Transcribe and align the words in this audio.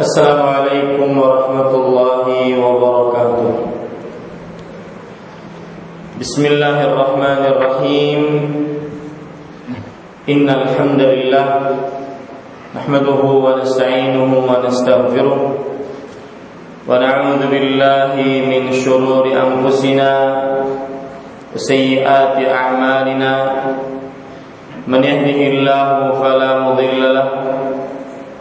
السلام 0.00 0.40
عليكم 0.56 1.08
ورحمة 1.18 1.70
الله 1.74 2.26
وبركاته 2.64 3.48
بسم 6.20 6.42
الله 6.46 6.76
الرحمن 6.84 7.40
الرحيم 7.52 8.20
إن 10.28 10.46
الحمد 10.50 11.00
لله 11.00 11.48
نحمده 12.76 13.20
ونستعينه 13.44 14.30
ونستغفره 14.50 15.40
ونعوذ 16.88 17.42
بالله 17.50 18.12
من 18.50 18.62
شرور 18.72 19.24
أنفسنا 19.32 20.12
وسيئات 21.54 22.36
أعمالنا 22.48 23.32
من 24.86 25.00
يهده 25.04 25.40
الله 25.52 25.88
فلا 26.22 26.50
مضل 26.62 27.00
له 27.14 27.28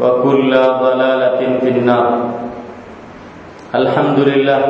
وكل 0.00 0.50
ضلالة 0.54 1.40
في 1.60 1.68
النار 1.68 2.10
Alhamdulillah 3.76 4.62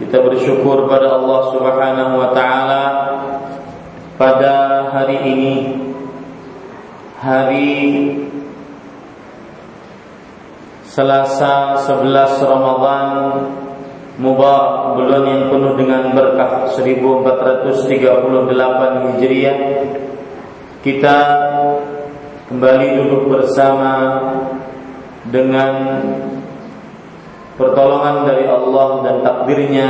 kita 0.00 0.18
bersyukur 0.24 0.90
pada 0.90 1.22
Allah 1.22 1.40
Subhanahu 1.54 2.18
wa 2.18 2.34
taala 2.34 2.84
pada 4.18 4.88
hari 4.90 5.22
ini 5.22 5.54
hari 7.20 7.78
Selasa 10.82 11.78
11 11.84 12.42
Ramadan 12.42 13.08
Mubarak 14.18 14.98
bulan 14.98 15.22
yang 15.30 15.46
penuh 15.46 15.78
dengan 15.78 16.10
berkah 16.10 16.66
1438 16.74 19.14
Hijriah 19.14 19.58
kita 20.82 21.18
kembali 22.51 22.87
duduk 22.99 23.23
bersama 23.31 24.19
dengan 25.31 26.03
pertolongan 27.55 28.27
dari 28.27 28.45
Allah 28.49 28.89
dan 29.07 29.15
takdirnya 29.23 29.89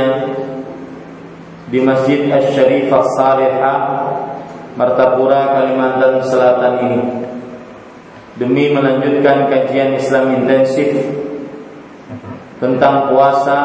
di 1.66 1.78
Masjid 1.82 2.30
Asy-Syarifah 2.30 3.04
Salihah 3.18 3.78
Martapura 4.78 5.58
Kalimantan 5.58 6.22
Selatan 6.22 6.74
ini. 6.86 7.02
Demi 8.34 8.74
melanjutkan 8.74 9.46
kajian 9.46 9.94
Islam 9.94 10.42
intensif 10.42 10.90
tentang 12.58 13.10
puasa 13.10 13.58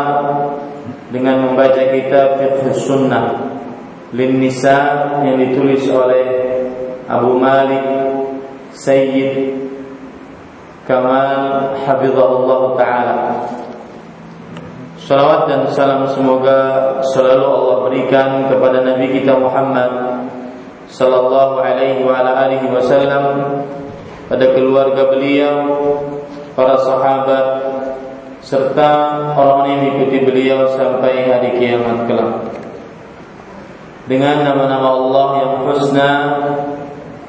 dengan 1.09 1.50
membaca 1.50 1.89
kitab 1.89 2.38
Fiqh 2.38 2.77
Sunnah 2.77 3.50
Lin 4.13 4.38
Nisa 4.41 4.77
yang 5.25 5.41
ditulis 5.41 5.85
oleh 5.89 6.25
Abu 7.09 7.38
Malik 7.41 8.19
Sayyid 8.79 9.59
Kamal 10.88 11.75
Hafizahullah 11.84 12.62
Ta'ala. 12.79 13.17
Salawat 14.95 15.51
dan 15.51 15.67
salam 15.75 16.07
semoga 16.07 16.95
selalu 17.12 17.44
Allah 17.44 17.78
berikan 17.91 18.29
kepada 18.47 18.85
Nabi 18.88 19.19
kita 19.19 19.35
Muhammad 19.35 20.22
Sallallahu 20.85 21.66
alaihi 21.66 22.06
wa 22.06 22.13
ala 22.19 22.45
alihi 22.45 22.69
wasallam 22.69 23.25
Pada 24.29 24.53
keluarga 24.53 25.09
beliau 25.09 25.66
Para 26.53 26.78
sahabat 26.78 27.47
Serta 28.45 29.34
orang 29.34 29.66
yang 29.66 29.79
mengikuti 29.81 30.29
beliau 30.29 30.69
Sampai 30.78 31.25
hari 31.25 31.57
kiamat 31.57 32.06
kelak. 32.06 32.53
Dengan 34.06 34.45
nama-nama 34.45 34.94
Allah 34.94 35.28
yang 35.41 35.53
husna 35.66 36.12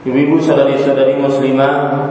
Ibu-ibu 0.00 0.40
saudari-saudari 0.40 1.20
muslimah 1.20 2.08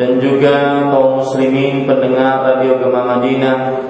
dan 0.00 0.16
juga 0.16 0.88
kaum 0.88 1.20
muslimin 1.20 1.84
pendengar 1.84 2.40
Radio 2.40 2.80
Gema 2.80 3.04
Madinah 3.04 3.84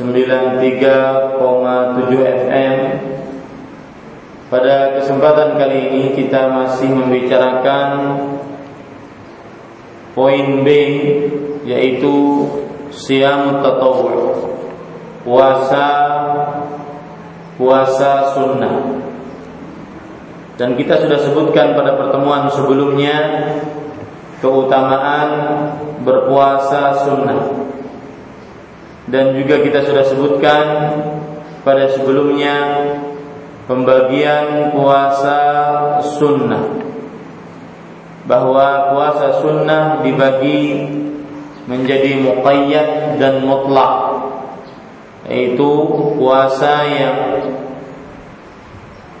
93,7 0.00 1.36
FM. 2.48 2.76
Pada 4.48 4.96
kesempatan 4.96 5.60
kali 5.60 5.92
ini 5.92 6.02
kita 6.16 6.48
masih 6.48 6.96
membicarakan 6.96 7.88
poin 10.16 10.64
B 10.64 10.68
yaitu 11.68 12.48
siam 12.88 13.60
tatawwu. 13.60 14.48
Puasa 15.28 15.88
puasa 17.60 18.32
sunnah. 18.32 19.11
Dan 20.62 20.78
kita 20.78 20.94
sudah 21.02 21.18
sebutkan 21.18 21.74
pada 21.74 21.98
pertemuan 21.98 22.46
sebelumnya 22.54 23.18
keutamaan 24.38 25.30
berpuasa 26.06 27.02
sunnah. 27.02 27.50
Dan 29.10 29.34
juga 29.34 29.58
kita 29.58 29.82
sudah 29.82 30.06
sebutkan 30.06 30.64
pada 31.66 31.90
sebelumnya 31.90 32.54
pembagian 33.66 34.70
puasa 34.70 35.42
sunnah. 36.14 36.78
Bahwa 38.30 38.94
puasa 38.94 39.42
sunnah 39.42 39.98
dibagi 40.06 40.86
menjadi 41.66 42.22
muqayyad 42.22 43.18
dan 43.18 43.42
mutlak 43.42 44.14
yaitu 45.26 45.70
puasa 46.18 46.86
yang 46.86 47.18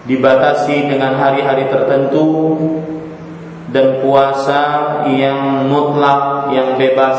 dibatasi 0.06 0.90
dengan 0.90 1.14
hari-hari 1.14 1.70
tertentu 1.70 2.58
dan 3.70 4.02
puasa 4.02 4.62
yang 5.08 5.70
mutlak 5.70 6.50
yang 6.50 6.74
bebas 6.76 7.18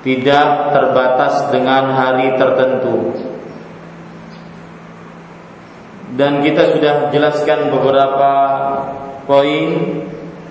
tidak 0.00 0.72
terbatas 0.72 1.50
dengan 1.52 1.92
hari 1.92 2.34
tertentu 2.40 3.14
dan 6.16 6.40
kita 6.40 6.72
sudah 6.72 6.94
jelaskan 7.12 7.68
beberapa 7.68 8.32
poin 9.28 9.68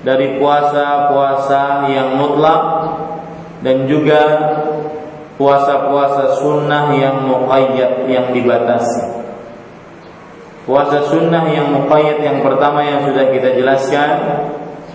dari 0.06 0.38
puasa-puasa 0.38 1.90
yang 1.90 2.22
mutlak 2.22 2.64
dan 3.66 3.90
juga 3.90 4.22
puasa-puasa 5.42 6.38
sunnah 6.38 6.94
yang 6.94 7.26
muqayyad 7.26 8.06
yang 8.06 8.30
dibatasi. 8.30 9.25
Puasa 10.66 11.06
sunnah 11.14 11.46
yang 11.46 11.70
muqayyad 11.78 12.26
yang 12.26 12.42
pertama 12.42 12.82
yang 12.82 13.06
sudah 13.06 13.30
kita 13.30 13.54
jelaskan 13.54 14.10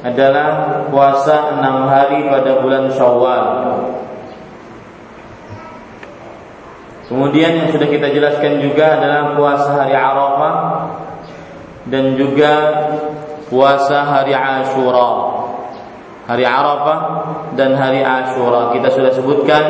adalah 0.02 0.82
puasa 0.90 1.55
enam 1.55 1.87
hari 1.87 2.26
pada 2.26 2.58
bulan 2.58 2.90
Syawal. 2.90 3.46
Kemudian 7.06 7.55
yang 7.55 7.69
sudah 7.70 7.87
kita 7.87 8.11
jelaskan 8.11 8.58
juga 8.62 8.99
adalah 8.99 9.38
puasa 9.38 9.70
hari 9.82 9.94
Arafah 9.94 10.55
dan 11.87 12.19
juga 12.19 12.52
puasa 13.46 14.06
hari 14.11 14.34
Ashura. 14.34 15.11
Hari 16.26 16.44
Arafah 16.46 16.99
dan 17.55 17.78
hari 17.78 18.02
Ashura 18.02 18.75
kita 18.75 18.90
sudah 18.90 19.11
sebutkan 19.14 19.62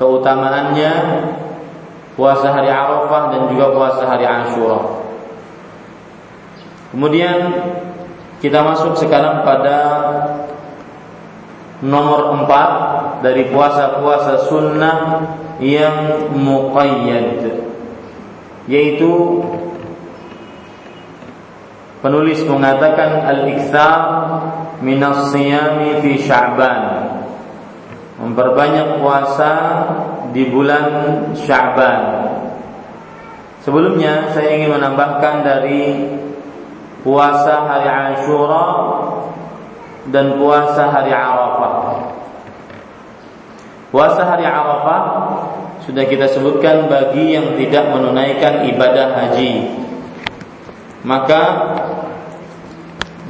keutamaannya 0.00 0.92
puasa 2.14 2.54
hari 2.54 2.70
Arafah 2.70 3.34
dan 3.34 3.42
juga 3.50 3.74
puasa 3.74 4.02
hari 4.06 4.26
Ashura. 4.26 5.02
Kemudian 6.94 7.38
kita 8.38 8.62
masuk 8.62 8.94
sekarang 8.94 9.42
pada 9.42 9.78
nomor 11.82 12.38
empat 12.38 12.70
dari 13.26 13.50
puasa-puasa 13.50 14.46
sunnah 14.46 15.26
yang 15.58 16.30
muqayyad 16.34 17.50
yaitu 18.64 19.42
penulis 22.00 22.40
mengatakan 22.44 23.24
al-iktsar 23.24 23.96
minas 24.80 25.32
siyami 25.32 26.04
fi 26.04 26.12
Sya'ban 26.20 26.82
memperbanyak 28.24 29.04
puasa 29.04 29.52
di 30.32 30.48
bulan 30.48 30.86
Sya'ban. 31.36 32.02
Sebelumnya 33.60 34.32
saya 34.32 34.56
ingin 34.56 34.76
menambahkan 34.76 35.44
dari 35.44 36.08
puasa 37.04 37.68
hari 37.68 37.88
Ashura 37.88 38.68
dan 40.08 40.40
puasa 40.40 40.88
hari 40.88 41.12
Arafah. 41.12 41.76
Puasa 43.92 44.22
hari 44.24 44.44
Arafah 44.48 45.02
sudah 45.84 46.04
kita 46.08 46.28
sebutkan 46.32 46.88
bagi 46.88 47.36
yang 47.36 47.56
tidak 47.60 47.92
menunaikan 47.92 48.68
ibadah 48.68 49.16
haji. 49.20 49.84
Maka 51.04 51.42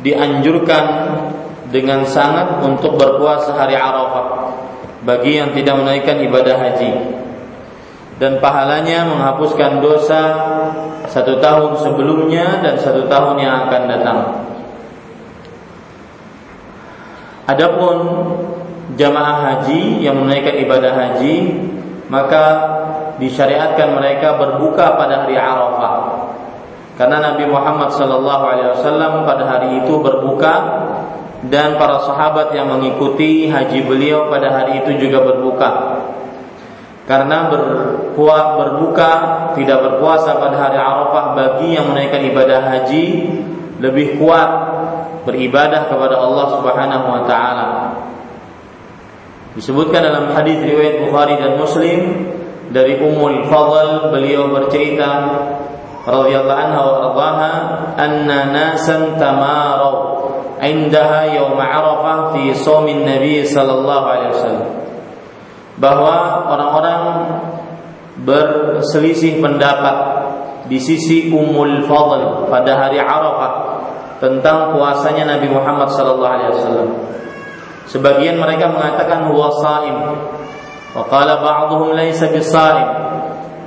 dianjurkan 0.07 0.85
dengan 1.75 2.07
sangat 2.07 2.63
untuk 2.63 2.95
berpuasa 2.95 3.55
hari 3.59 3.75
Arafah 3.75 4.44
bagi 5.05 5.39
yang 5.39 5.53
tidak 5.53 5.75
menunaikan 5.77 6.19
ibadah 6.25 6.57
haji. 6.57 6.93
Dan 8.17 8.39
pahalanya 8.39 9.11
menghapuskan 9.11 9.85
dosa 9.85 10.23
satu 11.07 11.39
tahun 11.39 11.79
sebelumnya 11.83 12.65
dan 12.65 12.75
satu 12.81 13.07
tahun 13.11 13.37
yang 13.39 13.69
akan 13.69 13.83
datang. 13.91 14.19
Adapun 17.45 17.97
jamaah 18.97 19.37
haji 19.53 20.01
yang 20.01 20.17
menunaikan 20.17 20.57
ibadah 20.65 20.93
haji 20.97 21.35
maka 22.09 22.45
disyariatkan 23.17 23.97
mereka 23.97 24.37
berbuka 24.37 24.97
pada 24.97 25.25
hari 25.25 25.37
Arafah 25.37 25.95
karena 26.95 27.33
Nabi 27.33 27.45
Muhammad 27.51 27.91
wasallam 27.91 29.27
pada 29.27 29.45
hari 29.51 29.83
itu 29.83 29.99
berbuka 29.99 30.53
dan 31.53 31.77
para 31.77 32.01
sahabat 32.09 32.57
yang 32.57 32.73
mengikuti 32.73 33.53
haji 33.53 33.85
beliau 33.85 34.33
pada 34.33 34.49
hari 34.49 34.81
itu 34.81 34.97
juga 34.97 35.21
berbuka. 35.21 35.71
Karena 37.05 37.53
berpuas 37.53 38.57
berbuka 38.57 39.13
tidak 39.53 39.79
berpuasa 39.85 40.41
pada 40.41 40.57
hari 40.57 40.79
Arafah 40.81 41.37
bagi 41.37 41.77
yang 41.77 41.93
menaikkan 41.93 42.25
ibadah 42.33 42.61
haji 42.65 43.05
lebih 43.77 44.17
kuat 44.17 44.51
beribadah 45.29 45.93
kepada 45.93 46.17
Allah 46.17 46.47
Subhanahu 46.57 47.07
wa 47.13 47.23
taala. 47.29 47.69
Disebutkan 49.53 50.01
dalam 50.01 50.33
hadis 50.33 50.65
riwayat 50.65 51.05
Bukhari 51.05 51.37
dan 51.37 51.61
Muslim 51.61 52.01
dari 52.73 52.97
Ummul 52.97 53.53
Fadl 53.53 54.09
beliau 54.09 54.49
bercerita 54.49 55.11
radhiyallahu 56.09 56.57
anha 56.57 56.81
wa 56.81 56.97
radhaha 57.05 57.53
anna 58.01 58.39
nasan 58.49 59.21
tamaru 59.21 60.24
indaha 60.69 61.31
yaum 61.33 61.57
Arafah 61.57 62.35
fi 62.37 62.53
shaumin 62.57 63.05
Nabi 63.05 63.45
sallallahu 63.45 64.07
alaihi 64.07 64.33
wasallam 64.35 64.69
bahwa 65.79 66.17
orang-orang 66.55 67.03
berselisih 68.23 69.43
pendapat 69.43 69.97
di 70.71 70.79
sisi 70.81 71.29
Ummul 71.29 71.85
Fadl 71.85 72.49
pada 72.49 72.73
hari 72.79 73.03
Arafah 73.03 73.53
tentang 74.23 74.73
puasanya 74.73 75.37
Nabi 75.37 75.51
Muhammad 75.51 75.91
sallallahu 75.93 76.35
alaihi 76.35 76.53
wasallam 76.55 76.89
Sebagian 77.85 78.41
mereka 78.41 78.73
mengatakan 78.73 79.29
huwa 79.29 79.53
saim. 79.61 79.97
Wa 80.95 81.05
qala 81.11 81.43
ba'dhum 81.43 81.93
laisa 81.93 82.33
bisaim. 82.33 82.89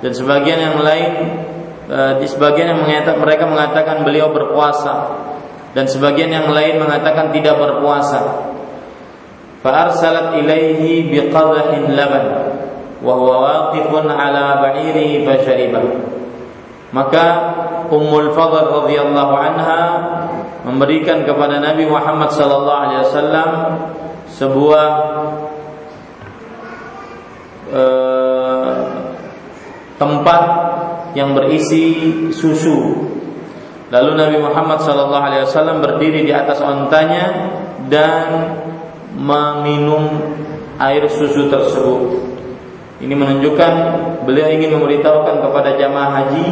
Dan 0.01 0.11
sebagian 0.13 0.59
yang 0.61 0.77
lain 0.81 1.11
eh, 1.89 2.13
di 2.21 2.27
sebagian 2.29 2.73
yang 2.73 2.81
mengatakan 2.85 3.17
mereka 3.21 3.43
mengatakan 3.49 3.95
beliau 4.05 4.29
berpuasa 4.29 5.25
dan 5.77 5.85
sebagian 5.85 6.33
yang 6.33 6.49
lain 6.49 6.81
mengatakan 6.81 7.29
tidak 7.29 7.53
berpuasa. 7.61 8.49
Fa 9.61 9.85
arsalat 9.85 10.41
ilaihi 10.41 11.05
biqadhin 11.05 11.93
laban 11.93 12.25
wa 12.97 13.13
huwa 13.13 13.35
waqifun 13.45 14.09
ala 14.09 14.57
ba'irihi 14.65 15.21
fashariba. 15.21 15.85
Maka 16.89 17.25
Ummul 17.93 18.33
Fadl 18.33 18.73
radhiyallahu 18.73 19.33
anha 19.37 19.81
memberikan 20.65 21.21
kepada 21.29 21.61
Nabi 21.61 21.85
Muhammad 21.85 22.33
sallallahu 22.33 22.81
alaihi 22.81 23.01
wasallam 23.05 23.49
sebuah 24.33 24.87
uh, 27.69 28.81
tempat 30.01 30.41
yang 31.13 31.37
berisi 31.37 31.85
susu. 32.33 33.13
Lalu 33.87 34.11
Nabi 34.19 34.37
Muhammad 34.43 34.83
sallallahu 34.83 35.23
alaihi 35.23 35.43
wasallam 35.47 35.79
berdiri 35.79 36.27
di 36.27 36.33
atas 36.35 36.59
ontanya 36.59 37.55
dan 37.87 38.27
meminum 39.15 40.11
air 40.75 41.07
susu 41.07 41.47
tersebut. 41.47 42.19
Ini 42.99 43.13
menunjukkan 43.15 43.73
beliau 44.27 44.49
ingin 44.51 44.75
memberitahukan 44.75 45.39
kepada 45.39 45.79
jamaah 45.79 46.11
haji 46.19 46.47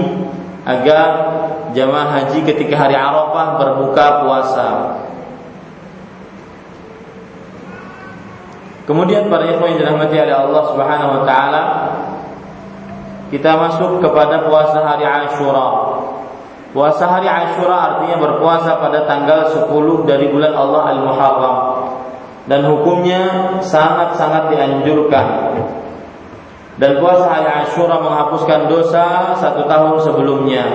agar 0.63 1.07
jamaah 1.75 2.09
haji 2.21 2.39
ketika 2.47 2.87
hari 2.87 2.95
Arafah 2.95 3.59
berbuka 3.59 4.05
puasa. 4.23 4.69
Kemudian 8.85 9.27
para 9.33 9.49
ikhwan 9.49 9.75
yang 9.75 9.79
dirahmati 9.81 10.13
oleh 10.13 10.35
Allah 10.37 10.63
Subhanahu 10.69 11.11
wa 11.19 11.21
taala 11.25 11.63
kita 13.33 13.57
masuk 13.57 13.99
kepada 13.99 14.45
puasa 14.45 14.85
hari 14.85 15.03
Ashura. 15.03 15.69
Puasa 16.75 17.07
hari 17.07 17.31
Ashura 17.31 17.95
artinya 17.95 18.19
berpuasa 18.19 18.75
pada 18.83 19.07
tanggal 19.07 19.47
10 19.47 19.71
dari 20.03 20.27
bulan 20.27 20.51
Allah 20.51 20.91
Al-Muharram. 20.91 21.57
Dan 22.51 22.67
hukumnya 22.67 23.23
sangat-sangat 23.63 24.51
dianjurkan. 24.51 25.55
Dan 26.75 26.99
puasa 26.99 27.31
hari 27.31 27.47
Ashura 27.47 27.95
menghapuskan 28.03 28.67
dosa 28.67 29.39
satu 29.39 29.63
tahun 29.71 30.03
sebelumnya. 30.03 30.67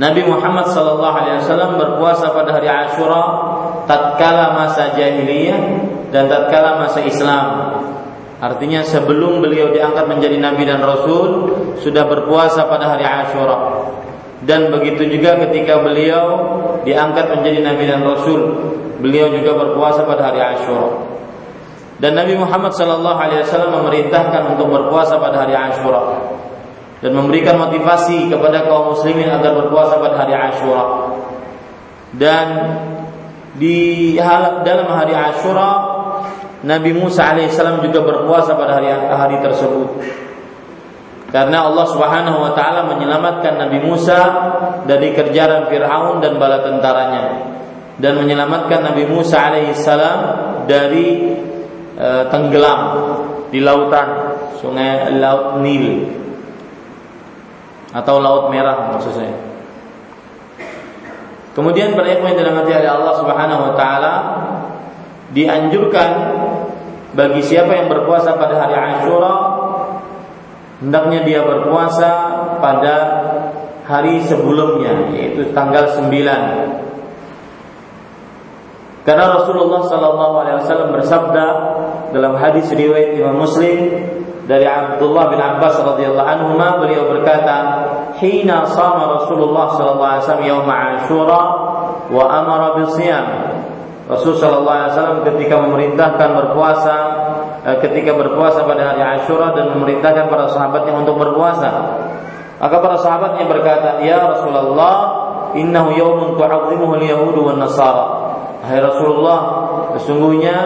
Nabi 0.00 0.24
Muhammad 0.24 0.72
sallallahu 0.72 1.12
alaihi 1.12 1.44
wasallam 1.44 1.76
berpuasa 1.76 2.32
pada 2.32 2.56
hari 2.56 2.72
Ashura 2.72 3.22
tatkala 3.84 4.56
masa 4.56 4.96
jahiliyah 4.96 5.60
dan 6.08 6.32
tatkala 6.32 6.80
masa 6.80 7.04
Islam. 7.04 7.46
Artinya 8.40 8.80
sebelum 8.80 9.44
beliau 9.44 9.68
diangkat 9.76 10.08
menjadi 10.08 10.40
nabi 10.40 10.64
dan 10.64 10.80
rasul 10.80 11.52
sudah 11.84 12.08
berpuasa 12.08 12.64
pada 12.64 12.96
hari 12.96 13.04
Ashura. 13.04 13.84
Dan 14.42 14.74
begitu 14.74 15.06
juga 15.06 15.38
ketika 15.46 15.78
beliau 15.78 16.26
diangkat 16.82 17.30
menjadi 17.30 17.58
nabi 17.62 17.84
dan 17.86 18.02
rasul, 18.02 18.40
beliau 18.98 19.30
juga 19.30 19.54
berpuasa 19.54 20.02
pada 20.02 20.30
hari 20.30 20.42
Ashura. 20.42 21.12
Dan 22.02 22.18
Nabi 22.18 22.34
Muhammad 22.34 22.74
sallallahu 22.74 23.14
alaihi 23.14 23.46
wasallam 23.46 23.78
memerintahkan 23.78 24.58
untuk 24.58 24.66
berpuasa 24.74 25.22
pada 25.22 25.46
hari 25.46 25.54
Ashura 25.54 26.34
dan 26.98 27.14
memberikan 27.14 27.58
motivasi 27.58 28.26
kepada 28.26 28.66
kaum 28.66 28.94
muslimin 28.94 29.30
agar 29.30 29.54
berpuasa 29.54 30.02
pada 30.02 30.26
hari 30.26 30.34
Ashura. 30.34 31.14
dan 32.18 32.46
di 33.56 34.14
dalam 34.66 34.88
hari 34.90 35.14
Ashura 35.14 35.70
Nabi 36.66 36.90
Musa 36.94 37.34
alaihissalam 37.34 37.82
juga 37.86 38.02
berpuasa 38.02 38.58
pada 38.58 38.82
hari 38.82 38.90
hari 38.90 39.38
tersebut 39.38 39.88
karena 41.32 41.64
Allah 41.64 41.86
Subhanahu 41.88 42.44
wa 42.44 42.52
taala 42.52 42.92
menyelamatkan 42.92 43.56
Nabi 43.56 43.80
Musa 43.80 44.20
dari 44.84 45.16
kerjaan 45.16 45.72
Firaun 45.72 46.20
dan 46.20 46.36
bala 46.36 46.60
tentaranya 46.60 47.24
dan 47.96 48.20
menyelamatkan 48.20 48.92
Nabi 48.92 49.08
Musa 49.08 49.48
alaihissalam 49.48 50.18
dari 50.68 51.32
e, 51.96 52.08
tenggelam 52.28 52.80
di 53.48 53.64
lautan 53.64 54.36
sungai 54.60 55.08
Laut 55.16 55.64
Nil 55.64 56.04
atau 57.96 58.20
Laut 58.20 58.52
Merah 58.52 58.92
maksud 58.92 59.12
saya. 59.16 59.36
Kemudian 61.52 61.92
para 61.92 62.08
ikhwan 62.12 62.32
dirahmati 62.32 62.72
oleh 62.72 62.92
Allah 62.92 63.14
Subhanahu 63.20 63.72
wa 63.72 63.74
taala 63.76 64.12
dianjurkan 65.32 66.10
bagi 67.12 67.44
siapa 67.44 67.76
yang 67.76 67.92
berpuasa 67.92 68.40
pada 68.40 68.56
hari 68.56 68.76
Ashura 68.76 69.51
hendaknya 70.82 71.22
dia 71.22 71.40
berpuasa 71.46 72.10
pada 72.58 72.96
hari 73.86 74.18
sebelumnya 74.26 75.14
yaitu 75.14 75.54
tanggal 75.54 75.86
9 75.86 76.10
karena 79.02 79.34
Rasulullah 79.34 79.82
Sallallahu 79.86 80.34
Alaihi 80.42 80.56
Wasallam 80.62 80.94
bersabda 80.94 81.46
dalam 82.14 82.38
hadis 82.38 82.70
riwayat 82.70 83.18
Imam 83.18 83.42
Muslim 83.42 83.90
dari 84.46 84.66
Abdullah 84.66 85.30
bin 85.30 85.38
Abbas 85.38 85.78
radhiyallahu 85.78 86.28
anhu 86.28 86.58
beliau 86.58 87.10
berkata 87.14 87.56
hina 88.18 88.66
sama 88.66 89.22
Rasulullah 89.22 89.70
sallallahu 89.78 90.10
alaihi 90.18 90.22
wasallam 90.26 90.46
yaum 90.50 90.68
Ashura 90.68 91.42
wa 92.10 92.24
amara 92.26 92.68
bisiyam 92.82 93.26
Rasul 94.10 94.34
sallallahu 94.34 94.66
alaihi 94.66 94.92
wasallam 94.98 95.18
ketika 95.30 95.54
memerintahkan 95.62 96.28
berpuasa 96.34 96.96
ketika 97.62 98.18
berpuasa 98.18 98.66
pada 98.66 98.94
hari 98.94 99.02
Ashura 99.22 99.54
dan 99.54 99.70
memerintahkan 99.78 100.26
para 100.26 100.50
sahabatnya 100.50 100.98
untuk 100.98 101.14
berpuasa. 101.14 101.70
Maka 102.58 102.76
para 102.78 102.96
sahabatnya 102.98 103.46
berkata 103.46 104.02
ya 104.02 104.22
Rasulullah 104.26 104.94
innahu 105.54 105.94
yaumun 105.94 106.34
tu'azzimuhu 106.38 106.98
al-yahud 106.98 107.36
wan 107.38 107.58
nasara. 107.62 108.06
Hai 108.62 108.78
Rasulullah 108.78 109.40
sesungguhnya 109.98 110.56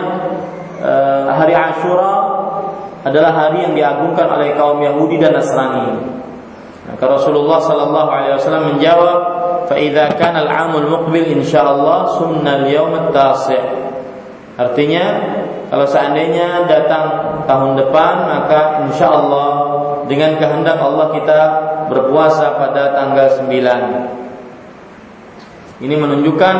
eh, 0.81 1.25
hari 1.33 1.57
Ashura 1.57 2.15
adalah 3.07 3.33
hari 3.33 3.63
yang 3.63 3.75
diagungkan 3.79 4.27
oleh 4.27 4.59
kaum 4.59 4.83
Yahudi 4.83 5.23
dan 5.23 5.39
Nasrani. 5.39 5.95
Maka 6.91 7.05
Rasulullah 7.07 7.63
sallallahu 7.63 8.11
alaihi 8.11 8.35
wasallam 8.35 8.65
menjawab, 8.75 9.19
"Fa 9.71 9.75
kana 10.19 10.43
al-'amul 10.43 10.91
muqbil 10.91 11.39
insyaallah 11.39 12.19
sunnal 12.19 12.67
yaum 12.67 12.95
at-tasi'." 12.95 13.63
Artinya, 14.59 15.05
kalau 15.67 15.87
seandainya 15.87 16.67
datang 16.71 17.05
tahun 17.47 17.75
depan, 17.75 18.15
maka 18.31 18.87
insyaallah 18.87 19.51
dengan 20.07 20.39
kehendak 20.39 20.79
Allah 20.79 21.11
kita 21.11 21.41
berpuasa 21.91 22.55
pada 22.55 22.95
tanggal 22.95 23.27
9. 23.43 25.83
Ini 25.83 25.95
menunjukkan 25.99 26.57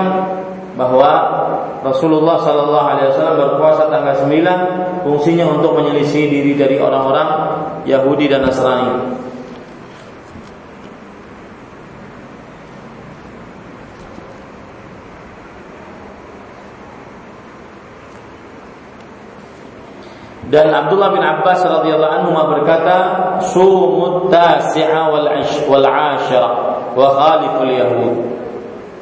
bahwa 0.77 1.11
Rasulullah 1.87 2.43
Sallallahu 2.43 2.87
Alaihi 2.91 3.09
Wasallam 3.15 3.37
berpuasa 3.39 3.87
tanggal 3.89 4.15
9 4.27 5.07
fungsinya 5.07 5.55
untuk 5.55 5.79
menyelisih 5.79 6.27
diri 6.27 6.59
dari 6.59 6.83
orang-orang 6.83 7.29
Yahudi 7.87 8.27
dan 8.27 8.43
Nasrani. 8.43 9.23
Dan 20.47 20.71
Abdullah 20.71 21.11
bin 21.11 21.27
Abbas 21.27 21.59
radhiyallahu 21.67 22.15
anhu 22.23 22.31
berkata, 22.55 22.97
"Sumut 23.51 24.31
tasi'a 24.31 25.11
wal 25.11 25.27
wal 25.67 25.87
'ashara 25.87 26.51
wa 26.95 27.09
khaliful 27.19 27.67
yahud." 27.67 28.15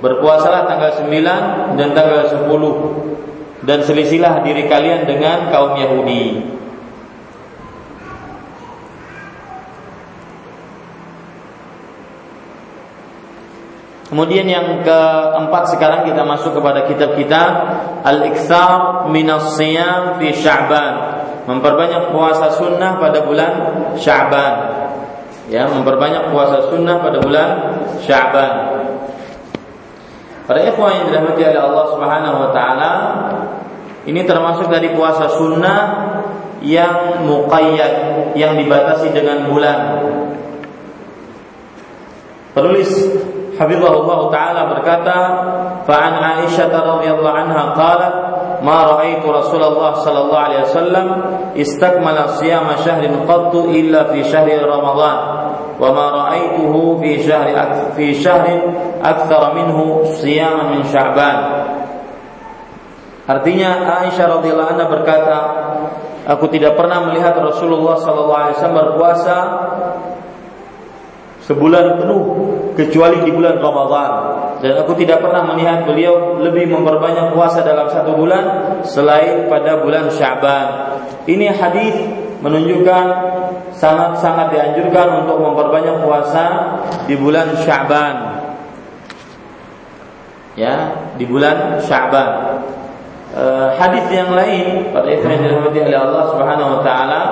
Berpuasalah 0.01 0.65
tanggal 0.69 1.05
9 1.05 1.77
dan 1.77 1.89
tanggal 1.93 2.29
10 2.33 3.05
dan 3.65 3.81
selisilah 3.85 4.45
diri 4.45 4.69
kalian 4.69 5.09
dengan 5.09 5.49
kaum 5.49 5.77
Yahudi. 5.81 6.53
Kemudian 14.13 14.47
yang 14.47 14.85
keempat 14.85 15.75
sekarang 15.75 16.07
kita 16.07 16.23
masuk 16.23 16.55
kepada 16.55 16.87
kitab 16.87 17.17
kita 17.19 17.43
Al-Iktsar 18.05 19.09
minas 19.11 19.57
siyam 19.59 20.21
fi 20.23 20.31
Sya'ban 20.31 21.24
memperbanyak 21.45 22.13
puasa 22.13 22.53
sunnah 22.57 22.97
pada 22.97 23.25
bulan 23.25 23.53
Sya'ban. 24.01 24.55
Ya, 25.53 25.69
memperbanyak 25.69 26.33
puasa 26.33 26.73
sunnah 26.73 27.05
pada 27.05 27.21
bulan 27.21 27.49
Sya'ban. 28.01 28.53
Para 30.45 30.61
ikhwan 30.61 30.93
yang 31.01 31.07
dirahmati 31.09 31.41
oleh 31.41 31.61
Allah 31.61 31.85
Subhanahu 31.93 32.37
wa 32.37 32.51
taala, 32.53 32.91
ini 34.05 34.21
termasuk 34.29 34.69
dari 34.69 34.93
puasa 34.93 35.33
sunnah 35.33 35.81
yang 36.65 37.25
muqayyad, 37.25 37.93
yang 38.37 38.57
dibatasi 38.57 39.13
dengan 39.13 39.49
bulan. 39.49 39.81
Penulis 42.53 42.89
Habibullah 43.55 44.21
taala 44.35 44.63
berkata, 44.77 45.17
"Fa'an 45.87 46.15
Aisyah 46.19 46.69
radhiyallahu 46.75 47.37
anha 47.39 47.63
qalat 47.77 48.15
ma 48.65 48.97
Rasulullah 48.97 50.01
sallallahu 50.01 50.45
alaihi 50.49 50.65
wasallam 50.65 51.07
istakmala 51.53 52.41
siyama 52.41 52.81
syahrin 52.81 53.29
qattu 53.29 53.69
illa 53.69 54.09
fi 54.09 54.25
syahri 54.25 54.57
Ramadan 54.57 55.19
wa 55.77 55.89
ma 55.93 56.07
raaituhu 56.11 56.97
fi 57.05 57.21
syahri 57.21 57.53
fi 57.93 58.07
syahrin 58.17 58.61
aktsara 59.05 59.53
minhu 59.53 60.09
siyama 60.17 60.73
min 60.73 60.81
Sya'ban. 60.89 61.39
Artinya 63.25 64.05
Aisyah 64.05 64.41
radhiyallahu 64.41 64.71
anha 64.77 64.87
berkata, 64.89 65.37
aku 66.29 66.49
tidak 66.53 66.77
pernah 66.77 67.09
melihat 67.09 67.37
Rasulullah 67.37 67.97
sallallahu 68.01 68.41
alaihi 68.49 68.57
wasallam 68.61 68.81
berpuasa 68.81 69.37
sebulan 71.45 72.01
penuh 72.01 72.23
kecuali 72.73 73.21
di 73.23 73.31
bulan 73.31 73.61
Ramadan 73.61 74.13
dan 74.65 74.81
aku 74.81 74.97
tidak 74.97 75.21
pernah 75.21 75.45
melihat 75.53 75.85
beliau 75.85 76.41
lebih 76.41 76.73
memperbanyak 76.73 77.37
puasa 77.37 77.61
dalam 77.61 77.85
satu 77.93 78.17
bulan 78.17 78.45
selain 78.81 79.45
pada 79.45 79.85
bulan 79.85 80.09
Syaban. 80.09 80.97
Ini 81.29 81.53
hadis 81.53 81.93
menunjukkan 82.41 83.05
sangat-sangat 83.77 84.57
dianjurkan 84.57 85.25
untuk 85.25 85.37
memperbanyak 85.37 86.01
puasa 86.01 86.45
di 87.05 87.13
bulan 87.13 87.53
Syaban. 87.61 88.17
Ya, 90.57 90.97
di 91.21 91.29
bulan 91.29 91.85
Syaban. 91.85 92.65
E, 93.37 93.45
hadis 93.77 94.07
yang 94.09 94.33
lain 94.33 94.97
pada 94.97 95.13
yang 95.13 95.45
dirahmati 95.45 95.79
oleh 95.83 95.99
Allah 95.99 96.25
Subhanahu 96.33 96.69
wa 96.79 96.81
taala 96.81 97.23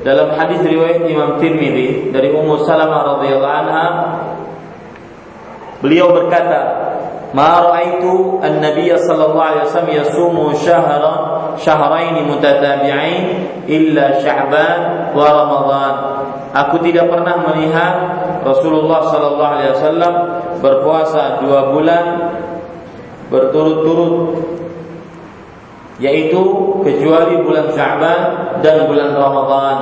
dalam 0.00 0.32
hadis 0.32 0.64
riwayat 0.64 1.04
Imam 1.04 1.36
Tirmidzi 1.36 2.08
dari 2.08 2.32
Ummu 2.32 2.64
Salamah 2.64 3.20
radhiyallahu 3.20 3.56
anha 3.64 3.86
beliau 5.84 6.12
berkata 6.16 6.60
ma 7.36 7.62
raaitu 7.68 8.40
an-nabiy 8.42 8.90
sallallahu 8.96 9.38
alaihi 9.44 9.64
wasallam 9.68 9.92
yasumu 9.92 10.44
syahra 10.56 11.14
syahrain 11.60 12.16
mutatabi'ain 12.26 13.24
illa 13.68 14.18
Sya'ban 14.18 15.12
wa 15.14 15.80
aku 16.50 16.76
tidak 16.82 17.06
pernah 17.06 17.36
melihat 17.52 17.94
Rasulullah 18.42 19.04
sallallahu 19.12 19.52
alaihi 19.60 19.72
wasallam 19.76 20.14
berpuasa 20.58 21.44
dua 21.44 21.70
bulan 21.70 22.04
berturut-turut 23.30 24.59
yaitu 26.00 26.40
kecuali 26.80 27.36
bulan 27.44 27.68
Sya'ban 27.76 28.20
dan 28.64 28.88
bulan 28.88 29.12
Ramadan. 29.12 29.78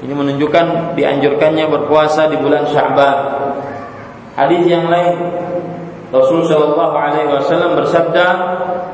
Ini 0.00 0.14
menunjukkan 0.14 0.94
dianjurkannya 0.94 1.66
berpuasa 1.66 2.30
di 2.30 2.38
bulan 2.38 2.70
Sya'ban. 2.70 3.18
Hadis 4.38 4.62
yang 4.70 4.86
lain 4.86 5.18
Rasul 6.14 6.46
Shallallahu 6.46 6.94
Alaihi 6.94 7.26
Wasallam 7.26 7.74
bersabda 7.74 8.26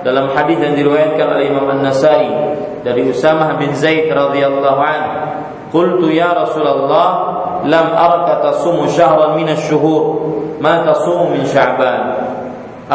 dalam 0.00 0.32
hadis 0.32 0.56
yang 0.56 0.72
diriwayatkan 0.72 1.36
oleh 1.36 1.52
Imam 1.52 1.68
An 1.68 1.84
Nasai 1.84 2.24
dari 2.80 3.04
Usamah 3.12 3.60
bin 3.60 3.76
Zaid 3.76 4.08
radhiyallahu 4.08 4.80
an, 4.80 5.02
"Qultu 5.68 6.08
ya 6.08 6.32
Rasulullah, 6.32 7.08
lam 7.68 7.86
araka 7.92 8.40
tasumu 8.40 8.88
syahran 8.88 9.36
min 9.36 9.52
asy-syuhur, 9.52 10.04
ma 10.64 10.88
tasumu 10.88 11.36
min 11.36 11.44
Sya'ban." 11.44 12.31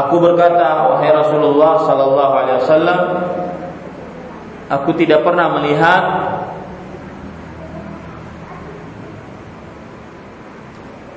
Aku 0.05 0.21
berkata, 0.21 0.93
wahai 0.93 1.09
Rasulullah 1.09 1.81
sallallahu 1.81 2.33
alaihi 2.37 2.57
wasallam, 2.61 3.01
aku 4.69 4.93
tidak 4.93 5.25
pernah 5.25 5.57
melihat 5.57 6.03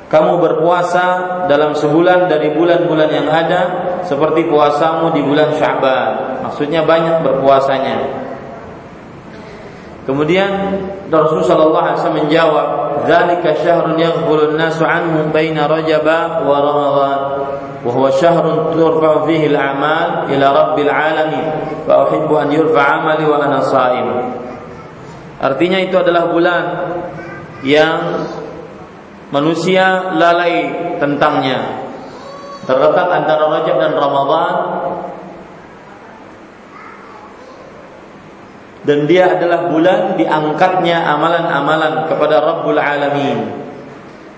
kamu 0.08 0.32
berpuasa 0.40 1.06
dalam 1.44 1.76
sebulan 1.76 2.32
dari 2.32 2.56
bulan-bulan 2.56 3.10
yang 3.12 3.28
ada 3.28 3.60
seperti 4.08 4.48
puasamu 4.48 5.12
di 5.12 5.22
bulan 5.28 5.52
Sya'ban. 5.60 6.40
Maksudnya 6.48 6.80
banyak 6.82 7.20
berpuasanya. 7.20 8.29
Kemudian 10.10 10.50
Rasulullah 11.06 11.46
sallallahu 11.46 11.86
alaihi 11.86 11.98
wasallam 12.02 12.20
menjawab, 12.26 12.68
"Dzalika 13.06 13.54
syahrun 13.62 13.94
yaghfulu 13.94 14.50
an-nasu 14.50 14.82
anhu 14.82 15.30
baina 15.30 15.70
Rajab 15.70 16.02
wa 16.42 16.58
Ramadan, 16.58 17.20
wa 17.86 17.90
huwa 17.94 18.10
syahrun 18.10 18.74
turfa'u 18.74 19.30
fihi 19.30 19.54
al-a'mal 19.54 20.26
ila 20.34 20.46
Rabbil 20.50 20.90
alamin, 20.90 21.46
fa 21.86 22.10
uhibbu 22.10 22.34
an 22.42 22.50
yurfa'a 22.50 22.90
'amali 22.98 23.22
wa 23.22 23.38
ana 23.38 23.62
sha'im." 23.62 24.08
Artinya 25.38 25.78
itu 25.78 25.94
adalah 25.94 26.26
bulan 26.26 26.64
yang 27.62 28.26
manusia 29.30 30.10
lalai 30.18 30.74
tentangnya. 30.98 31.86
Terletak 32.66 33.08
antara 33.14 33.46
Rajab 33.46 33.78
dan 33.78 33.94
Ramadan 33.94 34.54
dan 38.80 39.04
dia 39.04 39.36
adalah 39.36 39.68
bulan 39.68 40.16
diangkatnya 40.16 41.04
amalan-amalan 41.04 42.08
kepada 42.08 42.40
Rabbul 42.40 42.80
Alamin. 42.80 43.38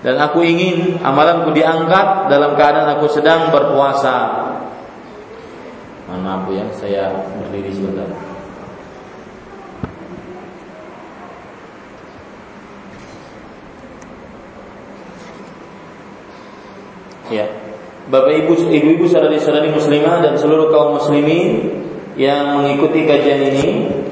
Dan 0.03 0.19
aku 0.19 0.43
ingin 0.43 0.99
amalanku 0.99 1.55
diangkat 1.55 2.27
dalam 2.27 2.59
keadaan 2.59 2.99
aku 2.99 3.07
sedang 3.07 3.55
berpuasa. 3.55 4.51
Mohon 6.11 6.21
maaf 6.27 6.43
ya, 6.51 6.65
saya 6.75 7.03
berdiri 7.39 7.71
sebentar. 7.71 8.11
Ya. 17.31 17.47
Bapak 18.11 18.43
Ibu, 18.43 18.67
ibu-ibu 18.67 19.07
saudari-saudari 19.07 19.71
muslimah 19.71 20.19
dan 20.19 20.35
seluruh 20.35 20.67
kaum 20.67 20.99
muslimin 20.99 21.79
yang 22.19 22.59
mengikuti 22.59 23.07
kajian 23.07 23.39
ini. 23.55 24.02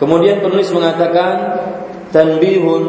Kemudian 0.00 0.42
penulis 0.42 0.72
mengatakan 0.74 1.62
tanbihun 2.10 2.82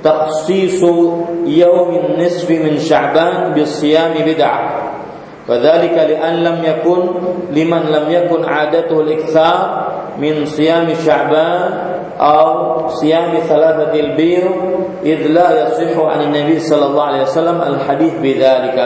takhsisu 0.00 1.26
yaumin 1.48 2.20
nisfi 2.20 2.62
min 2.62 2.78
sya'ban 2.78 3.50
bisiyami 3.56 4.22
bid'ah. 4.22 4.86
وذلك 5.46 5.94
لأن 5.94 6.34
لم 6.42 6.58
يكن 6.64 7.00
لمن 7.54 7.82
لم 7.86 8.06
يكن 8.10 8.44
عادته 8.44 9.00
الإكثار 9.00 9.86
من 10.18 10.44
صيام 10.44 10.86
شعبان 11.06 11.62
أو 12.20 12.88
صيام 12.88 13.30
ثلاثة 13.48 13.94
البيض 14.00 14.50
إذ 15.04 15.26
لا 15.26 15.48
يصح 15.62 15.98
عن 15.98 16.20
النبي 16.20 16.58
صلى 16.58 16.86
الله 16.86 17.02
عليه 17.02 17.22
وسلم 17.22 17.62
الحديث 17.62 18.14
بذلك 18.22 18.78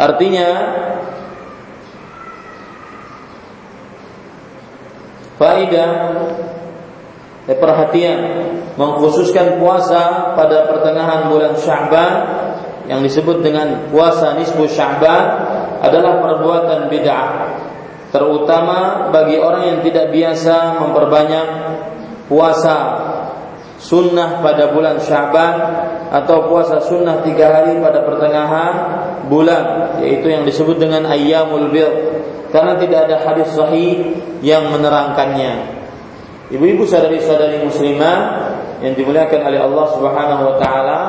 Artinya 0.00 0.48
Faidah 5.35 5.91
eh, 7.47 7.57
Perhatian 7.57 8.19
Mengkhususkan 8.75 9.59
puasa 9.63 10.35
pada 10.35 10.67
pertengahan 10.67 11.31
bulan 11.31 11.55
Sya'ban 11.55 12.13
Yang 12.91 13.01
disebut 13.11 13.39
dengan 13.39 13.87
puasa 13.89 14.35
nisbu 14.35 14.67
Sya'ban 14.67 15.23
Adalah 15.79 16.19
perbuatan 16.19 16.91
bid'ah 16.91 17.29
Terutama 18.15 19.11
bagi 19.11 19.35
orang 19.35 19.63
yang 19.75 19.79
tidak 19.83 20.11
biasa 20.15 20.79
memperbanyak 20.79 21.47
puasa 22.31 22.75
sunnah 23.85 24.41
pada 24.41 24.73
bulan 24.73 24.97
Syaban 24.97 25.55
atau 26.09 26.49
puasa 26.49 26.81
sunnah 26.81 27.21
tiga 27.21 27.53
hari 27.53 27.77
pada 27.77 28.01
pertengahan 28.01 28.73
bulan 29.29 29.97
yaitu 30.01 30.33
yang 30.33 30.41
disebut 30.41 30.81
dengan 30.81 31.05
ayyamul 31.05 31.69
bir 31.69 31.89
karena 32.49 32.81
tidak 32.81 32.99
ada 33.09 33.15
hadis 33.21 33.53
sahih 33.53 34.17
yang 34.41 34.73
menerangkannya. 34.73 35.85
Ibu-ibu 36.49 36.85
saudari-saudari 36.87 37.61
muslimah 37.61 38.17
yang 38.79 38.93
dimuliakan 38.95 39.49
oleh 39.49 39.59
Allah 39.59 39.85
Subhanahu 39.97 40.41
wa 40.45 40.55
taala, 40.61 40.99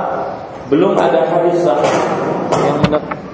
belum 0.72 0.96
ada 0.96 1.28
hadis 1.28 1.60
sahih 1.62 1.96
yang 2.50 2.76
menerangkan 2.82 3.25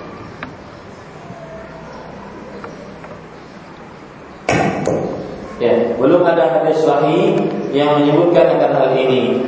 Ya, 5.63 5.95
belum 5.95 6.27
ada 6.27 6.59
hadis 6.59 6.83
sahih 6.83 7.39
yang 7.71 8.03
menyebutkan 8.03 8.59
akan 8.59 8.71
hal 8.83 8.91
ini. 8.99 9.47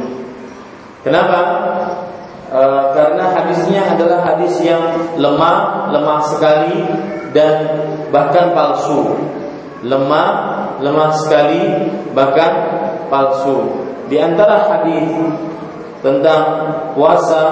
Kenapa? 1.02 1.40
E, 2.54 2.60
karena 2.94 3.34
hadisnya 3.34 3.98
adalah 3.98 4.22
hadis 4.22 4.62
yang 4.62 4.94
lemah, 5.18 5.90
lemah 5.90 6.22
sekali 6.30 6.86
dan 7.34 7.66
bahkan 8.14 8.54
palsu. 8.54 9.18
Lemah, 9.82 10.30
lemah 10.78 11.18
sekali 11.18 11.90
bahkan 12.14 12.52
palsu. 13.10 13.74
Di 14.06 14.22
antara 14.22 14.70
hadis 14.70 15.10
tentang 15.98 16.42
puasa 16.94 17.42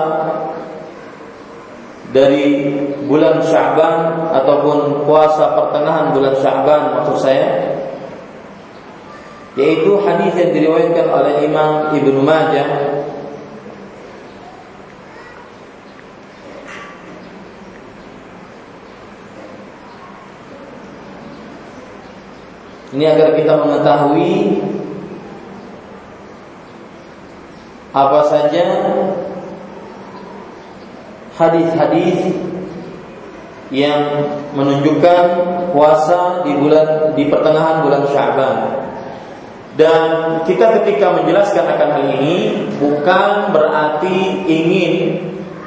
dari 2.14 2.78
bulan 3.10 3.42
Sya'ban 3.42 4.30
ataupun 4.30 5.02
puasa 5.02 5.50
pertengahan 5.58 6.14
bulan 6.14 6.38
Sya'ban 6.38 6.80
maksud 7.00 7.18
saya 7.18 7.72
yaitu 9.52 10.00
hadis 10.00 10.32
yang 10.32 10.50
diriwayatkan 10.56 11.06
oleh 11.12 11.34
Imam 11.44 11.92
Ibnu 11.92 12.20
Majah 12.24 12.68
Ini 22.92 23.08
agar 23.08 23.32
kita 23.40 23.56
mengetahui 23.56 24.60
apa 27.96 28.20
saja 28.28 28.64
hadis-hadis 31.40 32.36
yang 33.72 34.28
menunjukkan 34.52 35.24
puasa 35.72 36.44
di 36.44 36.52
bulan 36.52 37.16
di 37.16 37.32
pertengahan 37.32 37.80
bulan 37.80 38.04
Sya'ban. 38.12 38.56
Dan 39.72 40.40
kita 40.44 40.82
ketika 40.82 41.16
menjelaskan 41.16 41.64
akan 41.64 41.88
hal 41.96 42.04
ini 42.20 42.68
bukan 42.76 43.56
berarti 43.56 44.44
ingin 44.44 44.92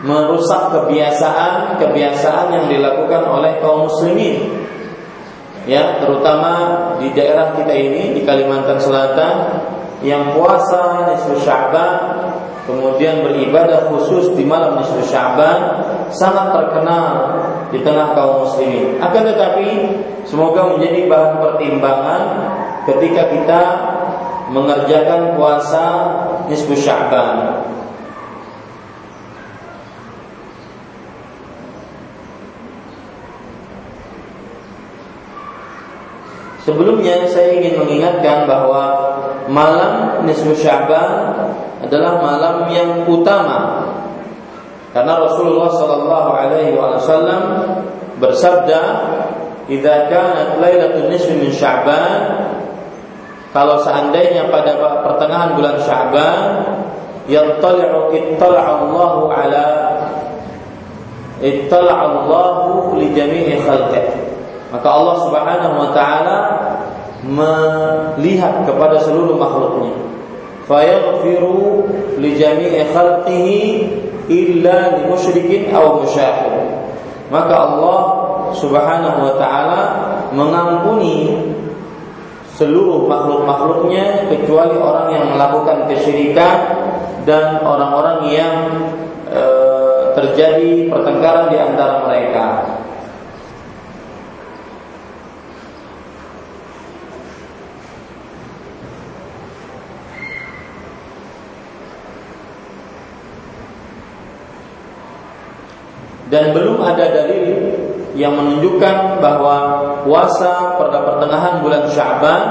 merusak 0.06 0.70
kebiasaan-kebiasaan 0.70 2.54
yang 2.54 2.66
dilakukan 2.70 3.26
oleh 3.26 3.58
kaum 3.66 3.90
muslimin. 3.90 4.54
Ya, 5.66 5.98
terutama 5.98 6.54
di 7.02 7.10
daerah 7.18 7.58
kita 7.58 7.74
ini 7.74 8.14
di 8.14 8.22
Kalimantan 8.22 8.78
Selatan 8.78 9.34
yang 10.06 10.38
puasa 10.38 11.10
nisfu 11.10 11.42
Sya'ban 11.42 12.22
kemudian 12.70 13.26
beribadah 13.26 13.90
khusus 13.90 14.38
di 14.38 14.46
malam 14.46 14.78
nisfu 14.78 15.02
Sya'ban 15.02 15.82
sangat 16.14 16.54
terkenal 16.54 17.10
di 17.74 17.82
tengah 17.82 18.14
kaum 18.14 18.46
muslimin. 18.46 19.02
Akan 19.02 19.26
tetapi 19.26 19.68
semoga 20.30 20.70
menjadi 20.78 21.10
bahan 21.10 21.34
pertimbangan 21.42 22.22
ketika 22.86 23.34
kita 23.34 23.62
mengerjakan 24.56 25.36
puasa 25.36 25.86
nisfu 26.48 26.72
Sya'ban. 26.80 27.60
Sebelumnya 36.64 37.28
saya 37.30 37.62
ingin 37.62 37.78
mengingatkan 37.78 38.48
bahwa 38.48 38.84
malam 39.52 40.24
nisfu 40.24 40.56
Sya'ban 40.56 41.36
adalah 41.84 42.24
malam 42.24 42.72
yang 42.72 43.04
utama. 43.06 43.86
Karena 44.96 45.20
Rasulullah 45.20 45.68
sallallahu 45.68 46.30
alaihi 46.32 46.72
wasallam 46.72 47.44
bersabda, 48.24 48.82
"Idza 49.68 50.08
kanat 50.08 50.58
lailatul 50.64 51.12
nisfi 51.12 51.36
min 51.36 51.52
Sya'ban 51.52 52.45
kalau 53.56 53.80
seandainya 53.80 54.52
pada 54.52 54.76
pertengahan 55.08 55.56
bulan 55.56 55.80
Sya'ban 55.80 56.40
yattali'u 57.32 58.12
ittala'allahu 58.12 59.32
ala 59.32 59.66
ittala'allahu 61.40 63.00
li 63.00 63.16
jami'i 63.16 63.56
khalqih 63.64 64.26
maka 64.76 64.88
Allah 64.92 65.16
Subhanahu 65.24 65.76
wa 65.80 65.90
taala 65.96 66.38
melihat 67.24 68.68
kepada 68.68 69.00
seluruh 69.00 69.40
makhluknya. 69.40 69.96
Fayaghfiru 70.68 71.88
li 72.20 72.36
jami'i 72.36 72.84
khalqihi 72.92 73.62
illa 74.28 75.00
li 75.00 75.02
musyrikin 75.08 75.72
aw 75.72 76.04
maka 77.32 77.54
Allah 77.56 78.00
Subhanahu 78.52 79.18
wa 79.24 79.34
taala 79.40 79.82
mengampuni 80.36 81.40
seluruh 82.56 83.04
makhluk-makhluknya 83.04 84.32
kecuali 84.32 84.80
orang 84.80 85.08
yang 85.12 85.26
melakukan 85.36 85.92
kesyirikan 85.92 86.58
dan 87.28 87.60
orang-orang 87.60 88.32
yang 88.32 88.56
e, 89.28 89.44
terjadi 90.16 90.88
pertengkaran 90.88 91.52
di 91.52 91.58
antara 91.60 92.08
mereka. 92.08 92.48
Dan 106.26 106.52
belum 106.58 106.82
ada 106.82 107.06
dalil 107.16 107.85
yang 108.16 108.34
menunjukkan 108.40 109.20
bahwa 109.20 109.58
puasa 110.08 110.80
pada 110.80 111.04
pertengahan 111.04 111.60
bulan 111.60 111.84
Sya'ban 111.92 112.42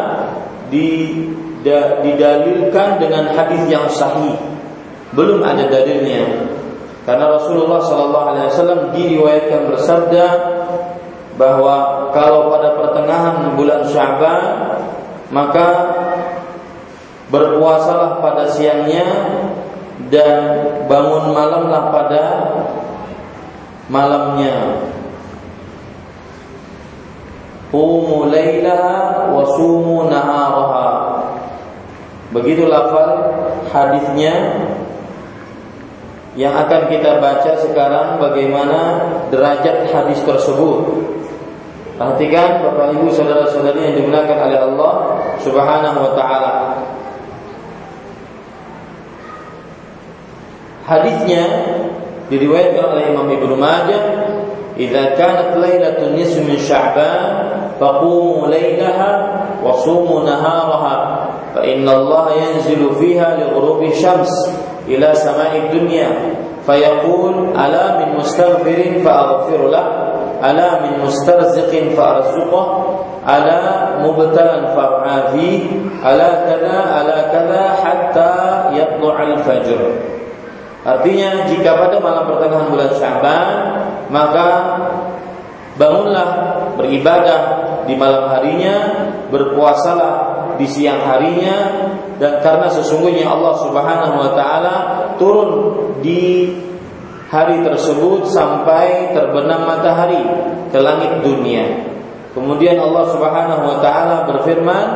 didalilkan 2.04 2.88
dengan 3.00 3.32
hadis 3.32 3.62
yang 3.72 3.88
sahih. 3.88 4.36
Belum 5.16 5.40
ada 5.40 5.64
dalilnya. 5.66 6.52
Karena 7.04 7.36
Rasulullah 7.36 7.80
Shallallahu 7.84 8.26
Alaihi 8.32 8.48
Wasallam 8.48 8.80
diriwayatkan 8.96 9.60
bersabda 9.72 10.26
bahwa 11.36 12.08
kalau 12.12 12.52
pada 12.52 12.76
pertengahan 12.78 13.56
bulan 13.58 13.84
Sya'ban 13.88 14.42
maka 15.32 15.68
berpuasalah 17.28 18.22
pada 18.22 18.46
siangnya 18.52 19.04
dan 20.12 20.60
bangun 20.86 21.32
malamlah 21.34 21.82
pada 21.90 22.22
malamnya 23.88 24.84
Qumu 27.74 28.30
lailaha 28.30 29.34
wa 29.34 29.42
sumu 29.58 30.06
naharaha. 30.06 30.90
Begitu 32.30 32.70
lafal 32.70 33.34
hadisnya 33.66 34.62
yang 36.38 36.54
akan 36.54 36.86
kita 36.86 37.18
baca 37.18 37.58
sekarang 37.58 38.22
bagaimana 38.22 39.10
derajat 39.34 39.90
hadis 39.90 40.22
tersebut. 40.22 41.02
Perhatikan 41.98 42.62
Bapak 42.62 42.94
Ibu 42.94 43.10
saudara-saudari 43.10 43.90
yang 43.90 43.94
dimuliakan 43.98 44.38
oleh 44.50 44.58
Allah 44.70 44.92
Subhanahu 45.42 45.98
wa 45.98 46.12
taala. 46.14 46.54
Hadisnya 50.86 51.42
diriwayatkan 52.30 52.86
oleh 52.86 53.04
Imam 53.14 53.30
Ibnu 53.30 53.54
Majah, 53.54 54.02
"Idza 54.74 55.14
kanat 55.14 55.54
lailatul 55.54 56.18
nisfi 56.18 56.42
min 56.42 56.58
Sya'ban 56.58 57.63
فقوموا 57.79 58.47
ليلها 58.47 59.11
وصوموا 59.65 60.23
نهارها 60.23 61.25
فإن 61.55 61.89
الله 61.89 62.27
ينزل 62.31 62.89
فيها 62.99 63.37
لغروب 63.37 63.83
الشمس 63.83 64.31
إلى 64.87 65.09
سماء 65.15 65.57
الدنيا 65.57 66.09
فيقول 66.65 67.33
ألا 67.55 67.85
من 67.99 68.15
مستغفر 68.17 69.01
فأغفر 69.05 69.67
له 69.67 69.87
ألا 70.51 70.69
من 70.81 71.03
مسترزق 71.05 71.71
فأرزقه 71.97 72.85
ألا 73.29 73.59
مبتلا 74.07 74.65
فأعافيه 74.75 75.59
ألا 76.05 76.31
كذا 76.45 76.77
ألا 77.01 77.21
كذا 77.21 77.63
حتى 77.83 78.31
يطلع 78.73 79.23
الفجر 79.23 79.81
Artinya 80.79 81.43
jika 81.51 81.75
pada 81.75 81.99
malam 81.99 82.23
pertengahan 82.23 82.71
bulan 82.71 82.87
Syaban 82.95 83.47
maka 84.07 84.47
bangunlah 85.74 86.28
beribadah 86.78 87.40
di 87.84 87.94
malam 87.94 88.30
harinya, 88.30 88.76
berpuasalah 89.28 90.12
di 90.56 90.66
siang 90.70 91.02
harinya 91.02 91.56
dan 92.22 92.38
karena 92.40 92.70
sesungguhnya 92.70 93.26
Allah 93.26 93.54
Subhanahu 93.58 94.14
wa 94.22 94.30
taala 94.38 94.74
turun 95.18 95.50
di 95.98 96.54
hari 97.28 97.66
tersebut 97.66 98.30
sampai 98.30 99.10
terbenam 99.10 99.66
matahari 99.66 100.22
ke 100.70 100.78
langit 100.78 101.26
dunia. 101.26 101.66
Kemudian 102.34 102.78
Allah 102.78 103.04
Subhanahu 103.10 103.62
wa 103.66 103.78
taala 103.82 104.16
berfirman, 104.30 104.86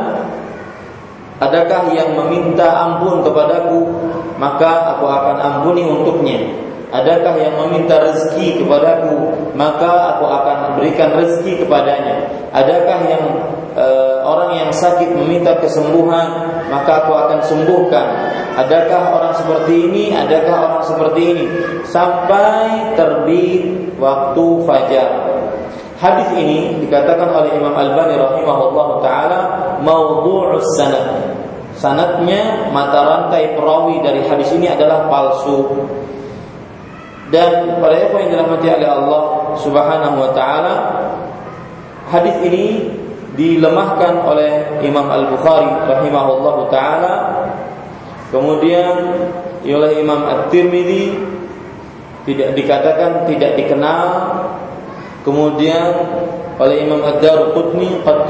"Adakah 1.39 1.91
yang 1.95 2.15
meminta 2.15 2.67
ampun 2.67 3.23
kepadaku, 3.23 3.87
maka 4.39 4.95
aku 4.95 5.05
akan 5.07 5.37
ampuni 5.39 5.83
untuknya." 5.83 6.68
Adakah 6.89 7.37
yang 7.37 7.53
meminta 7.53 8.01
rezeki 8.01 8.65
kepadaku, 8.65 9.29
maka 9.53 10.17
aku 10.17 10.25
akan 10.25 10.57
memberikan 10.73 11.13
rezeki 11.13 11.61
kepadanya. 11.61 12.25
Adakah 12.49 12.99
yang 13.05 13.23
e, 13.77 13.85
orang 14.25 14.57
yang 14.57 14.71
sakit 14.73 15.13
meminta 15.13 15.53
kesembuhan, 15.61 16.49
maka 16.73 17.05
aku 17.05 17.13
akan 17.13 17.39
sembuhkan. 17.45 18.07
Adakah 18.57 19.01
orang 19.21 19.33
seperti 19.37 19.73
ini? 19.85 20.03
Adakah 20.17 20.55
orang 20.65 20.83
seperti 20.89 21.21
ini? 21.29 21.45
Sampai 21.85 22.97
terbit 22.97 23.93
waktu 24.01 24.45
fajar. 24.65 25.09
Hadis 25.99 26.31
ini 26.41 26.79
dikatakan 26.79 27.27
oleh 27.27 27.53
Imam 27.59 27.75
Al-Bani 27.75 28.15
rahimahullah 28.17 28.89
taala 29.03 29.39
maudhu'us 29.85 30.79
sanad. 30.79 31.37
Sanadnya 31.75 32.71
mata 32.73 33.03
rantai 33.03 33.53
perawi 33.53 34.01
dari 34.01 34.25
hadis 34.25 34.49
ini 34.57 34.71
adalah 34.71 35.05
palsu. 35.11 35.69
Dan 37.29 37.77
para 37.77 37.93
ikhwan 37.93 38.25
yang 38.25 38.41
dirahmati 38.41 38.67
oleh 38.73 38.89
Allah 38.89 39.21
Subhanahu 39.61 40.17
wa 40.17 40.29
taala, 40.33 40.73
hadis 42.09 42.35
ini 42.41 42.89
dilemahkan 43.37 44.25
oleh 44.25 44.81
Imam 44.81 45.05
Al-Bukhari 45.05 45.69
rahimahullah 45.85 46.55
taala. 46.73 47.13
Kemudian 48.33 48.93
oleh 49.61 49.91
Imam 50.01 50.25
At-Tirmidzi 50.25 51.21
tidak 52.25 52.57
dikatakan 52.57 53.29
tidak 53.29 53.61
dikenal. 53.61 54.05
Kemudian 55.21 55.85
oleh 56.57 56.77
Imam 56.81 57.05
Ad-Darqutni 57.05 58.01
qad 58.01 58.25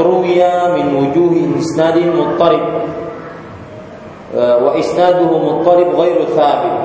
min 0.75 0.87
wujuhi 0.91 1.55
isnadin 1.55 2.11
muttarib 2.11 2.63
wa 4.35 4.75
isnaduhu 4.75 5.35
muttarib 5.39 5.89
ghairu 5.95 6.35
thabit 6.35 6.75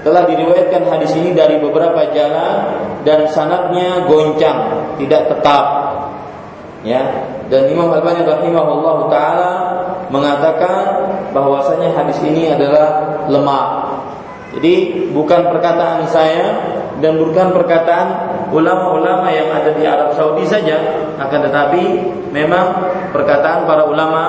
telah 0.00 0.24
diriwayatkan 0.24 0.88
hadis 0.88 1.12
ini 1.16 1.36
dari 1.36 1.60
beberapa 1.60 2.08
jalan 2.12 2.56
dan 3.04 3.28
sanatnya 3.28 4.08
goncang, 4.08 4.92
tidak 4.96 5.28
tetap. 5.28 5.64
Ya, 6.80 7.04
dan 7.52 7.68
Imam 7.68 7.92
Al-Albani 7.92 8.24
rahimahullah 8.24 8.96
taala 9.12 9.50
mengatakan 10.08 10.76
bahwasanya 11.36 11.92
hadis 11.92 12.16
ini 12.24 12.48
adalah 12.48 13.20
lemah. 13.28 13.66
Jadi 14.56 15.06
bukan 15.12 15.52
perkataan 15.52 16.08
saya 16.08 16.56
dan 16.98 17.20
bukan 17.20 17.52
perkataan 17.54 18.08
ulama-ulama 18.50 19.30
yang 19.30 19.46
ada 19.52 19.70
di 19.76 19.84
Arab 19.86 20.16
Saudi 20.16 20.42
saja, 20.48 20.80
akan 21.20 21.40
tetapi 21.46 21.82
memang 22.34 22.66
perkataan 23.14 23.68
para 23.68 23.86
ulama 23.86 24.22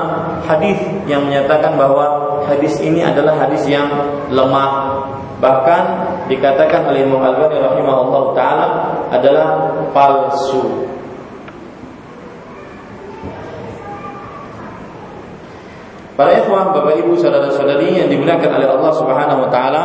hadis 0.46 0.78
yang 1.10 1.26
menyatakan 1.26 1.74
bahwa 1.80 2.38
hadis 2.46 2.78
ini 2.84 3.02
adalah 3.02 3.34
hadis 3.48 3.66
yang 3.66 3.90
lemah 4.30 5.02
Bahkan 5.42 5.84
dikatakan 6.30 6.86
oleh 6.86 7.02
Imam 7.02 7.18
Al-Ghazali 7.18 7.66
rahimahullah 7.66 8.24
taala 8.38 8.68
adalah 9.10 9.48
palsu. 9.90 10.86
Para 16.14 16.38
ikhwah, 16.38 16.70
Bapak 16.70 17.02
Ibu, 17.02 17.18
saudara-saudari 17.18 17.98
yang 17.98 18.14
dimuliakan 18.14 18.62
oleh 18.62 18.70
Allah 18.70 18.92
Subhanahu 18.94 19.40
wa 19.42 19.50
taala, 19.50 19.84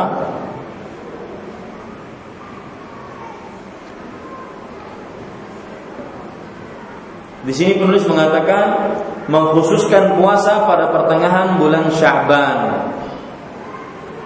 Di 7.47 7.55
sini 7.55 7.79
penulis 7.79 8.03
mengatakan 8.03 8.91
mengkhususkan 9.31 10.19
puasa 10.19 10.67
pada 10.67 10.91
pertengahan 10.91 11.55
bulan 11.55 11.87
Sya'ban 11.95 12.91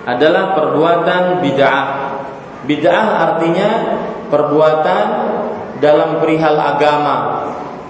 adalah 0.06 0.58
perbuatan 0.58 1.46
bid'ah. 1.46 1.86
Bid'ah 2.66 3.08
artinya 3.30 3.70
perbuatan 4.30 5.06
dalam 5.82 6.22
perihal 6.22 6.58
agama 6.58 7.18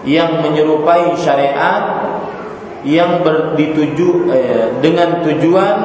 yang 0.08 0.41
menyerupai 0.41 1.13
syariat 1.19 2.10
yang 2.82 3.21
berdituju 3.21 4.10
eh, 4.34 4.67
dengan 4.82 5.21
tujuan 5.21 5.76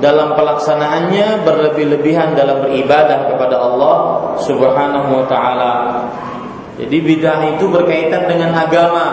dalam 0.00 0.32
pelaksanaannya 0.32 1.44
berlebih-lebihan 1.44 2.32
dalam 2.32 2.64
beribadah 2.64 3.28
kepada 3.28 3.56
Allah 3.60 3.96
Subhanahu 4.40 5.08
wa 5.20 5.24
taala. 5.28 5.74
Jadi 6.76 6.96
bid'ah 7.00 7.56
itu 7.56 7.72
berkaitan 7.72 8.28
dengan 8.28 8.52
agama, 8.52 9.04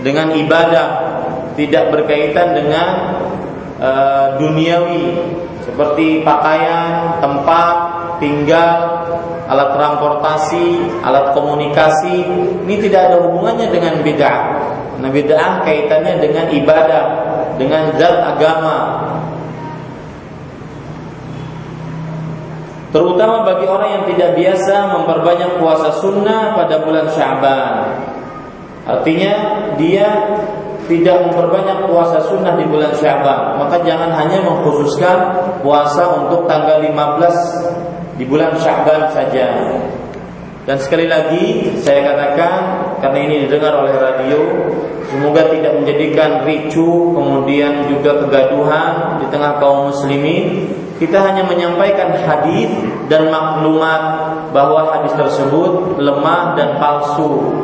dengan 0.00 0.32
ibadah, 0.32 0.88
tidak 1.52 1.92
berkaitan 1.92 2.56
dengan 2.56 2.88
uh, 3.76 4.40
duniawi 4.40 5.04
seperti 5.64 6.24
pakaian, 6.24 7.20
tempat 7.20 7.76
tinggal, 8.20 9.04
alat 9.50 9.70
transportasi, 9.74 11.00
alat 11.02 11.32
komunikasi, 11.34 12.16
ini 12.64 12.74
tidak 12.78 13.10
ada 13.10 13.16
hubungannya 13.24 13.66
dengan 13.72 13.94
bid'ah. 14.00 14.40
Nah, 15.00 15.10
bid'ah 15.10 15.64
kaitannya 15.64 16.14
dengan 16.20 16.46
ibadah, 16.52 17.04
dengan 17.56 17.92
zat 17.96 18.16
agama. 18.36 18.78
Terutama 22.90 23.46
bagi 23.46 23.66
orang 23.70 23.90
yang 24.02 24.04
tidak 24.10 24.30
biasa 24.34 24.74
memperbanyak 24.98 25.62
puasa 25.62 25.94
sunnah 26.02 26.58
pada 26.58 26.82
bulan 26.82 27.06
Syaban. 27.14 28.02
Artinya 28.82 29.34
dia 29.78 30.10
tidak 30.90 31.30
memperbanyak 31.30 31.86
puasa 31.86 32.18
sunnah 32.26 32.58
di 32.58 32.66
bulan 32.66 32.90
Syaban, 32.98 33.62
maka 33.62 33.78
jangan 33.86 34.10
hanya 34.10 34.42
mengkhususkan 34.42 35.18
puasa 35.62 36.02
untuk 36.18 36.50
tanggal 36.50 36.82
15 36.82 38.18
di 38.18 38.26
bulan 38.26 38.58
Syaban 38.58 39.06
saja. 39.14 39.70
Dan 40.66 40.76
sekali 40.82 41.06
lagi 41.06 41.70
saya 41.78 42.10
katakan 42.10 42.52
karena 42.98 43.18
ini 43.22 43.34
didengar 43.46 43.86
oleh 43.86 43.94
radio, 43.94 44.66
semoga 45.06 45.46
tidak 45.54 45.78
menjadikan 45.78 46.42
ricu 46.42 47.14
kemudian 47.14 47.86
juga 47.86 48.26
kegaduhan 48.26 49.22
di 49.22 49.26
tengah 49.30 49.62
kaum 49.62 49.94
muslimin. 49.94 50.74
Kita 51.00 51.16
hanya 51.16 51.48
menyampaikan 51.48 52.12
hadis 52.12 52.68
dan 53.08 53.32
maklumat 53.32 54.02
bahwa 54.52 54.92
hadis 54.92 55.16
tersebut 55.16 55.96
lemah 55.96 56.52
dan 56.60 56.76
palsu. 56.76 57.56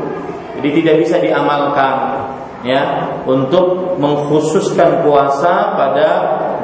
Jadi 0.56 0.80
tidak 0.80 1.04
bisa 1.04 1.20
diamalkan 1.20 2.16
ya 2.66 2.82
untuk 3.22 3.96
mengkhususkan 3.96 5.06
puasa 5.06 5.78
pada 5.78 6.08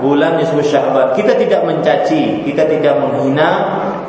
bulan 0.02 0.42
nisfu 0.42 0.58
Sya'ban. 0.58 1.14
Kita 1.14 1.38
tidak 1.38 1.62
mencaci, 1.62 2.42
kita 2.42 2.66
tidak 2.66 2.98
menghina, 2.98 3.50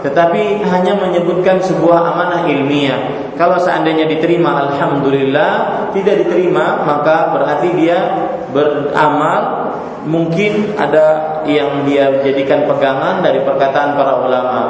tetapi 0.01 0.65
hanya 0.65 0.97
menyebutkan 0.97 1.62
sebuah 1.62 2.17
amanah 2.17 2.49
ilmiah. 2.49 3.32
Kalau 3.38 3.62
seandainya 3.62 4.10
diterima 4.10 4.67
alhamdulillah, 4.69 5.51
tidak 5.93 6.25
diterima 6.25 6.82
maka 6.82 7.32
berarti 7.38 7.69
dia 7.77 7.97
beramal 8.49 9.69
mungkin 10.03 10.75
ada 10.75 11.39
yang 11.47 11.88
dia 11.88 12.19
jadikan 12.25 12.67
pegangan 12.67 13.23
dari 13.23 13.39
perkataan 13.45 13.95
para 13.95 14.13
ulama. 14.19 14.62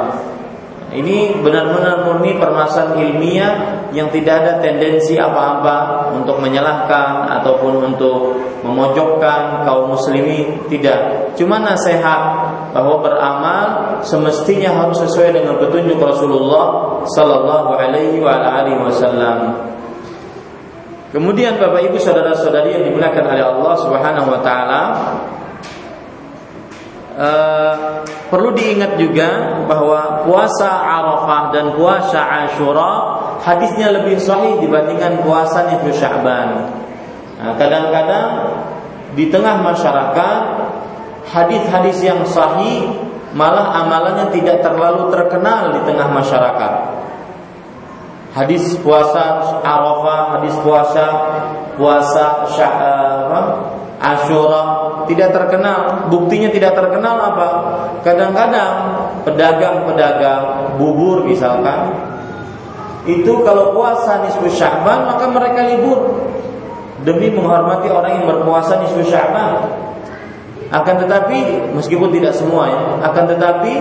Ini 0.94 1.42
benar-benar 1.42 2.06
murni 2.06 2.38
permasalahan 2.38 3.02
ilmiah 3.02 3.54
yang 3.90 4.06
tidak 4.14 4.46
ada 4.46 4.52
tendensi 4.62 5.18
apa-apa 5.18 6.10
untuk 6.14 6.38
menyalahkan 6.38 7.34
ataupun 7.42 7.82
untuk 7.94 8.38
memojokkan 8.62 9.66
kaum 9.66 9.90
muslimin, 9.90 10.62
tidak. 10.70 11.34
Cuma 11.34 11.58
nasihat 11.58 12.20
bahwa 12.70 13.02
beramal 13.02 13.64
semestinya 14.06 14.70
harus 14.70 15.02
sesuai 15.02 15.34
dengan 15.34 15.58
petunjuk 15.58 15.98
Rasulullah 15.98 17.02
sallallahu 17.10 17.74
alaihi 17.74 18.22
wasallam. 18.78 19.66
Kemudian 21.10 21.58
Bapak 21.58 21.90
Ibu 21.90 21.98
saudara-saudari 21.98 22.74
yang 22.74 22.90
dimuliakan 22.90 23.34
oleh 23.34 23.44
Allah 23.46 23.74
Subhanahu 23.78 24.34
wa 24.34 24.40
taala, 24.42 24.82
Uh, 27.14 28.02
perlu 28.26 28.50
diingat 28.58 28.98
juga 28.98 29.62
bahwa 29.70 30.26
puasa 30.26 30.66
Arafah 30.66 31.54
dan 31.54 31.78
puasa 31.78 32.18
Ashura 32.18 32.92
hadisnya 33.38 33.94
lebih 33.94 34.18
sahih 34.18 34.58
dibandingkan 34.58 35.22
puasa 35.22 35.70
Nisfu 35.70 35.94
Sya'ban. 35.94 36.74
Nah, 37.38 37.54
kadang-kadang 37.54 38.28
di 39.14 39.30
tengah 39.30 39.62
masyarakat 39.62 40.40
hadis-hadis 41.30 42.02
yang 42.02 42.26
sahih 42.26 42.90
malah 43.30 43.86
amalannya 43.86 44.34
tidak 44.34 44.66
terlalu 44.66 45.14
terkenal 45.14 45.70
di 45.70 45.80
tengah 45.86 46.10
masyarakat. 46.10 46.72
Hadis 48.34 48.74
puasa 48.82 49.38
Arafah, 49.62 50.42
hadis 50.42 50.58
puasa 50.66 51.06
puasa 51.78 52.42
uh, 52.50 53.46
Ashura 54.02 54.83
tidak 55.08 55.32
terkenal. 55.32 56.08
Buktinya 56.08 56.48
tidak 56.50 56.76
terkenal 56.76 57.16
apa? 57.18 57.48
Kadang-kadang 58.04 58.72
pedagang-pedagang 59.24 60.76
bubur 60.76 61.24
misalkan 61.24 61.94
itu 63.04 63.44
kalau 63.44 63.76
puasa 63.76 64.24
nisfu 64.24 64.48
Sya'ban 64.48 65.04
maka 65.04 65.28
mereka 65.28 65.60
libur 65.68 66.24
demi 67.04 67.28
menghormati 67.28 67.92
orang 67.92 68.20
yang 68.20 68.26
berpuasa 68.28 68.80
nisfu 68.80 69.04
Sya'ban. 69.04 69.84
Akan 70.72 70.96
tetapi 71.04 71.70
meskipun 71.76 72.08
tidak 72.10 72.32
semua 72.34 72.66
ya, 72.66 72.80
akan 73.04 73.24
tetapi 73.36 73.72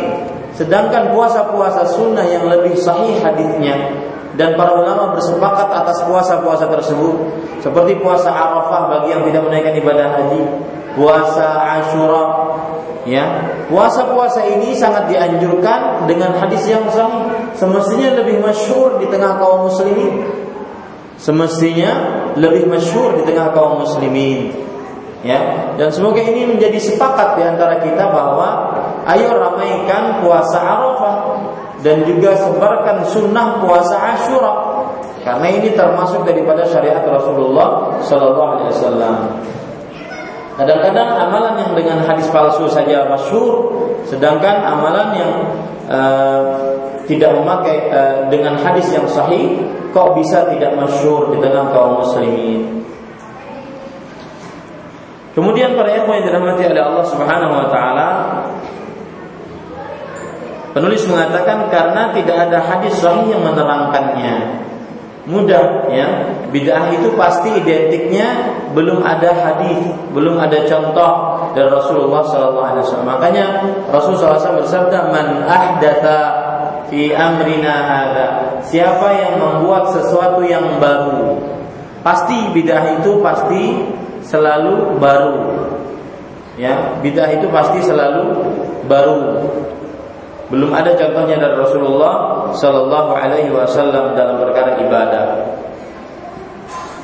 sedangkan 0.53 1.15
puasa-puasa 1.15 1.87
sunnah 1.89 2.27
yang 2.27 2.45
lebih 2.45 2.77
sahih 2.77 3.17
hadisnya 3.23 4.03
dan 4.37 4.57
para 4.57 4.73
ulama 4.73 5.13
bersepakat 5.13 5.69
atas 5.69 6.01
puasa-puasa 6.05 6.65
tersebut 6.69 7.15
seperti 7.61 7.97
puasa 8.01 8.29
Arafah 8.33 8.89
bagi 8.89 9.13
yang 9.13 9.23
tidak 9.29 9.41
menaikkan 9.45 9.73
ibadah 9.77 10.07
haji 10.19 10.41
puasa 10.95 11.47
Ashura. 11.79 12.25
Ya. 13.03 13.25
Puasa-puasa 13.67 14.47
ini 14.47 14.71
sangat 14.79 15.11
dianjurkan 15.11 16.07
dengan 16.07 16.39
hadis 16.39 16.63
yang 16.71 16.87
sahih. 16.87 17.51
Semestinya 17.51 18.15
lebih 18.23 18.39
masyhur 18.39 19.01
di 19.03 19.07
tengah 19.11 19.35
kaum 19.43 19.67
muslimin. 19.67 20.23
Semestinya 21.19 21.91
lebih 22.39 22.67
masyhur 22.71 23.19
di 23.19 23.23
tengah 23.27 23.51
kaum 23.51 23.83
muslimin. 23.83 24.55
Ya. 25.23 25.71
Dan 25.75 25.91
semoga 25.91 26.23
ini 26.23 26.47
menjadi 26.47 26.79
sepakat 26.79 27.39
di 27.39 27.43
antara 27.43 27.79
kita 27.83 28.07
bahwa 28.11 28.71
ayo 29.07 29.35
ramaikan 29.35 30.23
puasa 30.23 30.59
Arafah 30.59 31.15
dan 31.83 32.07
juga 32.07 32.39
sebarkan 32.39 33.03
sunnah 33.07 33.59
puasa 33.59 33.95
Ashura. 33.99 34.53
Karena 35.23 35.47
ini 35.47 35.71
termasuk 35.71 36.27
daripada 36.27 36.67
syariat 36.67 37.03
Rasulullah 37.07 37.95
Shallallahu 38.03 38.51
Alaihi 38.59 38.69
Wasallam. 38.75 39.15
Kadang-kadang 40.53 41.09
amalan 41.17 41.55
yang 41.65 41.71
dengan 41.73 41.97
hadis 42.05 42.29
palsu 42.29 42.69
saja 42.69 43.09
masyhur, 43.09 43.73
sedangkan 44.05 44.61
amalan 44.61 45.07
yang 45.17 45.31
uh, 45.89 46.41
tidak 47.09 47.33
memakai 47.33 47.89
uh, 47.89 48.29
dengan 48.29 48.61
hadis 48.61 48.85
yang 48.93 49.09
sahih 49.09 49.65
kok 49.89 50.13
bisa 50.13 50.45
tidak 50.53 50.77
masyhur 50.77 51.33
di 51.33 51.41
tengah 51.41 51.73
kaum 51.73 52.05
muslimin. 52.05 52.85
Kemudian 55.33 55.73
para 55.73 55.89
ikhwan 55.97 56.21
yang 56.21 56.25
dirahmati 56.29 56.61
oleh 56.69 56.83
Allah 56.85 57.05
Subhanahu 57.09 57.53
wa 57.57 57.67
taala 57.73 58.07
Penulis 60.73 61.05
mengatakan 61.05 61.69
karena 61.69 62.09
tidak 62.17 62.49
ada 62.49 62.65
hadis 62.65 62.97
sahih 62.97 63.29
yang 63.29 63.45
menerangkannya 63.45 64.65
mudah 65.23 65.87
ya. 65.91 66.07
Bid'ah 66.51 66.93
itu 66.93 67.15
pasti 67.17 67.49
identiknya 67.49 68.53
belum 68.77 69.01
ada 69.01 69.33
hadis 69.33 69.81
belum 70.13 70.37
ada 70.37 70.67
contoh 70.69 71.11
dari 71.57 71.69
Rasulullah 71.71 72.21
Wasallam. 72.21 73.07
Makanya 73.07 73.45
Rasulullah 73.89 74.37
SAW 74.37 74.61
bersabda 74.61 74.99
man 75.09 75.27
ahdatha 75.49 76.19
fi 76.91 77.09
amrina 77.09 77.73
ada 77.73 78.27
siapa 78.61 79.07
yang 79.17 79.41
membuat 79.41 79.89
sesuatu 79.97 80.45
yang 80.45 80.77
baru 80.77 81.41
pasti 82.03 82.51
bid'ah 82.51 82.99
itu 82.99 83.23
pasti 83.23 83.63
selalu 84.21 84.99
baru. 84.99 85.35
Ya 86.53 87.01
bid'ah 87.01 87.33
itu 87.33 87.49
pasti 87.49 87.81
selalu 87.81 88.45
baru 88.85 89.41
belum 90.51 90.75
ada 90.75 90.95
contohnya 90.99 91.39
dari 91.39 91.55
Rasulullah 91.55 92.47
Sallallahu 92.51 93.11
Alaihi 93.15 93.51
Wasallam 93.53 94.17
dalam 94.17 94.43
perkara 94.43 94.75
ibadah. 94.81 95.25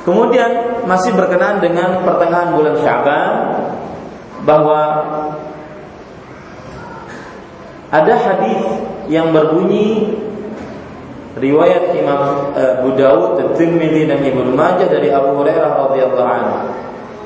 Kemudian 0.04 0.84
masih 0.88 1.12
berkenaan 1.12 1.60
dengan 1.60 2.00
pertengahan 2.04 2.56
bulan 2.56 2.76
Syaban 2.80 3.32
bahwa 4.48 4.80
ada 7.90 8.14
hadis 8.16 8.60
yang 9.10 9.34
berbunyi 9.34 10.14
riwayat 11.36 11.94
Imam 11.98 12.54
eh, 12.54 12.80
Abu 12.80 12.94
Dawud, 12.94 13.54
Tirmidzi 13.58 14.06
dan 14.06 14.22
Ibnu 14.22 14.54
Majah 14.54 14.88
dari 14.88 15.10
Abu 15.10 15.36
Hurairah 15.42 15.90
radhiyallahu 15.90 16.30
anhu. 16.30 16.58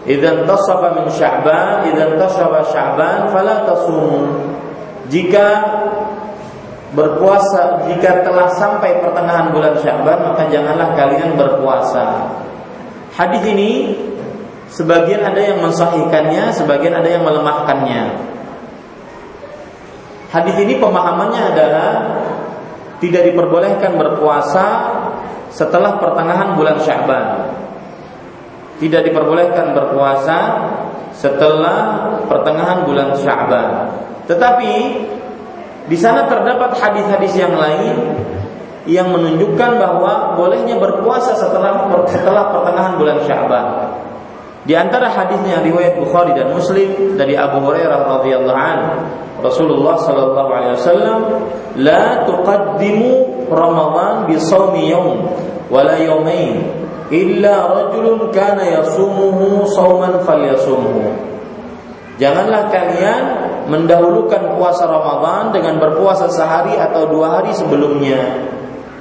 Idzan 0.05 0.45
tasaba 0.45 1.01
min 1.01 1.09
Sya'ban, 1.09 1.89
idzan 1.89 2.21
tasaba 2.21 2.61
Sya'ban 2.69 3.33
fala 3.33 3.65
tasumu. 3.65 4.29
Jika 5.09 5.47
berpuasa 6.95 7.91
jika 7.91 8.23
telah 8.23 8.49
sampai 8.55 9.03
pertengahan 9.03 9.51
bulan 9.51 9.75
Sya'ban 9.83 10.19
maka 10.23 10.47
janganlah 10.49 10.95
kalian 10.95 11.35
berpuasa. 11.35 12.31
Hadis 13.15 13.43
ini 13.47 13.71
sebagian 14.71 15.23
ada 15.23 15.39
yang 15.39 15.59
mensahihkannya, 15.63 16.55
sebagian 16.55 16.95
ada 16.95 17.09
yang 17.11 17.23
melemahkannya. 17.27 18.03
Hadis 20.35 20.57
ini 20.59 20.83
pemahamannya 20.83 21.43
adalah 21.55 21.91
tidak 22.99 23.23
diperbolehkan 23.31 23.95
berpuasa 23.95 24.67
setelah 25.55 26.03
pertengahan 26.03 26.59
bulan 26.59 26.83
Sya'ban. 26.83 27.27
Tidak 28.83 29.07
diperbolehkan 29.07 29.71
berpuasa 29.71 30.39
setelah 31.15 32.11
pertengahan 32.27 32.83
bulan 32.83 33.15
Sya'ban. 33.15 33.69
Tetapi 34.27 34.73
di 35.85 35.97
sana 36.01 36.25
terdapat 36.25 36.81
hadis-hadis 36.81 37.37
yang 37.37 37.53
lain 37.53 38.17
yang 38.85 39.09
menunjukkan 39.13 39.81
bahwa 39.81 40.37
bolehnya 40.37 40.77
berpuasa 40.77 41.37
setelah 41.37 41.89
setelah 42.09 42.53
pertengahan 42.53 42.95
bulan 43.01 43.19
Syaban. 43.25 43.67
Di 44.65 44.73
antara 44.73 45.13
hadisnya 45.13 45.61
riwayat 45.61 46.01
Bukhari 46.01 46.33
dan 46.33 46.57
Muslim 46.57 47.21
dari 47.21 47.37
Abu 47.37 47.61
Hurairah 47.61 48.01
radhiyallahu 48.21 48.61
anhu, 48.65 48.93
Rasulullah 49.45 50.01
sallallahu 50.01 50.51
alaihi 50.57 50.75
wasallam, 50.81 51.21
"La 51.85 52.25
tuqaddimu 52.25 53.45
Ramadan 53.53 54.25
bi 54.25 54.41
shaumi 54.41 54.89
yawm 54.89 55.21
wala 55.69 56.01
yawmain 56.01 56.65
illa 57.13 57.55
rajulun 57.77 58.33
kana 58.33 58.81
yasumuhu 58.81 59.69
shauman 59.69 60.17
falyasumhu." 60.25 61.34
Janganlah 62.15 62.71
kalian 62.71 63.23
mendahulukan 63.67 64.55
puasa 64.55 64.87
Ramadan 64.87 65.51
dengan 65.51 65.83
berpuasa 65.83 66.31
sehari 66.31 66.79
atau 66.79 67.11
dua 67.11 67.41
hari 67.41 67.51
sebelumnya 67.51 68.47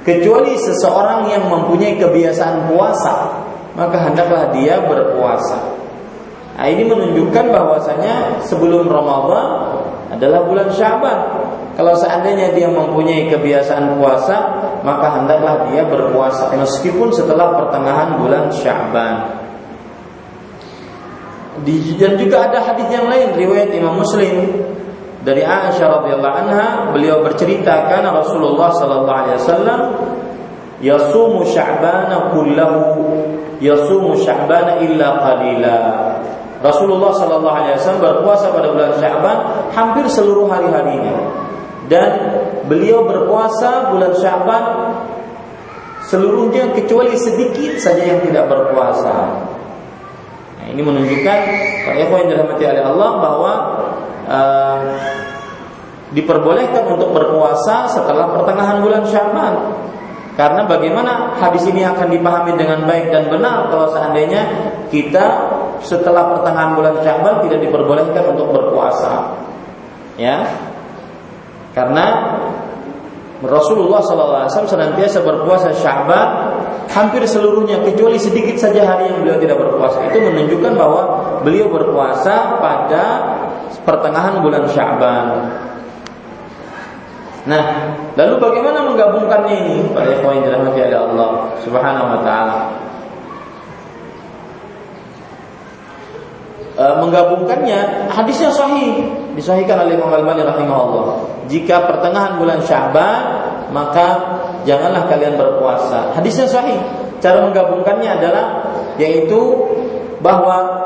kecuali 0.02 0.58
seseorang 0.58 1.30
yang 1.30 1.46
mempunyai 1.48 1.96
kebiasaan 1.96 2.68
puasa 2.68 3.44
maka 3.74 4.06
hendaklah 4.06 4.54
dia 4.54 4.78
berpuasa. 4.82 5.58
Nah, 6.54 6.70
ini 6.70 6.86
menunjukkan 6.86 7.50
bahwasanya 7.50 8.38
sebelum 8.46 8.86
Ramadan 8.86 9.46
adalah 10.14 10.46
bulan 10.46 10.70
Syaban. 10.70 11.18
Kalau 11.74 11.90
seandainya 11.98 12.54
dia 12.54 12.70
mempunyai 12.70 13.26
kebiasaan 13.34 13.98
puasa, 13.98 14.36
maka 14.86 15.18
hendaklah 15.18 15.66
dia 15.74 15.82
berpuasa 15.82 16.54
meskipun 16.54 17.10
setelah 17.10 17.58
pertengahan 17.58 18.22
bulan 18.22 18.46
Syaban. 18.54 19.43
Dan 21.62 22.18
juga 22.18 22.50
ada 22.50 22.58
hadis 22.66 22.90
yang 22.90 23.06
lain 23.06 23.38
riwayat 23.38 23.70
Imam 23.70 24.02
Muslim 24.02 24.50
dari 25.22 25.40
Aisyah 25.40 26.02
radhiyallahu 26.02 26.36
anha 26.36 26.92
beliau 26.92 27.24
bercerita 27.24 27.88
karena 27.88 28.12
Rasulullah 28.12 28.68
sallallahu 28.74 29.20
alaihi 29.24 29.38
wasallam 29.40 29.80
yasumu 30.84 31.48
sya'bana 31.48 32.34
kullahu 32.34 33.08
yasumu 33.62 34.12
sya'bana 34.20 34.84
illa 34.84 35.08
qalila 35.22 35.80
Rasulullah 36.64 37.12
Shallallahu 37.12 37.56
Alaihi 37.60 37.76
Wasallam 37.76 38.00
berpuasa 38.00 38.48
pada 38.48 38.72
bulan 38.72 38.96
Syaban 38.96 39.36
hampir 39.76 40.08
seluruh 40.08 40.48
hari-harinya 40.48 41.12
dan 41.92 42.40
beliau 42.64 43.04
berpuasa 43.04 43.92
bulan 43.92 44.16
Syaban 44.16 44.96
seluruhnya 46.08 46.72
kecuali 46.72 47.12
sedikit 47.20 47.76
saja 47.76 48.00
yang 48.00 48.24
tidak 48.24 48.48
berpuasa. 48.48 49.44
Nah, 50.64 50.72
ini 50.72 50.80
menunjukkan 50.80 51.38
para 51.84 51.96
yang 52.00 52.28
dirahmati 52.32 52.64
oleh 52.64 52.84
Allah 52.88 53.10
bahwa 53.20 53.52
uh, 54.24 54.80
diperbolehkan 56.16 56.88
untuk 56.88 57.12
berpuasa 57.12 57.84
setelah 57.84 58.32
pertengahan 58.32 58.80
bulan 58.80 59.04
Syaban. 59.04 59.54
Karena 60.40 60.64
bagaimana 60.64 61.36
hadis 61.36 61.68
ini 61.68 61.84
akan 61.84 62.10
dipahami 62.10 62.56
dengan 62.56 62.88
baik 62.88 63.12
dan 63.12 63.28
benar 63.28 63.70
kalau 63.70 63.92
seandainya 63.92 64.42
kita 64.88 65.52
setelah 65.84 66.32
pertengahan 66.32 66.74
bulan 66.74 66.96
Syawal 67.04 67.44
tidak 67.44 67.60
diperbolehkan 67.68 68.24
untuk 68.32 68.48
berpuasa. 68.50 69.36
Ya. 70.16 70.48
Karena 71.76 72.34
Rasulullah 73.42 73.98
SAW 73.98 74.46
senantiasa 74.46 75.18
berpuasa 75.26 75.74
Syaban 75.74 76.54
hampir 76.86 77.26
seluruhnya 77.26 77.82
kecuali 77.82 78.14
sedikit 78.14 78.54
saja 78.54 78.86
hari 78.86 79.10
yang 79.10 79.26
beliau 79.26 79.38
tidak 79.42 79.58
berpuasa. 79.58 80.06
Itu 80.12 80.22
menunjukkan 80.22 80.72
bahwa 80.78 81.02
beliau 81.42 81.66
berpuasa 81.66 82.62
pada 82.62 83.04
pertengahan 83.82 84.38
bulan 84.38 84.64
Syaban. 84.70 85.26
Nah, 87.44 87.64
lalu 88.16 88.40
bagaimana 88.40 88.88
menggabungkannya 88.88 89.54
ini? 89.66 89.76
Para 89.92 90.08
ikhwan 90.16 90.40
dirahmati 90.40 90.80
oleh 90.80 90.96
Allah 90.96 91.30
Subhanahu 91.60 92.06
wa 92.08 92.20
taala. 92.24 92.58
E, 96.74 96.84
menggabungkannya 97.04 98.08
hadisnya 98.08 98.48
sahih 98.48 99.23
disahihkan 99.34 99.86
oleh 99.86 99.98
Imam 99.98 100.10
Al-Albani 100.10 100.42
rahimahullah. 100.46 101.06
Jika 101.50 101.84
pertengahan 101.90 102.40
bulan 102.40 102.62
Sya'ban 102.64 103.18
maka 103.74 104.06
janganlah 104.62 105.10
kalian 105.10 105.34
berpuasa. 105.34 106.14
Hadisnya 106.14 106.46
sahih. 106.46 106.78
Cara 107.18 107.42
menggabungkannya 107.42 108.10
adalah 108.20 108.46
yaitu 109.00 109.40
bahwa 110.22 110.84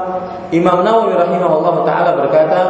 Imam 0.48 0.80
Nawawi 0.80 1.12
rahimahullah 1.12 1.84
taala 1.84 2.16
berkata, 2.16 2.60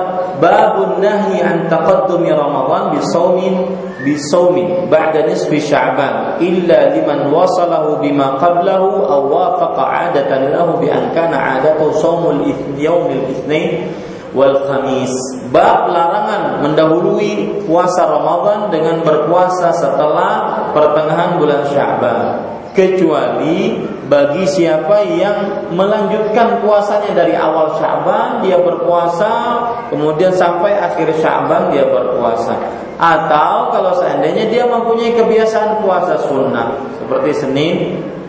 "Babun 0.43 0.99
nahyi 0.99 1.39
an 1.39 1.71
taqaddumi 1.71 2.35
Ramadan 2.35 2.91
bi 2.91 2.99
saumin 3.15 3.55
bi 4.03 4.19
saumin 4.19 4.91
ba'da 4.91 5.23
nisfi 5.31 5.63
Sya'ban 5.63 6.43
illa 6.43 6.91
liman 6.91 7.31
wasalahu 7.31 8.03
bima 8.03 8.35
qablahu 8.43 9.07
aw 9.07 9.21
wafaqa 9.31 9.85
'adatan 9.85 10.51
lahu 10.51 10.83
bi 10.83 10.91
an 10.91 11.15
kana 11.15 11.39
'adatu 11.39 11.95
shaumul 12.03 12.43
yawmil 12.75 13.31
itsnain 13.31 13.95
wal 14.37 14.69
khamis." 14.69 15.13
Bab 15.49 15.89
larangan 15.89 16.61
mendahului 16.65 17.65
puasa 17.65 18.05
Ramadan 18.05 18.69
dengan 18.69 19.01
berpuasa 19.05 19.73
setelah 19.73 20.69
pertengahan 20.77 21.41
bulan 21.41 21.65
Sya'ban 21.73 22.49
kecuali 22.79 23.75
bagi 24.07 24.47
siapa 24.47 25.03
yang 25.03 25.69
melanjutkan 25.75 26.63
puasanya 26.63 27.11
dari 27.11 27.35
awal 27.35 27.75
Syaban 27.75 28.47
dia 28.47 28.55
berpuasa 28.63 29.59
kemudian 29.91 30.31
sampai 30.31 30.79
akhir 30.79 31.11
Syaban 31.19 31.75
dia 31.75 31.83
berpuasa. 31.91 32.55
Atau 32.99 33.75
kalau 33.75 33.95
seandainya 33.99 34.47
dia 34.47 34.65
mempunyai 34.67 35.15
kebiasaan 35.15 35.83
puasa 35.83 36.23
sunnah 36.31 36.79
seperti 37.03 37.31
Senin 37.35 37.77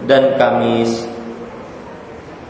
dan 0.09 0.33
Kamis 0.41 1.05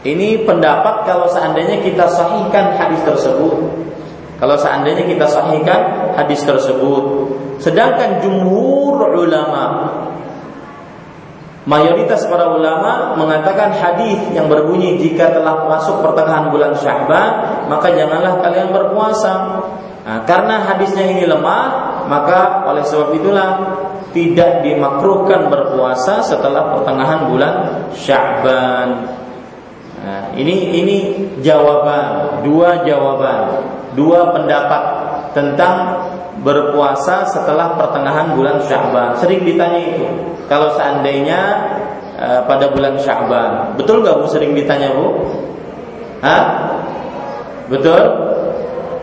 ini 0.06 0.42
pendapat 0.48 1.04
kalau 1.04 1.28
seandainya 1.28 1.84
kita 1.84 2.08
sahihkan 2.08 2.76
hadis 2.76 3.00
tersebut 3.04 3.56
kalau 4.40 4.56
seandainya 4.56 5.04
kita 5.04 5.26
sahihkan 5.28 6.12
hadis 6.16 6.40
tersebut 6.44 7.28
sedangkan 7.60 8.24
jumhur 8.24 8.96
ulama 9.12 9.92
Mayoritas 11.68 12.24
para 12.24 12.48
ulama 12.56 13.14
mengatakan 13.20 13.76
hadis 13.76 14.16
yang 14.32 14.48
berbunyi 14.48 14.96
jika 14.96 15.28
telah 15.28 15.68
masuk 15.68 16.00
pertengahan 16.00 16.48
bulan 16.48 16.72
Sya'ban 16.72 17.68
maka 17.68 17.92
janganlah 17.92 18.40
kalian 18.40 18.72
berpuasa. 18.72 19.60
Nah, 20.00 20.24
karena 20.24 20.64
hadisnya 20.64 21.04
ini 21.12 21.28
lemah, 21.28 22.02
maka 22.08 22.64
oleh 22.64 22.80
sebab 22.80 23.12
itulah 23.12 23.76
tidak 24.16 24.64
dimakruhkan 24.64 25.52
berpuasa 25.52 26.24
setelah 26.24 26.74
pertengahan 26.74 27.28
bulan 27.28 27.54
Sya'ban. 27.92 29.19
Nah, 30.00 30.32
ini 30.32 30.80
ini 30.80 30.96
jawaban, 31.44 32.40
dua 32.40 32.80
jawaban, 32.88 33.68
dua 33.92 34.32
pendapat 34.32 34.82
tentang 35.36 36.00
berpuasa 36.40 37.28
setelah 37.28 37.76
pertengahan 37.76 38.32
bulan 38.32 38.64
Sya'ban. 38.64 39.12
Sering 39.20 39.44
ditanya 39.44 39.76
itu. 39.76 40.08
Kalau 40.48 40.72
seandainya 40.72 41.40
e, 42.16 42.26
pada 42.48 42.72
bulan 42.72 42.96
Sya'ban, 42.96 43.76
betul 43.76 44.00
nggak 44.00 44.16
Bu 44.24 44.26
sering 44.26 44.56
ditanya 44.56 44.88
Bu? 44.96 45.20
Hah? 46.24 46.42
Betul? 47.68 48.00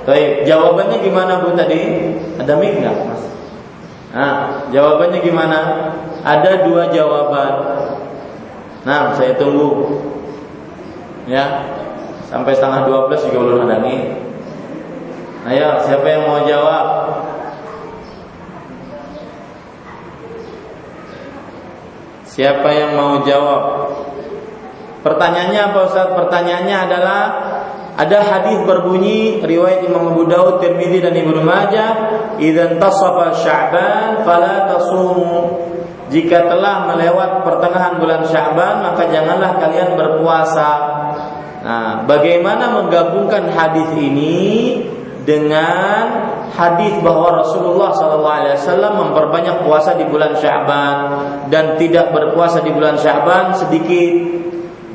Baik, 0.10 0.49
jawabannya 0.49 0.97
gimana 1.05 1.45
Bu 1.45 1.53
tadi? 1.53 2.10
Ada 2.41 2.57
mic 2.57 2.73
nggak 2.81 2.95
Mas? 3.05 3.23
Nah, 4.17 4.65
jawabannya 4.73 5.19
gimana? 5.21 5.60
Ada 6.25 6.65
dua 6.65 6.89
jawaban. 6.89 7.53
Nah, 8.81 9.13
saya 9.13 9.38
tunggu. 9.38 9.99
Ya, 11.27 11.43
sampai 12.31 12.55
setengah 12.55 12.87
dua 12.87 13.11
belas 13.11 13.19
juga 13.27 13.39
belum 13.43 13.67
ada 13.67 13.83
nih. 13.83 13.99
Ayo, 15.47 15.83
siapa 15.83 16.07
yang 16.07 16.23
mau 16.23 16.39
jawab? 16.47 16.85
Siapa 22.23 22.69
yang 22.71 22.91
mau 22.95 23.27
jawab? 23.27 23.63
Pertanyaannya 25.03 25.61
apa 25.71 25.79
Ustaz? 25.87 26.07
Pertanyaannya 26.15 26.77
adalah 26.85 27.21
ada 27.97 28.19
hadis 28.21 28.61
berbunyi 28.61 29.41
riwayat 29.41 29.81
Imam 29.87 30.13
Abu 30.13 30.29
Daud, 30.29 30.61
Tirmidzi 30.61 31.01
dan 31.01 31.17
Ibnu 31.17 31.41
Majah, 31.41 31.91
"Idzan 32.38 32.78
tasafa 32.78 33.34
Sya'ban 33.41 34.21
fala 34.21 34.69
tasumu." 34.69 35.65
Jika 36.07 36.47
telah 36.47 36.88
melewat 36.88 37.43
pertengahan 37.43 37.99
bulan 37.99 38.23
Sya'ban, 38.23 38.86
maka 38.86 39.09
janganlah 39.11 39.59
kalian 39.59 39.97
berpuasa. 39.97 40.69
Nah, 41.68 42.07
bagaimana 42.07 42.80
menggabungkan 42.80 43.51
hadis 43.51 43.91
ini 43.99 44.39
dengan 45.28 46.07
hadis 46.55 46.95
bahwa 47.03 47.43
Rasulullah 47.43 47.91
SAW 47.91 48.80
memperbanyak 48.80 49.68
puasa 49.68 49.99
di 49.99 50.07
bulan 50.07 50.32
Syaban 50.39 50.95
dan 51.51 51.76
tidak 51.76 52.15
berpuasa 52.15 52.63
di 52.63 52.72
bulan 52.72 52.95
Syaban 52.95 53.51
sedikit. 53.51 54.39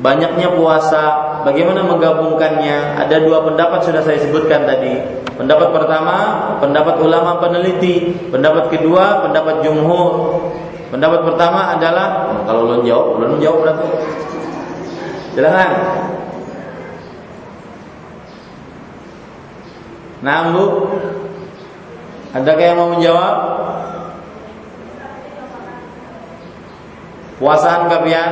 Banyaknya 0.01 0.57
puasa. 0.57 1.37
Bagaimana 1.45 1.85
menggabungkannya? 1.85 3.05
Ada 3.05 3.21
dua 3.21 3.45
pendapat 3.45 3.85
sudah 3.85 4.01
saya 4.01 4.17
sebutkan 4.25 4.65
tadi. 4.65 4.97
Pendapat 5.37 5.69
pertama 5.77 6.41
pendapat 6.57 6.97
ulama 7.05 7.37
peneliti. 7.37 8.17
Pendapat 8.33 8.73
kedua 8.73 9.21
pendapat 9.21 9.61
jumhur. 9.61 10.41
Pendapat 10.89 11.21
pertama 11.21 11.77
adalah 11.77 12.33
kalau 12.49 12.65
belum 12.65 12.81
jawab 12.81 13.07
belum 13.21 13.37
jawab 13.37 13.59
berarti. 13.61 13.89
Silakan 15.37 15.71
Nah, 20.23 20.55
Bu. 20.55 20.65
Adakah 22.31 22.63
yang 22.63 22.79
mau 22.79 22.89
menjawab? 22.95 23.35
Puasaan 27.43 27.91
kalian? 27.91 28.31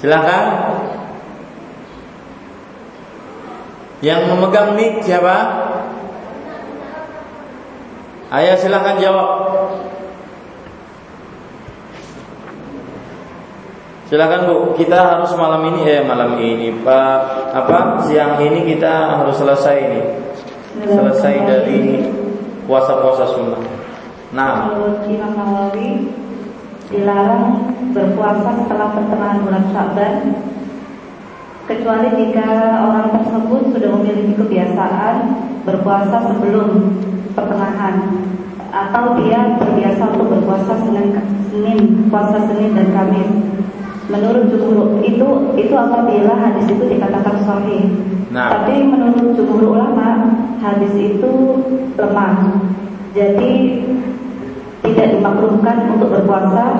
Silakan. 0.00 0.44
Yang 4.00 4.20
memegang 4.32 4.72
mic 4.72 5.04
siapa? 5.04 5.36
Ayah 8.32 8.56
silakan 8.56 8.96
jawab. 9.04 9.30
Silakan 14.06 14.46
Bu, 14.46 14.56
kita 14.78 14.94
harus 14.94 15.34
malam 15.34 15.66
ini 15.74 15.82
eh 15.82 15.98
malam 16.06 16.38
ini 16.38 16.70
Pak. 16.86 17.18
Apa? 17.58 18.06
Siang 18.06 18.38
ini 18.38 18.62
kita 18.62 19.18
harus 19.18 19.34
selesai 19.34 19.76
ini. 19.82 20.00
Selesai 20.86 21.34
dari 21.42 22.06
puasa-puasa 22.70 23.34
sunnah. 23.34 23.58
Nah, 24.30 24.70
Imam 25.10 25.34
Nawawi 25.34 26.06
dilarang 26.86 27.74
berpuasa 27.90 28.62
setelah 28.62 28.94
pertengahan 28.94 29.42
bulan 29.42 29.64
Syaban 29.74 30.14
kecuali 31.66 32.06
jika 32.14 32.46
orang 32.86 33.10
tersebut 33.10 33.74
sudah 33.74 33.90
memiliki 33.90 34.38
kebiasaan 34.38 35.14
berpuasa 35.66 36.30
sebelum 36.30 36.94
pertengahan 37.34 38.22
atau 38.70 39.18
dia 39.18 39.58
terbiasa 39.58 40.14
untuk 40.14 40.30
berpuasa 40.30 40.78
Senin, 40.86 41.10
Senin 41.50 42.06
puasa 42.06 42.38
Senin 42.46 42.70
dan 42.78 42.94
Kamis 42.94 43.30
Menurut 44.06 44.46
jumhur 44.54 45.02
itu 45.02 45.28
itu 45.58 45.74
apabila 45.74 46.34
hadis 46.38 46.66
itu 46.70 46.84
dikatakan 46.86 47.42
sahih. 47.42 47.90
Nah. 48.30 48.54
Tapi 48.54 48.86
menurut 48.86 49.34
jumhur 49.34 49.74
ulama 49.74 50.30
hadis 50.62 50.94
itu 50.94 51.32
lemah. 51.98 52.62
Jadi 53.16 53.82
tidak 54.86 55.06
dimakruhkan 55.18 55.98
untuk 55.98 56.14
berpuasa 56.14 56.78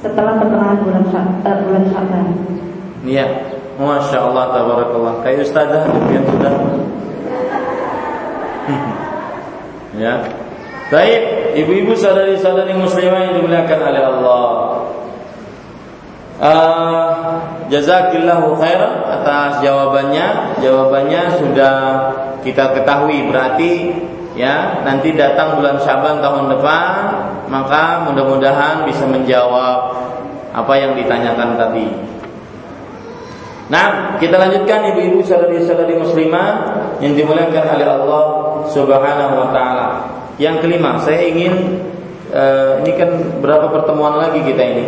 setelah 0.00 0.40
pertengahan 0.40 0.80
bulan 0.80 1.04
uh, 1.12 1.56
bulan 1.68 1.84
Syawal. 1.92 2.26
Iya. 3.04 3.26
Masya 3.80 4.18
Allah, 4.20 4.44
tabarakallah. 4.52 5.14
Kayak 5.24 5.48
ustazah 5.48 5.88
yang 6.12 6.24
sudah. 6.28 6.52
ya. 10.04 10.14
Baik, 10.92 11.20
ibu-ibu 11.56 11.96
saudari-saudari 11.96 12.76
muslimah 12.76 13.30
yang 13.30 13.40
dimuliakan 13.40 13.80
oleh 13.80 14.02
Allah. 14.04 14.69
Uh, 16.40 17.36
jazakillahu 17.68 18.56
khairan 18.56 19.04
atas 19.04 19.60
jawabannya. 19.60 20.56
Jawabannya 20.64 21.36
sudah 21.36 21.76
kita 22.40 22.80
ketahui 22.80 23.28
berarti 23.28 23.92
ya 24.32 24.80
nanti 24.80 25.12
datang 25.12 25.60
bulan 25.60 25.76
Syaban 25.84 26.24
tahun 26.24 26.56
depan 26.56 26.92
maka 27.52 28.08
mudah-mudahan 28.08 28.88
bisa 28.88 29.04
menjawab 29.04 29.92
apa 30.56 30.72
yang 30.80 30.96
ditanyakan 30.96 31.60
tadi. 31.60 31.86
Nah, 33.70 34.18
kita 34.18 34.34
lanjutkan 34.34 34.82
ibu-ibu 34.96 35.22
saudari-saudari 35.22 35.94
muslimah 35.94 36.50
yang 36.98 37.14
dimuliakan 37.14 37.78
oleh 37.78 37.86
Allah 37.86 38.24
Subhanahu 38.66 39.34
wa 39.38 39.48
taala. 39.54 39.88
Yang 40.42 40.66
kelima, 40.66 40.98
saya 40.98 41.22
ingin 41.22 41.78
uh, 42.34 42.82
ini 42.82 42.92
kan 42.98 43.10
berapa 43.38 43.70
pertemuan 43.70 44.18
lagi 44.18 44.42
kita 44.42 44.62
ini? 44.62 44.86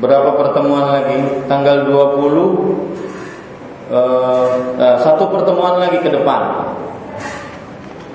Berapa 0.00 0.36
pertemuan 0.36 0.92
lagi? 0.92 1.18
Tanggal 1.48 1.88
20 1.88 1.92
uh, 3.92 3.96
uh, 4.76 4.96
satu 5.00 5.24
pertemuan 5.32 5.80
lagi 5.80 5.98
ke 6.04 6.10
depan. 6.12 6.42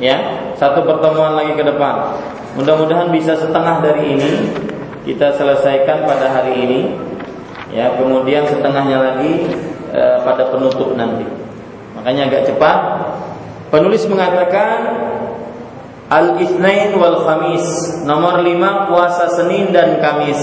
Ya, 0.01 0.17
satu 0.57 0.81
pertemuan 0.81 1.37
lagi 1.37 1.53
ke 1.53 1.61
depan. 1.61 2.17
Mudah-mudahan 2.57 3.13
bisa 3.13 3.37
setengah 3.37 3.85
dari 3.85 4.17
ini 4.17 4.31
kita 5.05 5.33
selesaikan 5.37 6.05
pada 6.05 6.29
hari 6.29 6.53
ini. 6.57 6.81
Ya, 7.71 7.95
kemudian 7.95 8.43
setengahnya 8.49 8.97
lagi 8.99 9.47
uh, 9.95 10.19
pada 10.27 10.51
penutup 10.51 10.93
nanti. 10.99 11.23
Makanya 11.95 12.27
agak 12.27 12.43
cepat. 12.51 12.77
Penulis 13.71 14.03
mengatakan 14.11 14.79
Al-Itsnain 16.11 16.91
wal 16.99 17.23
Khamis. 17.23 17.63
Nomor 18.03 18.43
5 18.43 18.89
puasa 18.91 19.31
Senin 19.31 19.71
dan 19.71 20.03
Kamis. 20.03 20.41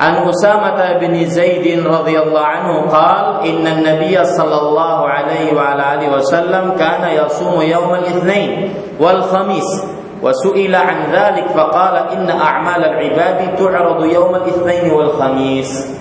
عن 0.00 0.28
أسامة 0.28 0.92
بن 1.00 1.24
زيد 1.24 1.86
رضي 1.86 2.18
الله 2.20 2.40
عنه 2.40 2.80
قال 2.90 3.48
إن 3.48 3.66
النبي 3.66 4.24
صلى 4.24 4.58
الله 4.60 5.08
عليه 5.08 5.56
وعلى 5.56 5.94
آله 5.94 6.16
وسلم 6.16 6.72
كان 6.78 7.24
يصوم 7.24 7.62
يوم 7.62 7.94
الاثنين 7.94 8.74
والخميس 9.00 9.84
وسئل 10.22 10.74
عن 10.74 10.96
ذلك 11.12 11.46
فقال 11.48 11.96
إن 11.96 12.30
أعمال 12.30 12.84
العباد 12.84 13.56
تعرض 13.56 14.04
يوم 14.04 14.34
الاثنين 14.34 14.92
والخميس 14.92 15.96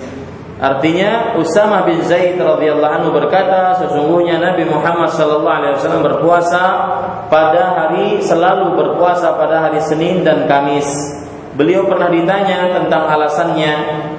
Artinya 0.55 1.36
Usama 1.36 1.84
bin 1.84 1.99
Zaid 1.99 2.39
radhiyallahu 2.39 2.88
anhu 2.88 3.09
berkata 3.11 3.76
sesungguhnya 3.76 4.39
Nabi 4.39 4.63
Muhammad 4.63 5.11
sallallahu 5.11 5.51
alaihi 5.51 5.76
wasallam 5.76 5.99
berpuasa 5.99 6.63
pada 7.28 7.76
hari 7.76 8.24
selalu 8.24 8.72
berpuasa 8.80 9.36
pada 9.36 9.68
hari 9.68 9.84
Senin 9.84 10.24
dan 10.24 10.47
Kamis 10.47 10.88
Beliau 11.61 11.84
pernah 11.84 12.08
ditanya 12.08 12.72
tentang 12.72 13.04
alasannya, 13.04 13.74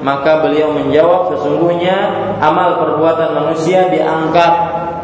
maka 0.06 0.46
beliau 0.46 0.78
menjawab 0.78 1.34
sesungguhnya 1.34 1.98
amal 2.38 2.78
perbuatan 2.78 3.34
manusia 3.34 3.90
diangkat 3.90 4.54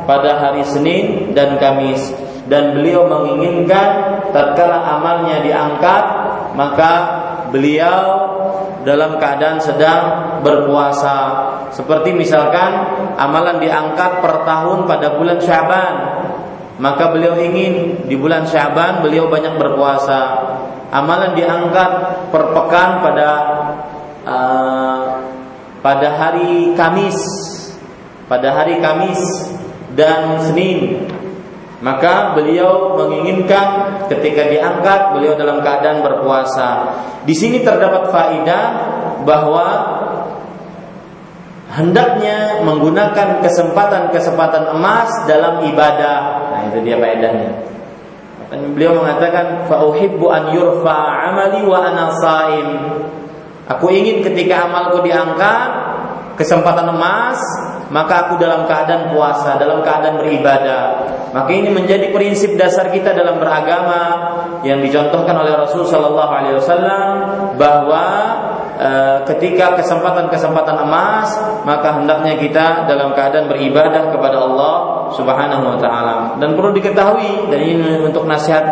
pada 0.06 0.38
hari 0.38 0.62
Senin 0.62 1.34
dan 1.34 1.58
Kamis 1.58 2.14
dan 2.46 2.78
beliau 2.78 3.10
menginginkan 3.10 4.22
tatkala 4.30 4.86
amalnya 4.86 5.42
diangkat 5.42 6.04
maka 6.54 6.94
beliau 7.50 8.06
dalam 8.86 9.18
keadaan 9.18 9.58
sedang 9.58 10.02
berpuasa. 10.46 11.18
Seperti 11.74 12.14
misalkan 12.14 12.70
amalan 13.18 13.58
diangkat 13.58 14.22
per 14.22 14.46
tahun 14.46 14.86
pada 14.86 15.18
bulan 15.18 15.42
Syaban 15.42 15.94
maka 16.78 17.10
beliau 17.10 17.34
ingin 17.42 18.06
di 18.06 18.14
bulan 18.14 18.46
Syaban 18.46 19.02
beliau 19.02 19.26
banyak 19.26 19.58
berpuasa 19.58 20.22
amalan 20.92 21.36
diangkat 21.36 21.92
per 22.32 22.44
pekan 22.56 22.90
pada 23.04 23.30
uh, 24.24 25.02
pada 25.84 26.08
hari 26.16 26.74
Kamis 26.76 27.18
pada 28.28 28.56
hari 28.56 28.80
Kamis 28.84 29.20
dan 29.96 30.44
Senin 30.44 31.08
maka 31.78 32.34
beliau 32.34 32.98
menginginkan 32.98 34.02
ketika 34.10 34.50
diangkat 34.50 35.14
beliau 35.14 35.38
dalam 35.38 35.62
keadaan 35.62 36.02
berpuasa. 36.02 36.98
Di 37.22 37.38
sini 37.38 37.62
terdapat 37.62 38.10
faidah 38.10 38.66
bahwa 39.22 39.68
hendaknya 41.78 42.66
menggunakan 42.66 43.46
kesempatan-kesempatan 43.46 44.74
emas 44.74 45.30
dalam 45.30 45.70
ibadah. 45.70 46.18
Nah, 46.50 46.62
itu 46.74 46.82
dia 46.82 46.98
faedahnya. 46.98 47.77
Beliau 48.48 49.04
mengatakan 49.04 49.68
fa 49.68 49.84
uhibbu 49.84 50.32
an 50.32 50.56
yurfa 50.56 50.96
amali 51.28 51.68
wa 51.68 51.84
ana 51.84 52.16
saim. 52.16 52.70
Aku 53.68 53.92
ingin 53.92 54.24
ketika 54.24 54.72
amalku 54.72 55.04
diangkat 55.04 55.70
kesempatan 56.40 56.88
emas, 56.96 57.36
maka 57.92 58.28
aku 58.28 58.40
dalam 58.40 58.64
keadaan 58.64 59.12
puasa, 59.12 59.60
dalam 59.60 59.84
keadaan 59.84 60.24
beribadah. 60.24 60.84
Maka 61.36 61.52
ini 61.52 61.76
menjadi 61.76 62.08
prinsip 62.16 62.56
dasar 62.56 62.88
kita 62.88 63.12
dalam 63.12 63.36
beragama 63.36 64.02
yang 64.64 64.80
dicontohkan 64.80 65.36
oleh 65.36 65.52
Rasul 65.52 65.84
Shallallahu 65.84 66.32
Alaihi 66.32 66.56
Wasallam 66.56 67.12
bahwa 67.60 68.06
e, 68.80 68.90
ketika 69.36 69.76
kesempatan-kesempatan 69.76 70.88
emas, 70.88 71.36
maka 71.68 72.00
hendaknya 72.00 72.40
kita 72.40 72.88
dalam 72.88 73.12
keadaan 73.12 73.52
beribadah 73.52 74.16
kepada 74.16 74.38
Allah 74.40 74.76
Subhanahu 75.14 75.76
wa 75.76 75.78
taala. 75.80 76.36
Dan 76.40 76.58
perlu 76.58 76.76
diketahui 76.76 77.52
dan 77.52 77.62
ini 77.62 78.04
untuk 78.04 78.28
nasihat 78.28 78.66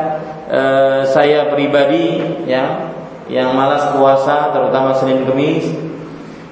e, 0.50 0.62
saya 1.10 1.52
pribadi 1.54 2.22
ya 2.46 2.92
yang 3.32 3.58
malas 3.58 3.90
puasa 3.98 4.54
terutama 4.54 4.94
Senin 4.94 5.26
Kamis 5.26 5.66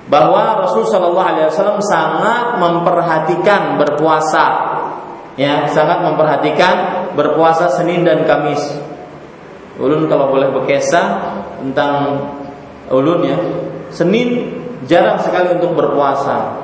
bahwa 0.10 0.66
Rasul 0.66 0.90
Shallallahu 0.90 1.28
Alaihi 1.28 1.48
Wasallam 1.50 1.80
sangat 1.86 2.58
memperhatikan 2.58 3.78
berpuasa 3.78 4.46
ya 5.38 5.70
sangat 5.70 6.06
memperhatikan 6.06 6.76
berpuasa 7.14 7.70
Senin 7.70 8.02
dan 8.06 8.26
Kamis 8.26 8.62
ulun 9.78 10.06
kalau 10.10 10.30
boleh 10.30 10.50
berkesah 10.54 11.38
tentang 11.62 12.26
ulun 12.90 13.22
ya 13.26 13.38
Senin 13.94 14.50
jarang 14.90 15.22
sekali 15.22 15.54
untuk 15.58 15.78
berpuasa 15.78 16.62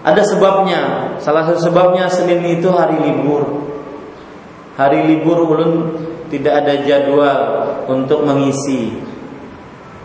ada 0.00 0.22
sebabnya. 0.24 0.80
Salah 1.20 1.44
satu 1.44 1.68
sebabnya 1.68 2.08
Senin 2.08 2.40
itu 2.48 2.72
hari 2.72 2.96
libur. 2.96 3.68
Hari 4.80 5.04
libur 5.04 5.44
ulun 5.44 5.72
tidak 6.32 6.64
ada 6.64 6.74
jadwal 6.88 7.40
untuk 7.84 8.24
mengisi. 8.24 8.96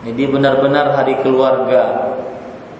Jadi 0.04 0.22
benar-benar 0.28 0.92
hari 0.92 1.16
keluarga. 1.24 2.14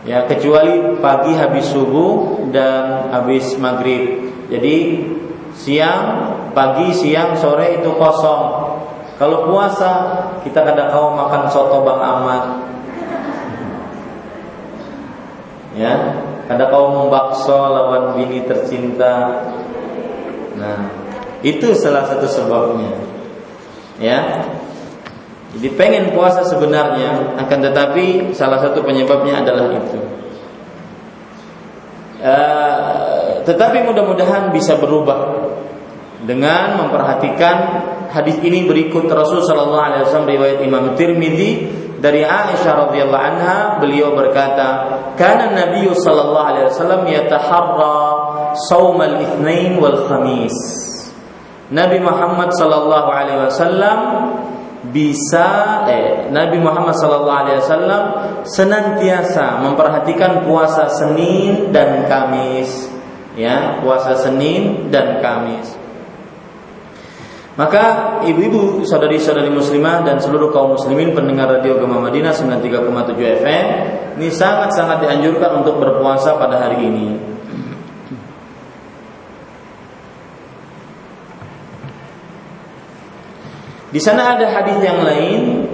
Ya, 0.07 0.23
kecuali 0.29 1.01
pagi 1.03 1.35
habis 1.35 1.67
subuh 1.73 2.47
dan 2.55 3.11
habis 3.11 3.59
maghrib. 3.59 4.31
Jadi 4.47 5.03
siang, 5.57 6.31
pagi, 6.55 6.95
siang, 6.95 7.35
sore 7.35 7.81
itu 7.83 7.91
kosong. 7.97 8.77
Kalau 9.17 9.49
puasa 9.49 9.93
kita 10.45 10.62
kadang 10.62 10.93
kau 10.93 11.17
makan 11.17 11.49
soto 11.49 11.81
Bang 11.83 11.99
Ahmad. 11.99 12.45
Ya, 15.75 15.93
kadang 16.47 16.68
kau 16.70 16.86
membakso 16.94 17.59
lawan 17.59 18.18
bini 18.18 18.47
tercinta. 18.47 19.44
Nah, 20.57 20.78
itu 21.42 21.74
salah 21.76 22.09
satu 22.09 22.26
sebabnya. 22.26 22.97
Ya, 23.97 24.44
jadi 25.57 25.72
pengen 25.72 26.12
puasa 26.12 26.44
sebenarnya, 26.44 27.38
akan 27.40 27.59
tetapi 27.72 28.36
salah 28.36 28.61
satu 28.61 28.84
penyebabnya 28.84 29.40
adalah 29.40 29.72
itu. 29.72 30.01
Uh, 32.16 33.40
tetapi 33.44 33.84
mudah-mudahan 33.88 34.53
bisa 34.53 34.76
berubah 34.76 35.49
dengan 36.24 36.80
memperhatikan 36.84 37.57
hadis 38.11 38.40
ini 38.40 38.64
berikut 38.68 39.07
Rasul 39.09 39.44
Shallallahu 39.44 39.84
Alaihi 39.84 40.03
Wasallam 40.09 40.28
riwayat 40.28 40.59
Imam 40.64 40.84
Tirmidzi 40.97 41.53
dari 42.01 42.24
Aisyah 42.24 42.88
radhiyallahu 42.88 43.24
anha 43.24 43.57
beliau 43.80 44.12
berkata, 44.12 44.68
"Kana 45.16 45.53
Nabi 45.53 45.88
Shallallahu 45.92 46.49
Alaihi 46.53 46.66
Wasallam 46.68 47.03
yataharra 47.09 47.99
saum 48.68 49.01
al-itsnain 49.01 49.80
wal 49.80 50.05
khamis." 50.09 50.57
Nabi 51.72 51.99
Muhammad 51.99 52.55
Shallallahu 52.55 53.09
Alaihi 53.11 53.40
Wasallam 53.49 53.99
bisa 54.90 55.82
eh, 55.90 56.30
Nabi 56.30 56.62
Muhammad 56.62 56.94
SAW 56.94 57.26
senantiasa 58.47 59.59
memperhatikan 59.62 60.47
puasa 60.47 60.86
Senin 60.90 61.74
dan 61.74 62.07
Kamis 62.07 62.86
ya 63.36 63.82
puasa 63.84 64.16
Senin 64.16 64.88
dan 64.88 65.20
Kamis 65.20 65.76
maka 67.57 67.85
ibu-ibu 68.29 68.85
saudari-saudari 68.85 69.49
muslimah 69.49 70.05
dan 70.05 70.21
seluruh 70.21 70.53
kaum 70.53 70.77
muslimin 70.77 71.17
pendengar 71.17 71.49
radio 71.49 71.81
Gema 71.81 72.05
Madinah 72.05 72.37
93,7 72.37 73.43
FM 73.43 73.67
ini 74.21 74.29
sangat-sangat 74.29 75.01
dianjurkan 75.05 75.65
untuk 75.65 75.81
berpuasa 75.81 76.37
pada 76.37 76.61
hari 76.61 76.85
ini 76.85 77.09
Di 83.97 84.05
sana 84.05 84.37
ada 84.37 84.45
hadis 84.53 84.77
yang 84.85 85.01
lain 85.01 85.65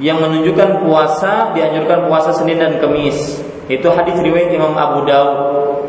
yang 0.00 0.16
menunjukkan 0.16 0.80
puasa 0.80 1.52
dianjurkan 1.52 2.08
puasa 2.08 2.32
Senin 2.32 2.56
dan 2.56 2.80
Kamis. 2.80 3.36
Itu 3.68 3.92
hadis 3.92 4.16
riwayat 4.16 4.48
Imam 4.48 4.72
Abu 4.72 5.04
Daud 5.04 5.30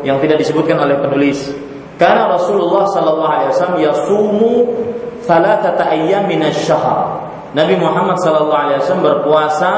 yang 0.04 0.20
tidak 0.20 0.36
disebutkan 0.44 0.76
oleh 0.76 1.00
penulis. 1.00 1.48
Karena 1.96 2.28
Rasulullah 2.28 2.84
sallallahu 2.92 3.32
alaihi 3.32 3.50
wasallam 3.56 3.80
yasumu 3.80 4.52
thalathata 5.24 5.88
ayyam 5.88 6.28
minasyahr. 6.28 7.24
Nabi 7.56 7.80
Muhammad 7.80 8.20
sallallahu 8.20 8.62
alaihi 8.68 8.78
wasallam 8.84 9.04
berpuasa 9.04 9.72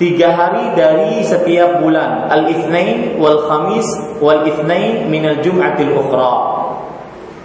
tiga 0.00 0.32
hari 0.32 0.72
dari 0.72 1.20
setiap 1.20 1.80
bulan 1.84 2.28
al-itsnain 2.32 3.20
wal 3.20 3.44
khamis 3.48 3.84
wal 4.20 4.48
itsnain 4.48 5.08
minal 5.12 5.40
jum'atil 5.44 5.92
ukhra 5.92 6.56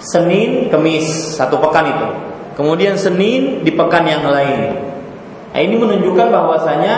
Senin, 0.02 0.66
Kamis, 0.74 1.38
satu 1.38 1.62
pekan 1.62 1.86
itu. 1.86 2.08
Kemudian 2.58 2.98
Senin 2.98 3.62
di 3.62 3.70
pekan 3.70 4.02
yang 4.02 4.26
lain. 4.26 4.74
Nah, 5.54 5.62
ini 5.62 5.78
menunjukkan 5.78 6.26
bahwasanya 6.26 6.96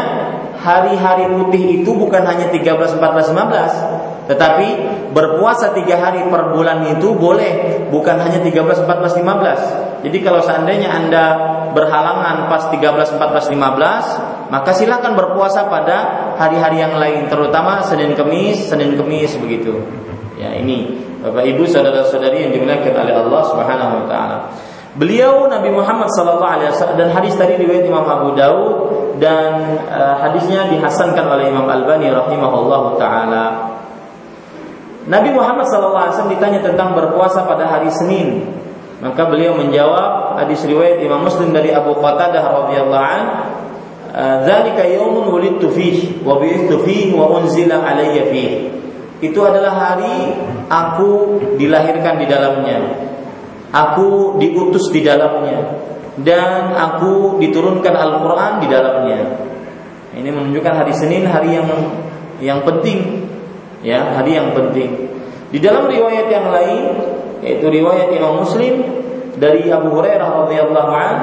hari-hari 0.56 1.28
putih 1.28 1.84
itu 1.84 1.92
bukan 1.92 2.24
hanya 2.24 2.48
13, 2.48 2.96
14, 2.96 3.36
15 3.36 4.13
tetapi 4.24 4.68
berpuasa 5.12 5.76
tiga 5.76 6.00
hari 6.00 6.24
per 6.32 6.56
bulan 6.56 6.88
itu 6.88 7.12
boleh 7.12 7.86
bukan 7.92 8.18
hanya 8.24 8.40
13, 8.40 8.88
14, 8.88 9.20
15 9.20 10.04
jadi 10.04 10.18
kalau 10.20 10.44
seandainya 10.44 10.92
anda 10.92 11.26
berhalangan 11.72 12.52
pas 12.52 12.68
13, 12.68 13.16
14, 13.16 13.56
15 13.56 14.52
maka 14.54 14.70
silahkan 14.76 15.18
berpuasa 15.18 15.66
pada 15.66 15.98
hari-hari 16.38 16.84
yang 16.84 17.00
lain 17.00 17.26
terutama 17.26 17.82
Senin 17.82 18.14
Kemis, 18.14 18.70
Senin 18.70 18.94
Kemis 18.94 19.34
begitu. 19.42 19.82
Ya 20.38 20.54
ini 20.54 21.02
Bapak 21.26 21.42
Ibu 21.42 21.66
saudara-saudari 21.66 22.46
yang 22.46 22.52
dimuliakan 22.54 22.94
oleh 22.94 23.16
Allah 23.16 23.42
Subhanahu 23.50 23.92
wa 24.04 24.06
taala. 24.06 24.38
Beliau 24.94 25.50
Nabi 25.50 25.74
Muhammad 25.74 26.06
sallallahu 26.14 26.54
alaihi 26.54 26.70
wasallam 26.70 27.02
dan 27.02 27.10
hadis 27.10 27.34
tadi 27.34 27.58
riwayat 27.58 27.90
Imam 27.90 28.06
Abu 28.06 28.38
Daud 28.38 28.74
dan 29.18 29.82
uh, 29.90 30.22
hadisnya 30.22 30.70
dihasankan 30.70 31.26
oleh 31.26 31.50
Imam 31.50 31.66
Albani 31.66 32.14
rahimahullahu 32.14 33.02
taala. 33.02 33.73
Nabi 35.04 35.30
Muhammad 35.36 35.68
wasallam 35.68 36.32
ditanya 36.32 36.64
tentang 36.64 36.96
berpuasa 36.96 37.44
pada 37.44 37.68
hari 37.68 37.92
Senin. 37.92 38.48
Maka 39.04 39.28
beliau 39.28 39.60
menjawab 39.60 40.40
hadis 40.40 40.64
riwayat 40.64 41.04
Imam 41.04 41.28
Muslim 41.28 41.52
dari 41.52 41.76
Abu 41.76 41.92
Qatadah 42.00 42.40
radhiyallahu 42.40 43.04
an, 43.04 43.24
"Dzalika 44.48 44.88
yaumun 44.88 45.28
wulidtu 45.28 45.68
fihi 45.68 46.24
wa 46.24 46.40
bi'ithtu 46.40 46.88
fihi 46.88 47.12
wa 47.12 47.28
unzila 47.36 47.84
alayya 47.84 48.32
fihi." 48.32 48.72
Itu 49.20 49.44
adalah 49.44 49.76
hari 49.76 50.40
aku 50.72 51.40
dilahirkan 51.60 52.16
di 52.16 52.26
dalamnya 52.32 52.80
aku 53.74 54.38
diutus 54.38 54.94
di 54.94 55.02
dalamnya 55.02 55.82
dan 56.22 56.78
aku 56.78 57.42
diturunkan 57.42 57.90
Al-Qur'an 57.90 58.62
di 58.62 58.70
dalamnya. 58.70 59.20
Ini 60.14 60.30
menunjukkan 60.30 60.74
hari 60.78 60.94
Senin 60.94 61.26
hari 61.26 61.58
yang 61.58 61.68
yang 62.38 62.62
penting 62.62 63.26
ya, 63.84 64.18
hari 64.18 64.40
yang 64.40 64.56
penting. 64.56 65.12
Di 65.54 65.62
dalam 65.62 65.86
riwayat 65.86 66.28
yang 66.34 66.50
lain 66.50 66.84
yaitu 67.44 67.68
riwayat 67.70 68.10
Imam 68.16 68.42
Muslim 68.42 69.04
dari 69.38 69.70
Abu 69.70 69.92
Hurairah 69.94 70.48
radhiyallahu 70.48 70.92
an 70.96 71.18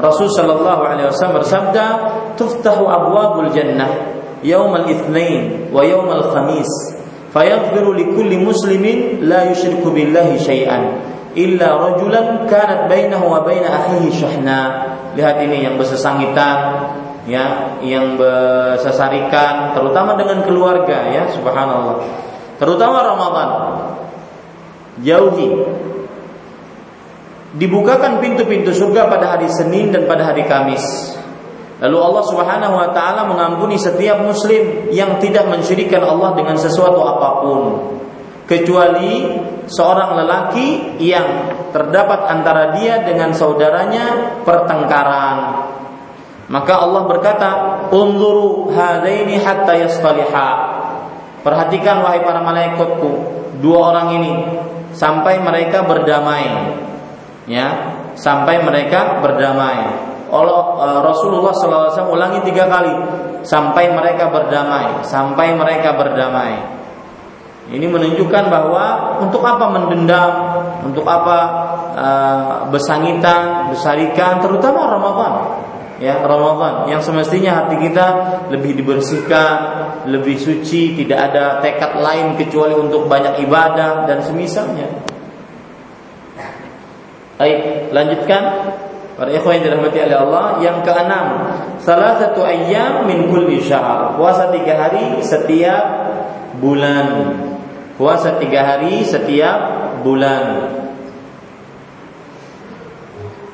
Rasul 0.00 0.32
sallallahu 0.32 0.82
alaihi 0.82 1.12
wasallam 1.12 1.44
bersabda 1.44 1.84
tuftahu 2.34 2.88
abwabul 2.88 3.52
jannah 3.52 4.16
yaumal 4.40 4.88
itsnain 4.88 5.68
wa 5.70 5.84
yaumal 5.84 6.32
khamis 6.32 6.68
fayaghfiru 7.30 7.92
likulli 7.92 8.40
muslimin 8.40 9.28
la 9.28 9.52
yusyriku 9.52 9.92
billahi 9.92 10.40
syai'an 10.40 10.82
illa 11.36 11.76
rajulan 11.76 12.48
kanat 12.48 12.88
bainahu 12.88 13.28
wa 13.28 13.44
baina 13.44 13.68
akhihi 13.84 14.08
syahna. 14.08 14.60
Lihat 15.16 15.44
ini 15.44 15.68
yang 15.68 15.76
bersesangitan 15.76 16.56
ya, 17.26 17.78
yang 17.82 18.16
bersesarikan 18.16 19.74
terutama 19.74 20.14
dengan 20.14 20.46
keluarga 20.46 21.10
ya, 21.10 21.28
subhanallah. 21.34 22.02
Terutama 22.56 23.04
Ramadan. 23.04 23.50
Jauhi 24.96 25.52
dibukakan 27.60 28.16
pintu-pintu 28.24 28.72
surga 28.72 29.12
pada 29.12 29.36
hari 29.36 29.48
Senin 29.52 29.92
dan 29.92 30.08
pada 30.08 30.32
hari 30.32 30.48
Kamis. 30.48 31.12
Lalu 31.76 31.98
Allah 32.00 32.24
Subhanahu 32.24 32.74
wa 32.80 32.88
taala 32.96 33.28
mengampuni 33.28 33.76
setiap 33.76 34.24
muslim 34.24 34.88
yang 34.88 35.20
tidak 35.20 35.44
mensyirikan 35.52 36.00
Allah 36.00 36.32
dengan 36.32 36.56
sesuatu 36.56 37.04
apa 37.04 37.28
pun 37.44 37.60
kecuali 38.48 39.36
seorang 39.68 40.16
lelaki 40.16 40.96
yang 41.02 41.52
terdapat 41.76 42.32
antara 42.32 42.72
dia 42.72 43.04
dengan 43.04 43.36
saudaranya 43.36 44.40
pertengkaran. 44.46 45.36
Maka 46.46 46.78
Allah 46.78 47.02
berkata, 47.10 47.48
"Unzuru 47.90 48.70
hadaini 48.70 49.42
hatta 49.42 49.74
yastaliha." 49.74 50.48
Perhatikan 51.42 52.02
wahai 52.02 52.22
para 52.22 52.42
malaikatku, 52.42 53.10
dua 53.62 53.94
orang 53.94 54.08
ini 54.18 54.32
sampai 54.94 55.38
mereka 55.42 55.86
berdamai. 55.86 56.74
Ya, 57.46 57.94
sampai 58.18 58.62
mereka 58.62 59.22
berdamai. 59.22 60.06
Allah 60.26 60.62
uh, 60.74 61.00
Rasulullah 61.06 61.54
SAW 61.54 62.10
ulangi 62.10 62.42
tiga 62.42 62.66
kali 62.66 62.90
sampai 63.46 63.94
mereka 63.94 64.26
berdamai, 64.26 65.06
sampai 65.06 65.54
mereka 65.54 65.94
berdamai. 65.94 66.74
Ini 67.66 67.86
menunjukkan 67.86 68.44
bahwa 68.46 69.18
untuk 69.22 69.42
apa 69.42 69.66
mendendam, 69.70 70.30
untuk 70.86 71.06
apa 71.06 71.38
uh, 71.94 72.50
besangitan, 72.70 73.70
besarikan, 73.70 74.38
terutama 74.42 74.86
Ramadan. 74.86 75.34
Ya, 75.96 76.20
Ramadan 76.20 76.92
yang 76.92 77.00
semestinya 77.00 77.64
hati 77.64 77.80
kita 77.80 78.06
lebih 78.52 78.76
dibersihkan, 78.76 79.56
lebih 80.12 80.36
suci, 80.36 80.92
tidak 80.92 81.32
ada 81.32 81.64
tekad 81.64 81.96
lain 82.04 82.36
kecuali 82.36 82.76
untuk 82.76 83.08
banyak 83.08 83.40
ibadah 83.48 84.04
dan 84.04 84.20
semisalnya. 84.20 84.92
Baik, 87.40 87.90
lanjutkan. 87.92 88.42
Para 89.16 89.32
ikhwan 89.32 89.56
yang 89.56 89.64
dirahmati 89.72 89.96
oleh 89.96 90.18
Allah 90.28 90.46
Yang 90.60 90.78
keenam 90.84 91.26
Salah 91.80 92.20
satu 92.20 92.44
ayam 92.44 93.08
min 93.08 93.32
kulli 93.32 93.64
syahr 93.64 94.12
Puasa 94.12 94.52
tiga 94.52 94.76
hari 94.76 95.24
setiap 95.24 95.84
bulan 96.60 97.08
puasa 97.96 98.36
tiga 98.36 98.60
hari 98.62 99.02
setiap 99.02 99.58
bulan. 100.04 100.44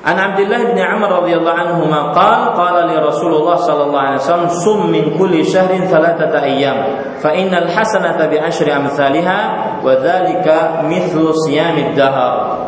An 0.03 0.19
Abdullah 0.19 0.75
bin 0.75 0.83
Amr 0.83 1.23
radhiyallahu 1.23 1.59
anhu 1.63 1.87
qala 2.11 2.59
qala 2.59 2.91
li 2.91 2.99
Rasulullah 2.99 3.55
sallallahu 3.55 4.03
alaihi 4.03 4.21
wasallam 4.27 4.51
sum 4.51 4.91
min 4.91 5.15
kulli 5.15 5.47
syahrin 5.47 5.87
thalathata 5.87 6.43
ayyam 6.43 6.75
fa 7.23 7.31
innal 7.31 7.71
hasanata 7.71 8.27
bi 8.27 8.35
asyri 8.35 8.75
amsalha 8.75 9.79
wa 9.79 9.87
dzalika 10.03 10.83
mithlu 10.91 11.31
siyamid 11.47 11.95
dahar. 11.95 12.67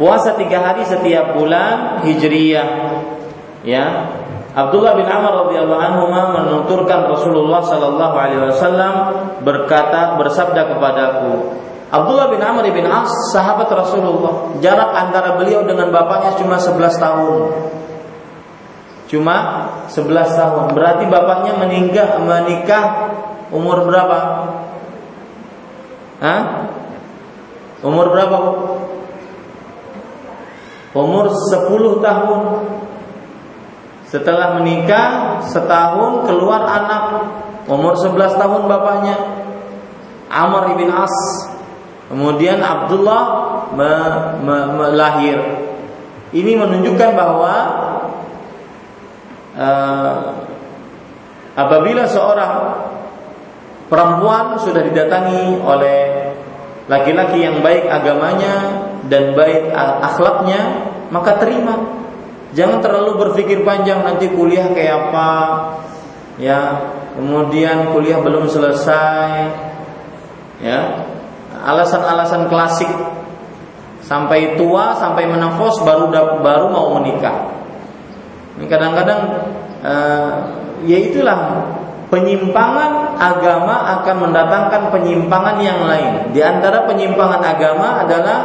Puasa 0.00 0.32
tiga 0.40 0.64
hari 0.64 0.80
setiap 0.88 1.36
bulan 1.36 2.00
Hijriyah. 2.00 2.68
Ya. 3.60 4.08
Abdullah 4.56 4.96
bin 4.96 5.04
Amr 5.04 5.52
radhiyallahu 5.52 5.84
anhu 5.84 6.04
menuturkan 6.08 7.12
Rasulullah 7.12 7.60
sallallahu 7.60 8.16
alaihi 8.16 8.56
wasallam 8.56 8.92
berkata 9.44 10.16
bersabda 10.16 10.72
kepadaku 10.72 11.60
Abdullah 11.90 12.30
bin 12.30 12.38
Amr 12.38 12.70
bin 12.70 12.86
As 12.86 13.10
sahabat 13.34 13.66
Rasulullah 13.66 14.54
jarak 14.62 14.94
antara 14.94 15.34
beliau 15.34 15.66
dengan 15.66 15.90
bapaknya 15.90 16.38
cuma 16.38 16.54
11 16.54 16.78
tahun. 17.02 17.40
Cuma 19.10 19.36
11 19.90 20.38
tahun. 20.38 20.64
Berarti 20.70 21.04
bapaknya 21.10 21.58
meninggal 21.58 22.22
menikah 22.22 23.10
umur 23.50 23.90
berapa? 23.90 24.18
Hah? 26.22 26.42
umur 27.80 28.12
berapa 28.12 28.38
umur 30.94 31.26
10 31.26 32.06
tahun. 32.06 32.40
Setelah 34.06 34.62
menikah 34.62 35.42
setahun 35.42 36.30
keluar 36.30 36.62
anak. 36.66 37.04
Umur 37.66 37.98
11 37.98 38.38
tahun 38.38 38.62
bapaknya. 38.70 39.16
Amr 40.30 40.78
bin 40.78 40.90
As 40.94 41.14
Kemudian 42.10 42.58
Abdullah 42.58 43.24
me, 43.70 43.90
me, 44.42 44.56
me, 44.74 44.86
lahir. 44.98 45.38
Ini 46.34 46.58
menunjukkan 46.58 47.10
bahwa 47.14 47.54
uh, 49.54 50.14
apabila 51.54 52.02
seorang 52.10 52.54
perempuan 53.86 54.58
sudah 54.58 54.82
didatangi 54.82 55.62
oleh 55.62 55.98
laki-laki 56.90 57.46
yang 57.46 57.62
baik 57.62 57.86
agamanya 57.86 58.82
dan 59.06 59.38
baik 59.38 59.70
akhlaknya, 60.02 60.90
maka 61.14 61.38
terima. 61.38 61.78
Jangan 62.50 62.82
terlalu 62.82 63.22
berpikir 63.22 63.62
panjang 63.62 64.02
nanti 64.02 64.26
kuliah 64.34 64.66
kayak 64.74 65.14
apa, 65.14 65.30
ya. 66.42 66.90
Kemudian 67.14 67.94
kuliah 67.94 68.18
belum 68.18 68.50
selesai, 68.50 69.30
ya 70.58 71.10
alasan-alasan 71.64 72.48
klasik 72.48 72.90
sampai 74.04 74.58
tua 74.58 74.96
sampai 74.98 75.30
menafos 75.30 75.80
baru 75.86 76.10
baru 76.42 76.66
mau 76.72 76.98
menikah. 76.98 77.54
Kadang-kadang 78.60 79.20
uh, 79.80 80.30
ya 80.84 80.98
itulah 81.00 81.64
penyimpangan 82.10 83.16
agama 83.16 84.02
akan 84.02 84.16
mendatangkan 84.28 84.82
penyimpangan 84.92 85.56
yang 85.62 85.80
lain. 85.86 86.34
Di 86.34 86.42
antara 86.42 86.84
penyimpangan 86.84 87.40
agama 87.40 88.04
adalah 88.04 88.38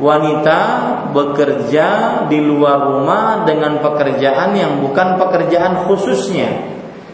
wanita 0.00 0.58
bekerja 1.12 1.86
di 2.26 2.40
luar 2.42 2.80
rumah 2.90 3.44
dengan 3.46 3.78
pekerjaan 3.78 4.56
yang 4.56 4.80
bukan 4.82 5.20
pekerjaan 5.20 5.86
khususnya. 5.86 6.72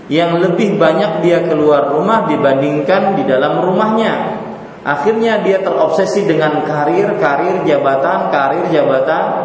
Yang 0.09 0.49
lebih 0.49 0.81
banyak 0.81 1.21
dia 1.21 1.45
keluar 1.45 1.93
rumah 1.93 2.25
dibandingkan 2.25 3.13
di 3.21 3.29
dalam 3.29 3.61
rumahnya. 3.61 4.48
Akhirnya 4.89 5.45
dia 5.45 5.61
terobsesi 5.61 6.25
dengan 6.25 6.65
karir, 6.65 7.21
karir 7.21 7.61
jabatan, 7.69 8.33
karir 8.33 8.73
jabatan. 8.73 9.45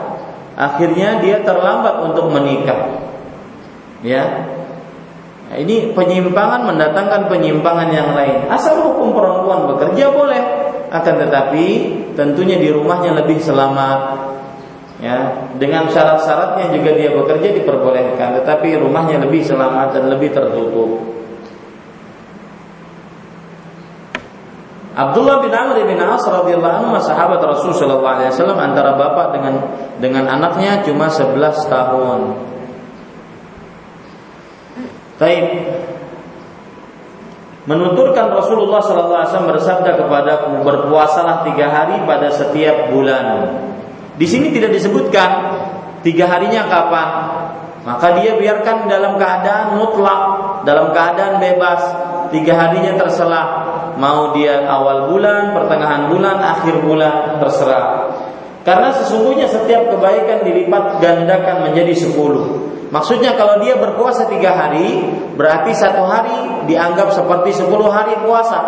Akhirnya 0.55 1.19
dia 1.19 1.43
terlambat 1.43 1.99
untuk 2.07 2.31
menikah. 2.31 3.03
Ya. 3.99 4.47
Nah, 5.51 5.57
ini 5.59 5.91
penyimpangan 5.91 6.63
mendatangkan 6.63 7.27
penyimpangan 7.27 7.91
yang 7.91 8.15
lain. 8.15 8.47
Asal 8.47 8.79
hukum 8.87 9.11
perempuan 9.11 9.67
bekerja 9.75 10.15
boleh, 10.15 10.41
akan 10.87 11.15
tetapi 11.27 11.65
tentunya 12.15 12.55
di 12.55 12.71
rumahnya 12.71 13.11
lebih 13.19 13.43
selamat. 13.43 14.23
Ya, 15.03 15.51
dengan 15.59 15.91
syarat-syaratnya 15.91 16.71
juga 16.71 16.95
dia 16.95 17.11
bekerja 17.11 17.51
diperbolehkan, 17.59 18.39
tetapi 18.39 18.79
rumahnya 18.79 19.19
lebih 19.19 19.43
selamat 19.43 19.99
dan 19.99 20.07
lebih 20.07 20.31
tertutup. 20.31 21.22
Abdullah 24.93 25.41
bin 25.41 25.49
Amr 25.49 25.81
bin 25.89 25.97
As 25.97 26.21
radhiyallahu 26.21 26.85
anhu 26.85 27.01
sahabat 27.01 27.41
Rasul 27.41 27.73
sallallahu 27.73 28.13
alaihi 28.13 28.29
wasallam 28.29 28.61
antara 28.61 28.93
bapak 28.93 29.33
dengan 29.33 29.55
dengan 29.97 30.29
anaknya 30.29 30.85
cuma 30.85 31.09
11 31.09 31.33
tahun. 31.65 32.19
Taib. 35.17 35.45
Menuturkan 37.63 38.27
Rasulullah 38.37 38.85
sallallahu 38.85 39.17
alaihi 39.17 39.29
wasallam 39.33 39.51
bersabda 39.55 39.91
kepadaku 39.97 40.61
berpuasalah 40.61 41.41
tiga 41.47 41.73
hari 41.73 41.97
pada 42.05 42.29
setiap 42.29 42.93
bulan. 42.93 43.49
Di 44.13 44.29
sini 44.29 44.53
tidak 44.53 44.77
disebutkan 44.77 45.57
tiga 46.05 46.29
harinya 46.29 46.69
kapan. 46.69 47.09
Maka 47.83 48.21
dia 48.21 48.37
biarkan 48.37 48.87
dalam 48.87 49.17
keadaan 49.17 49.75
mutlak, 49.75 50.21
dalam 50.63 50.93
keadaan 50.93 51.41
bebas, 51.41 51.81
tiga 52.29 52.55
harinya 52.55 52.95
terselah 52.95 53.72
mau 54.03 54.35
dia 54.35 54.67
awal 54.67 55.07
bulan, 55.07 55.55
pertengahan 55.55 56.11
bulan, 56.11 56.35
akhir 56.43 56.83
bulan, 56.83 57.39
terserah. 57.39 58.11
Karena 58.67 58.91
sesungguhnya 58.91 59.47
setiap 59.47 59.95
kebaikan 59.95 60.43
dilipat 60.43 60.99
gandakan 60.99 61.71
menjadi 61.71 61.95
sepuluh. 61.95 62.67
Maksudnya 62.91 63.39
kalau 63.39 63.63
dia 63.63 63.79
berpuasa 63.79 64.27
tiga 64.27 64.51
hari, 64.51 65.07
berarti 65.39 65.71
satu 65.71 66.03
hari 66.03 66.67
dianggap 66.67 67.15
seperti 67.15 67.55
sepuluh 67.55 67.87
hari 67.87 68.19
puasa. 68.27 68.59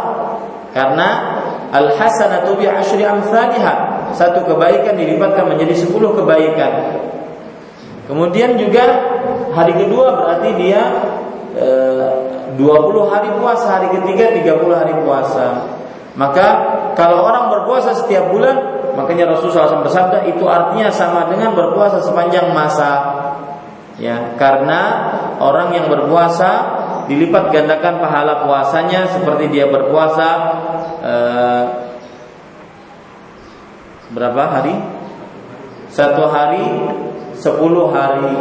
Karena 0.72 1.40
al 1.72 1.92
hasanatu 2.00 2.56
bi 2.56 2.68
ashri 2.72 3.04
amsalha. 3.04 4.08
Satu 4.16 4.48
kebaikan 4.48 4.96
dilipatkan 4.96 5.52
menjadi 5.52 5.76
sepuluh 5.76 6.16
kebaikan. 6.16 7.04
Kemudian 8.08 8.56
juga 8.56 8.86
hari 9.52 9.76
kedua 9.76 10.16
berarti 10.16 10.50
dia 10.56 10.84
20 11.56 13.12
hari 13.12 13.30
puasa, 13.40 13.66
hari 13.80 13.88
ketiga 13.96 14.32
30 14.36 14.76
hari 14.76 14.94
puasa. 15.04 15.46
Maka 16.16 16.48
kalau 16.96 17.28
orang 17.28 17.52
berpuasa 17.52 17.92
setiap 17.96 18.32
bulan, 18.32 18.56
makanya 18.96 19.36
Rasulullah 19.36 19.68
SAW 19.68 19.88
bersabda 19.88 20.20
itu 20.32 20.44
artinya 20.48 20.88
sama 20.92 21.28
dengan 21.28 21.52
berpuasa 21.56 22.00
sepanjang 22.00 22.56
masa. 22.56 22.92
Ya, 23.96 24.36
karena 24.36 25.12
orang 25.40 25.72
yang 25.76 25.88
berpuasa 25.88 26.84
dilipat 27.08 27.52
gandakan 27.52 28.04
pahala 28.04 28.44
puasanya 28.44 29.08
seperti 29.08 29.56
dia 29.56 29.72
berpuasa 29.72 30.30
eh, 31.00 31.66
berapa 34.12 34.44
hari? 34.52 34.76
Satu 35.92 36.28
hari, 36.28 36.92
sepuluh 37.40 37.88
hari 37.96 38.36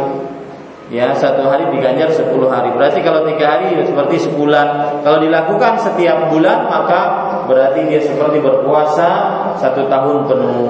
ya 0.93 1.13
satu 1.17 1.49
hari 1.49 1.69
diganjar 1.73 2.13
sepuluh 2.13 2.49
hari. 2.49 2.69
Berarti 2.73 3.01
kalau 3.01 3.25
tiga 3.25 3.57
hari 3.57 3.73
ya 3.77 3.83
seperti 3.85 4.29
sebulan. 4.29 5.01
Kalau 5.01 5.17
dilakukan 5.21 5.81
setiap 5.81 6.29
bulan 6.29 6.69
maka 6.69 7.01
berarti 7.49 7.89
dia 7.89 8.01
seperti 8.01 8.41
berpuasa 8.41 9.09
satu 9.57 9.89
tahun 9.89 10.29
penuh. 10.29 10.69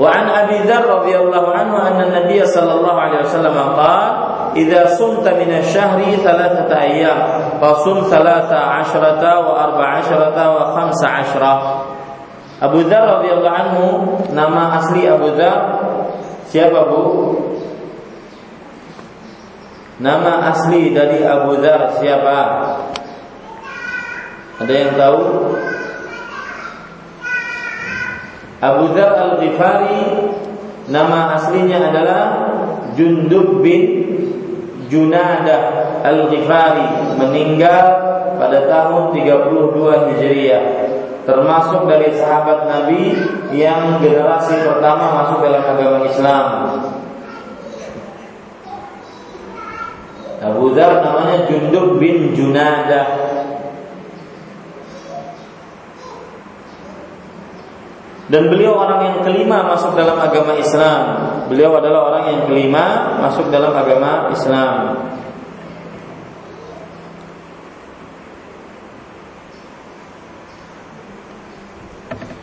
Wa 0.00 0.08
an 0.16 0.26
Abi 0.32 0.64
Dzar 0.64 0.88
radhiyallahu 0.88 1.48
anhu 1.52 1.76
anna 1.76 2.08
Nabiy 2.08 2.40
sallallahu 2.40 2.96
alaihi 2.96 3.20
wasallam 3.20 3.52
qala 3.52 4.08
idza 4.56 4.96
sumta 4.96 5.36
min 5.36 5.52
asy-syahri 5.60 6.16
thalathata 6.24 6.72
ayyam 6.72 7.18
fa 7.60 7.70
sum 7.84 8.08
thalatha 8.08 8.80
asyrata 8.80 9.44
wa 9.44 9.52
arba'a 9.68 10.00
asyrata 10.00 10.44
wa 10.56 10.72
khamsa 10.72 11.06
asyra 11.20 11.54
Abu 12.64 12.80
Dzar 12.88 13.20
radhiyallahu 13.20 13.56
anhu 13.56 13.84
nama 14.32 14.80
asli 14.80 15.04
Abu 15.04 15.36
Dzar 15.36 15.56
Siapa 16.50 16.82
Bu? 16.90 17.02
Nama 20.02 20.50
asli 20.50 20.90
dari 20.90 21.22
Abu 21.22 21.62
Dhar 21.62 22.02
siapa? 22.02 22.38
Ada 24.58 24.72
yang 24.74 24.92
tahu? 24.98 25.22
Abu 28.60 28.84
Dhar 28.92 29.12
Al-Ghifari 29.14 30.04
Nama 30.90 31.38
aslinya 31.38 31.86
adalah 31.86 32.22
Jundub 32.98 33.62
bin 33.62 34.10
Junadah 34.90 36.02
Al-Ghifari 36.02 37.14
Meninggal 37.14 37.86
pada 38.42 38.66
tahun 38.66 39.14
32 39.14 40.08
Hijriah 40.10 40.64
termasuk 41.30 41.86
dari 41.86 42.10
sahabat 42.18 42.66
Nabi 42.66 43.14
yang 43.54 44.02
generasi 44.02 44.66
pertama 44.66 45.22
masuk 45.22 45.38
dalam 45.46 45.62
agama 45.62 45.98
Islam. 46.02 46.46
Abu 50.40 50.74
Dhar 50.74 51.06
namanya 51.06 51.46
Jundub 51.46 52.02
bin 52.02 52.34
Junadah. 52.34 53.30
Dan 58.30 58.46
beliau 58.46 58.78
orang 58.78 59.00
yang 59.10 59.16
kelima 59.26 59.66
masuk 59.66 59.94
dalam 59.94 60.18
agama 60.18 60.54
Islam. 60.58 61.02
Beliau 61.50 61.78
adalah 61.78 62.14
orang 62.14 62.24
yang 62.30 62.40
kelima 62.46 63.18
masuk 63.22 63.50
dalam 63.50 63.74
agama 63.74 64.30
Islam. 64.30 64.74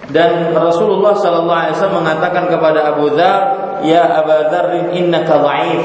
Dan 0.08 0.56
Rasulullah 0.56 1.20
Sallallahu 1.20 1.60
Alaihi 1.68 1.76
Wasallam 1.76 2.00
mengatakan 2.00 2.48
kepada 2.48 2.96
Abu 2.96 3.12
Dhar, 3.12 3.40
Ya 3.84 4.08
Abu 4.08 4.32
Dhar, 4.48 4.72
innaka 4.96 5.36
dhaif. 5.44 5.84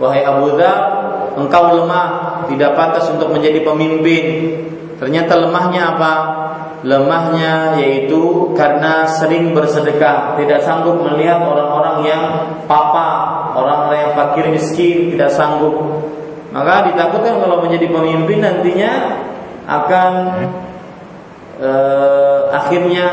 Wahai 0.00 0.24
Abu 0.24 0.56
Dhar, 0.56 0.78
engkau 1.36 1.76
lemah, 1.76 2.40
tidak 2.48 2.72
pantas 2.72 3.04
untuk 3.12 3.28
menjadi 3.28 3.60
pemimpin. 3.60 4.24
Ternyata 4.96 5.44
lemahnya 5.44 5.94
apa? 5.94 6.14
Lemahnya 6.86 7.76
yaitu 7.76 8.54
karena 8.54 9.04
sering 9.04 9.52
bersedekah, 9.52 10.38
tidak 10.38 10.62
sanggup 10.62 11.02
melihat 11.02 11.42
orang-orang 11.42 12.06
yang 12.06 12.24
papa, 12.64 13.50
orang-orang 13.58 14.08
yang 14.08 14.12
fakir 14.14 14.46
miskin, 14.48 15.12
tidak 15.12 15.34
sanggup. 15.34 15.74
Maka 16.54 16.88
ditakutkan 16.90 17.44
kalau 17.44 17.60
menjadi 17.60 17.92
pemimpin 17.92 18.40
nantinya 18.40 19.20
akan 19.68 20.12
eh, 21.58 22.38
akhirnya 22.54 23.06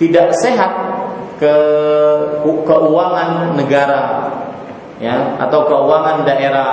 tidak 0.00 0.32
sehat 0.40 0.72
ke 1.36 1.56
keuangan 2.64 3.56
negara 3.56 4.32
ya 5.00 5.36
atau 5.40 5.64
keuangan 5.68 6.24
daerah 6.24 6.72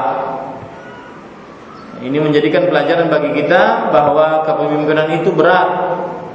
ini 2.03 2.19
menjadikan 2.21 2.69
pelajaran 2.69 3.09
bagi 3.09 3.31
kita 3.41 3.89
bahwa 3.89 4.45
kepemimpinan 4.45 5.09
itu 5.17 5.33
berat 5.33 5.69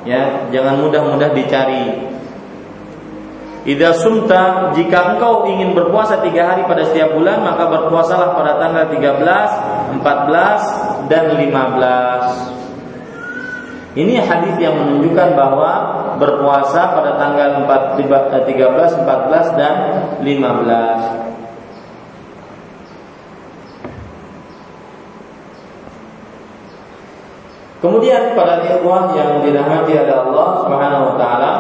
ya 0.02 0.48
jangan 0.50 0.80
mudah-mudah 0.82 1.30
dicari 1.36 2.12
Ida 3.62 3.94
sumta 3.94 4.74
jika 4.74 5.14
engkau 5.14 5.46
ingin 5.46 5.70
berpuasa 5.70 6.18
tiga 6.18 6.50
hari 6.50 6.66
pada 6.66 6.82
setiap 6.82 7.14
bulan 7.14 7.46
maka 7.46 7.70
berpuasalah 7.70 8.34
pada 8.34 8.58
tanggal 8.58 8.90
13, 8.90 10.02
14 10.02 11.06
dan 11.06 11.30
15. 11.38 12.61
Ini 13.93 14.24
hadis 14.24 14.57
yang 14.57 14.72
menunjukkan 14.80 15.36
bahwa 15.36 15.70
berpuasa 16.16 16.97
pada 16.97 17.20
tanggal 17.20 17.68
4, 17.68 18.01
13, 18.49 19.05
14 19.05 19.61
dan 19.61 19.74
15. 20.24 21.22
Kemudian 27.82 28.38
pada 28.38 28.62
ikhwah 28.62 29.11
yang 29.18 29.43
dirahmati 29.43 29.93
oleh 29.99 30.14
Allah 30.14 30.49
Subhanahu 30.62 31.05
wa 31.12 31.14
taala 31.18 31.53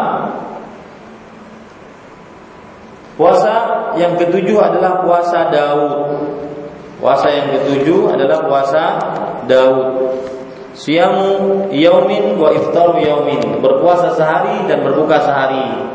Puasa 3.12 3.54
yang 4.00 4.16
ketujuh 4.16 4.56
adalah 4.56 5.04
puasa 5.04 5.52
Daud. 5.52 5.94
Puasa 6.96 7.28
yang 7.28 7.54
ketujuh 7.54 8.08
adalah 8.08 8.48
puasa 8.48 8.82
Daud. 9.44 10.16
Siyamu 10.72 11.68
yaumin 11.68 12.40
wa 12.40 12.48
iftaru 12.52 13.00
yaumin. 13.00 13.60
Berpuasa 13.60 14.16
sehari 14.16 14.64
dan 14.68 14.80
berbuka 14.84 15.20
sehari. 15.20 15.92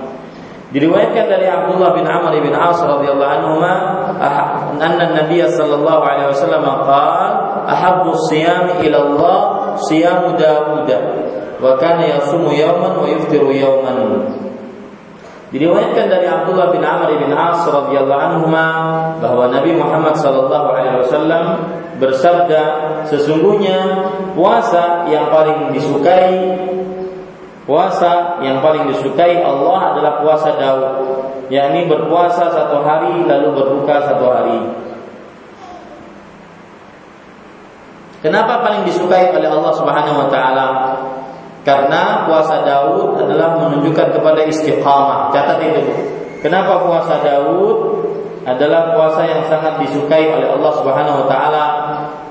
Diriwayatkan 0.67 1.25
dari 1.31 1.47
Abdullah 1.47 1.95
bin 1.95 2.03
Amr 2.03 2.37
bin 2.43 2.51
As 2.51 2.75
radhiyallahu 2.83 3.31
anhu 3.39 3.63
anna 4.83 5.05
Nabi 5.15 5.39
sallallahu 5.39 6.01
alaihi 6.03 6.27
wasallam 6.35 6.67
qala 6.83 7.27
ahabbu 7.71 8.11
siyam 8.27 8.75
ila 8.83 8.97
Allah 8.99 9.37
siyamu 9.87 10.35
Dawud 10.35 10.89
wa 11.63 11.71
kana 11.79 12.03
yasumu 12.19 12.51
yawman 12.51 12.99
wa 12.99 13.07
yuftiru 13.07 13.47
yawman. 13.55 13.97
Diriwayatkan 15.47 16.11
dari 16.11 16.27
Abdullah 16.27 16.75
bin 16.75 16.83
Amr 16.83 17.07
bin 17.23 17.31
As 17.31 17.63
radhiyallahu 17.63 18.19
anhu 18.19 18.51
bahwa 19.23 19.47
Nabi 19.47 19.79
Muhammad 19.79 20.19
sallallahu 20.19 20.67
alaihi 20.75 20.99
wasallam 21.07 21.43
bersabda 22.03 22.63
sesungguhnya 23.07 23.79
puasa 24.35 25.07
yang 25.07 25.31
paling 25.31 25.71
disukai 25.71 26.35
puasa 27.63 28.43
yang 28.43 28.59
paling 28.59 28.91
disukai 28.91 29.39
Allah 29.39 29.95
adalah 29.95 30.13
puasa 30.19 30.49
Daud 30.59 30.83
yakni 31.47 31.87
berpuasa 31.87 32.51
satu 32.51 32.83
hari 32.83 33.23
lalu 33.23 33.47
berbuka 33.55 34.03
satu 34.03 34.25
hari 34.27 34.59
Kenapa 38.17 38.65
paling 38.65 38.81
disukai 38.81 39.29
oleh 39.29 39.45
Allah 39.45 39.73
Subhanahu 39.77 40.25
wa 40.25 40.27
taala? 40.27 40.67
Karena 41.67 42.23
puasa 42.23 42.63
Daud 42.63 43.19
adalah 43.19 43.59
menunjukkan 43.59 44.15
kepada 44.15 44.39
istiqamah. 44.47 45.35
Catat 45.35 45.59
itu. 45.67 45.83
Kenapa 46.39 46.79
puasa 46.79 47.19
Daud 47.19 48.07
adalah 48.47 48.95
puasa 48.95 49.27
yang 49.27 49.43
sangat 49.51 49.83
disukai 49.83 50.31
oleh 50.31 50.47
Allah 50.47 50.71
Subhanahu 50.79 51.17
wa 51.19 51.27
taala 51.27 51.65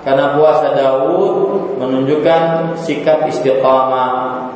karena 0.01 0.33
puasa 0.33 0.73
Daud 0.73 1.37
menunjukkan 1.77 2.73
sikap 2.81 3.29
istiqamah 3.29 4.49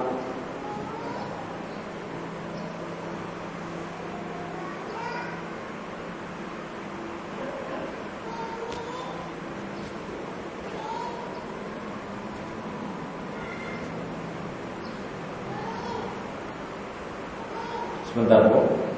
Sebentar 18.10 18.42
Bu. 18.50 18.90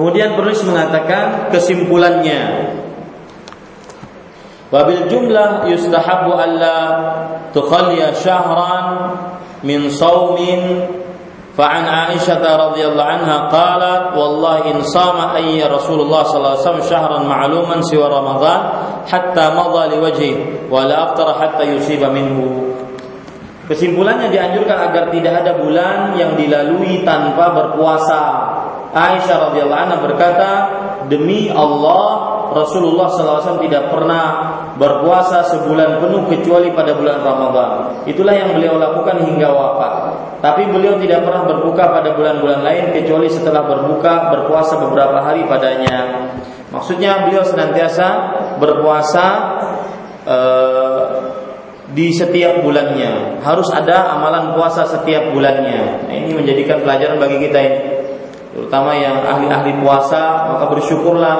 Kemudian 0.00 0.36
penulis 0.36 0.60
mengatakan 0.66 1.48
kesimpulannya 1.48 2.74
Wabil 4.66 5.06
jumlah 5.06 5.70
yustahabu 5.70 6.34
alla 6.34 6.78
tukhalliya 7.54 8.12
syahran 8.18 9.14
min 9.62 9.88
sawmin 9.88 10.90
فعن 11.56 11.84
عائشة 11.88 12.44
رضي 12.44 12.84
الله 12.84 13.04
عنها 13.04 13.36
قالت 13.48 14.04
والله 14.12 14.76
إن 14.76 14.84
صام 14.84 15.16
أي 15.40 15.64
رسول 15.64 16.04
الله 16.04 16.22
صلى 16.22 16.36
الله 16.36 16.52
عليه 16.52 16.68
وسلم 16.68 16.84
شهرا 16.84 17.18
معلوما 17.24 17.80
سوى 17.80 18.04
رمضان 18.04 18.60
حتى 19.08 19.44
مضى 19.56 19.82
لوجهه 19.96 20.36
ولا 20.68 20.94
أفطر 21.02 21.28
حتى 21.40 21.64
يصيب 21.80 22.04
منه 22.04 22.38
Kesimpulannya 23.66 24.30
dianjurkan 24.30 24.78
agar 24.78 25.10
tidak 25.10 25.42
ada 25.42 25.58
bulan 25.58 26.14
yang 26.14 26.38
dilalui 26.38 27.02
tanpa 27.02 27.50
berpuasa 27.50 28.22
Aisyah 28.91 29.37
radhiyallahu 29.51 29.81
anha 29.87 29.97
berkata, 30.03 30.49
demi 31.07 31.47
Allah 31.47 32.31
Rasulullah 32.51 33.07
SAW 33.07 33.63
tidak 33.63 33.87
pernah 33.87 34.25
berpuasa 34.75 35.47
sebulan 35.47 36.03
penuh 36.03 36.27
kecuali 36.27 36.67
pada 36.75 36.91
bulan 36.91 37.23
Ramadan. 37.23 38.03
Itulah 38.03 38.35
yang 38.35 38.51
beliau 38.51 38.75
lakukan 38.75 39.23
hingga 39.23 39.47
wafat. 39.47 39.93
Tapi 40.43 40.67
beliau 40.67 40.99
tidak 40.99 41.23
pernah 41.23 41.47
berbuka 41.47 41.87
pada 41.87 42.11
bulan-bulan 42.11 42.59
lain 42.65 42.85
kecuali 42.91 43.31
setelah 43.31 43.63
berbuka 43.63 44.33
berpuasa 44.35 44.75
beberapa 44.83 45.23
hari 45.23 45.47
padanya. 45.47 46.27
Maksudnya 46.75 47.27
beliau 47.27 47.43
senantiasa 47.47 48.07
berpuasa 48.59 49.25
uh, 50.27 51.05
di 51.91 52.11
setiap 52.11 52.63
bulannya. 52.63 53.43
Harus 53.43 53.67
ada 53.71 54.15
amalan 54.15 54.55
puasa 54.55 54.87
setiap 54.87 55.31
bulannya. 55.35 56.07
Nah, 56.07 56.13
ini 56.15 56.35
menjadikan 56.35 56.83
pelajaran 56.83 57.19
bagi 57.19 57.37
kita 57.47 57.59
ini 57.59 57.79
terutama 58.51 58.91
yang 58.95 59.23
ahli-ahli 59.23 59.79
puasa 59.79 60.51
maka 60.51 60.65
bersyukurlah 60.75 61.37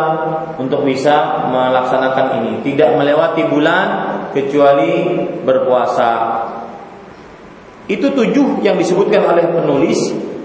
untuk 0.55 0.87
bisa 0.87 1.47
melaksanakan 1.51 2.43
ini. 2.43 2.53
Tidak 2.63 2.95
melewati 2.95 3.47
bulan 3.51 3.87
kecuali 4.31 5.19
berpuasa. 5.43 6.11
Itu 7.91 8.15
tujuh 8.15 8.63
yang 8.63 8.79
disebutkan 8.79 9.27
oleh 9.27 9.45
penulis. 9.51 9.99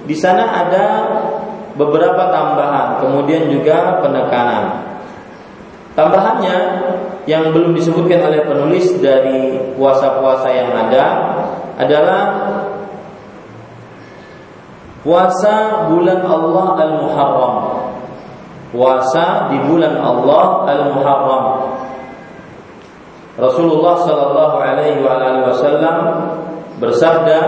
Di 0.06 0.14
sana 0.14 0.66
ada 0.66 0.84
beberapa 1.76 2.32
tambahan 2.32 3.04
kemudian 3.04 3.52
juga 3.52 4.00
penekanan. 4.02 4.96
Tambahannya 5.96 6.56
yang 7.24 7.50
belum 7.56 7.72
disebutkan 7.72 8.20
oleh 8.28 8.44
penulis 8.44 8.96
dari 9.00 9.56
puasa-puasa 9.74 10.48
yang 10.52 10.70
ada 10.72 11.04
adalah 11.76 12.20
puasa 15.06 15.86
bulan 15.86 16.26
Allah 16.26 16.66
Al-Muharram. 16.82 17.56
Puasa 18.74 19.54
di 19.54 19.62
bulan 19.62 19.94
Allah 20.02 20.66
Al-Muharram. 20.66 21.46
Rasulullah 23.38 24.02
sallallahu 24.02 24.56
alaihi 24.58 25.04
wasallam 25.06 25.96
bersabda 26.82 27.38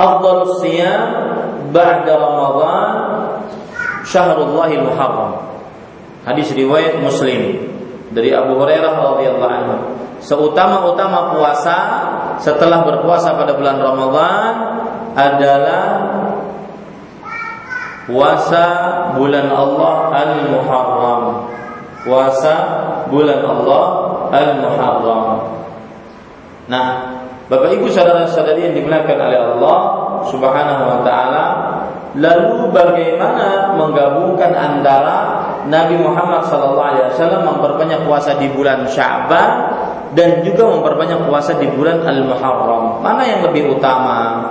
Afdalus 0.00 0.64
siyam 0.64 1.12
ba'da 1.76 2.16
Ramadan 2.16 2.88
syahrullahil 4.08 4.88
muharram. 4.88 5.60
Hadis 6.24 6.56
riwayat 6.56 7.04
Muslim 7.04 7.68
dari 8.08 8.32
Abu 8.32 8.56
Hurairah 8.56 8.96
radhiyallahu 8.96 9.52
anhu. 9.52 9.76
Seutama-utama 10.20 11.32
puasa 11.32 11.76
setelah 12.36 12.84
berpuasa 12.84 13.36
pada 13.40 13.56
bulan 13.56 13.80
Ramadan 13.80 14.52
adalah 15.16 15.84
puasa 18.04 18.64
bulan 19.16 19.48
Allah 19.48 19.94
Al-Muharram. 20.12 21.22
Puasa 22.04 22.54
bulan 23.08 23.40
Allah 23.44 23.84
Al-Muharram. 24.28 25.28
Nah, 26.70 26.86
Bapak 27.50 27.74
Ibu 27.74 27.90
saudara-saudari 27.90 28.70
yang 28.70 28.74
dimuliakan 28.78 29.18
oleh 29.18 29.38
Allah 29.42 29.78
Subhanahu 30.30 30.82
wa 30.86 30.98
taala, 31.02 31.44
lalu 32.14 32.70
bagaimana 32.70 33.74
menggabungkan 33.74 34.54
antara 34.54 35.16
Nabi 35.66 35.98
Muhammad 35.98 36.46
SAW 36.46 37.42
memperbanyak 37.42 38.06
puasa 38.06 38.38
di 38.38 38.46
bulan 38.54 38.86
Sya'ban 38.86 39.48
dan 40.14 40.42
juga 40.42 40.66
memperbanyak 40.66 41.30
puasa 41.30 41.54
di 41.58 41.70
bulan 41.70 42.02
Al-Muharram. 42.02 42.98
Mana 43.02 43.22
yang 43.22 43.46
lebih 43.46 43.78
utama? 43.78 44.42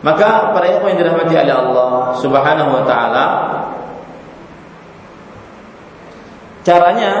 Maka 0.00 0.54
para 0.54 0.66
ikhwan 0.78 0.94
yang 0.94 1.00
dirahmati 1.04 1.34
oleh 1.34 1.54
Allah 1.54 1.90
Subhanahu 2.22 2.70
wa 2.70 2.84
taala 2.86 3.24
caranya 6.62 7.12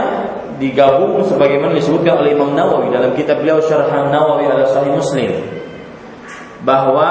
digabung 0.62 1.24
sebagaimana 1.26 1.74
disebutkan 1.74 2.22
oleh 2.22 2.38
Imam 2.38 2.54
Nawawi 2.54 2.94
dalam 2.94 3.16
kitab 3.18 3.42
beliau 3.42 3.58
Syarh 3.64 3.90
Nawawi 3.90 4.46
ala 4.46 4.66
Sahih 4.68 4.94
Muslim 4.94 5.32
bahwa 6.62 7.10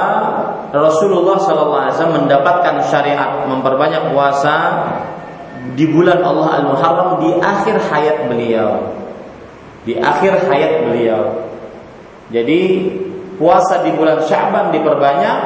Rasulullah 0.75 1.39
SAW 1.39 2.15
mendapatkan 2.15 2.83
syariat 2.87 3.47
memperbanyak 3.47 4.11
puasa 4.11 4.55
di 5.75 5.87
bulan 5.87 6.19
Allah 6.23 6.63
Al-Muharram 6.63 7.09
di 7.23 7.31
akhir 7.39 7.75
hayat 7.91 8.27
beliau. 8.27 9.06
Di 9.87 9.95
akhir 9.95 10.51
hayat 10.51 10.83
beliau. 10.83 11.47
Jadi 12.27 12.91
puasa 13.39 13.87
di 13.87 13.95
bulan 13.95 14.19
Syaban 14.27 14.75
diperbanyak, 14.75 15.37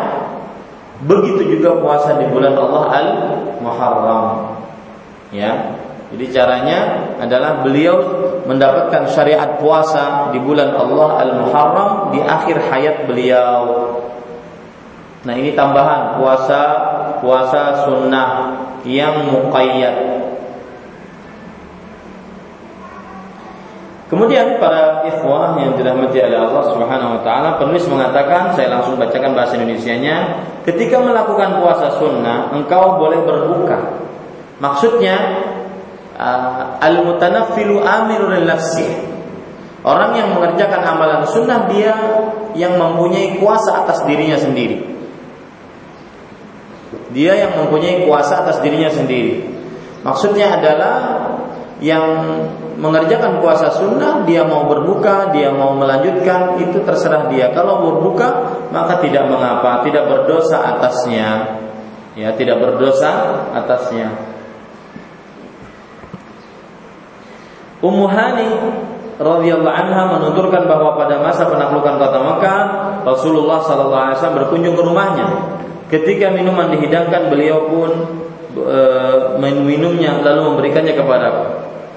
begitu 1.05 1.57
juga 1.57 1.77
puasa 1.77 2.17
di 2.17 2.25
bulan 2.25 2.57
Allah 2.57 2.83
Al-Muharram. 2.89 4.27
Ya, 5.29 5.77
jadi 6.11 6.25
caranya 6.27 6.79
adalah 7.23 7.63
beliau 7.63 8.03
mendapatkan 8.43 9.07
syariat 9.07 9.61
puasa 9.63 10.33
di 10.35 10.43
bulan 10.43 10.75
Allah 10.75 11.23
Al-Muharram 11.23 11.91
di 12.11 12.19
akhir 12.19 12.67
hayat 12.67 13.07
beliau. 13.07 13.95
Nah 15.23 15.33
ini 15.37 15.55
tambahan 15.55 16.19
puasa 16.19 16.61
puasa 17.23 17.87
sunnah 17.87 18.59
yang 18.83 19.31
muqayyad. 19.31 20.20
Kemudian 24.11 24.59
para 24.59 25.07
ikhwah 25.07 25.55
yang 25.55 25.79
dirahmati 25.79 26.19
oleh 26.19 26.35
Allah 26.35 26.67
Subhanahu 26.75 27.15
wa 27.15 27.21
taala, 27.23 27.55
penulis 27.55 27.87
mengatakan, 27.87 28.51
saya 28.59 28.67
langsung 28.75 28.99
bacakan 28.99 29.31
bahasa 29.31 29.55
Indonesianya, 29.55 30.43
ketika 30.67 30.99
melakukan 30.99 31.63
puasa 31.63 31.95
sunnah, 31.95 32.51
engkau 32.51 32.99
boleh 32.99 33.23
berbuka. 33.23 33.79
Maksudnya 34.59 35.15
uh, 36.19 36.75
al-mutanaffilu 36.83 37.79
amirul 37.79 38.43
nafsi. 38.43 38.83
Orang 39.87 40.19
yang 40.19 40.35
mengerjakan 40.35 40.83
amalan 40.83 41.23
sunnah 41.31 41.71
dia 41.71 41.95
yang 42.51 42.75
mempunyai 42.75 43.39
kuasa 43.39 43.87
atas 43.87 44.03
dirinya 44.03 44.35
sendiri. 44.35 44.91
Dia 47.15 47.47
yang 47.47 47.55
mempunyai 47.63 48.03
kuasa 48.03 48.43
atas 48.43 48.59
dirinya 48.59 48.91
sendiri. 48.91 49.39
Maksudnya 50.03 50.59
adalah 50.59 50.95
yang 51.79 52.05
mengerjakan 52.77 53.43
puasa 53.43 53.71
sunnah 53.73 54.23
dia 54.23 54.47
mau 54.47 54.67
berbuka 54.67 55.31
dia 55.35 55.51
mau 55.51 55.75
melanjutkan 55.75 56.59
itu 56.61 56.83
terserah 56.83 57.27
dia 57.27 57.51
kalau 57.51 57.91
berbuka 57.91 58.27
maka 58.71 58.99
tidak 59.03 59.27
mengapa 59.27 59.83
tidak 59.83 60.07
berdosa 60.07 60.59
atasnya 60.77 61.59
ya 62.15 62.31
tidak 62.35 62.59
berdosa 62.59 63.43
atasnya 63.55 64.31
Ummu 67.81 68.05
Hani 68.05 68.47
radhiyallahu 69.17 69.73
anha 69.73 70.01
menuturkan 70.17 70.69
bahwa 70.69 70.97
pada 70.97 71.17
masa 71.17 71.49
penaklukan 71.49 71.97
kota 71.97 72.19
Mekah, 72.21 72.61
Rasulullah 73.01 73.61
sallallahu 73.65 74.03
alaihi 74.05 74.17
wasallam 74.21 74.39
berkunjung 74.45 74.75
ke 74.77 74.83
rumahnya. 74.85 75.27
Ketika 75.89 76.29
minuman 76.29 76.69
dihidangkan, 76.73 77.33
beliau 77.33 77.67
pun 77.67 77.91
e, 78.53 78.79
minumnya 79.41 80.21
lalu 80.21 80.53
memberikannya 80.53 80.93
kepadaku. 80.93 81.43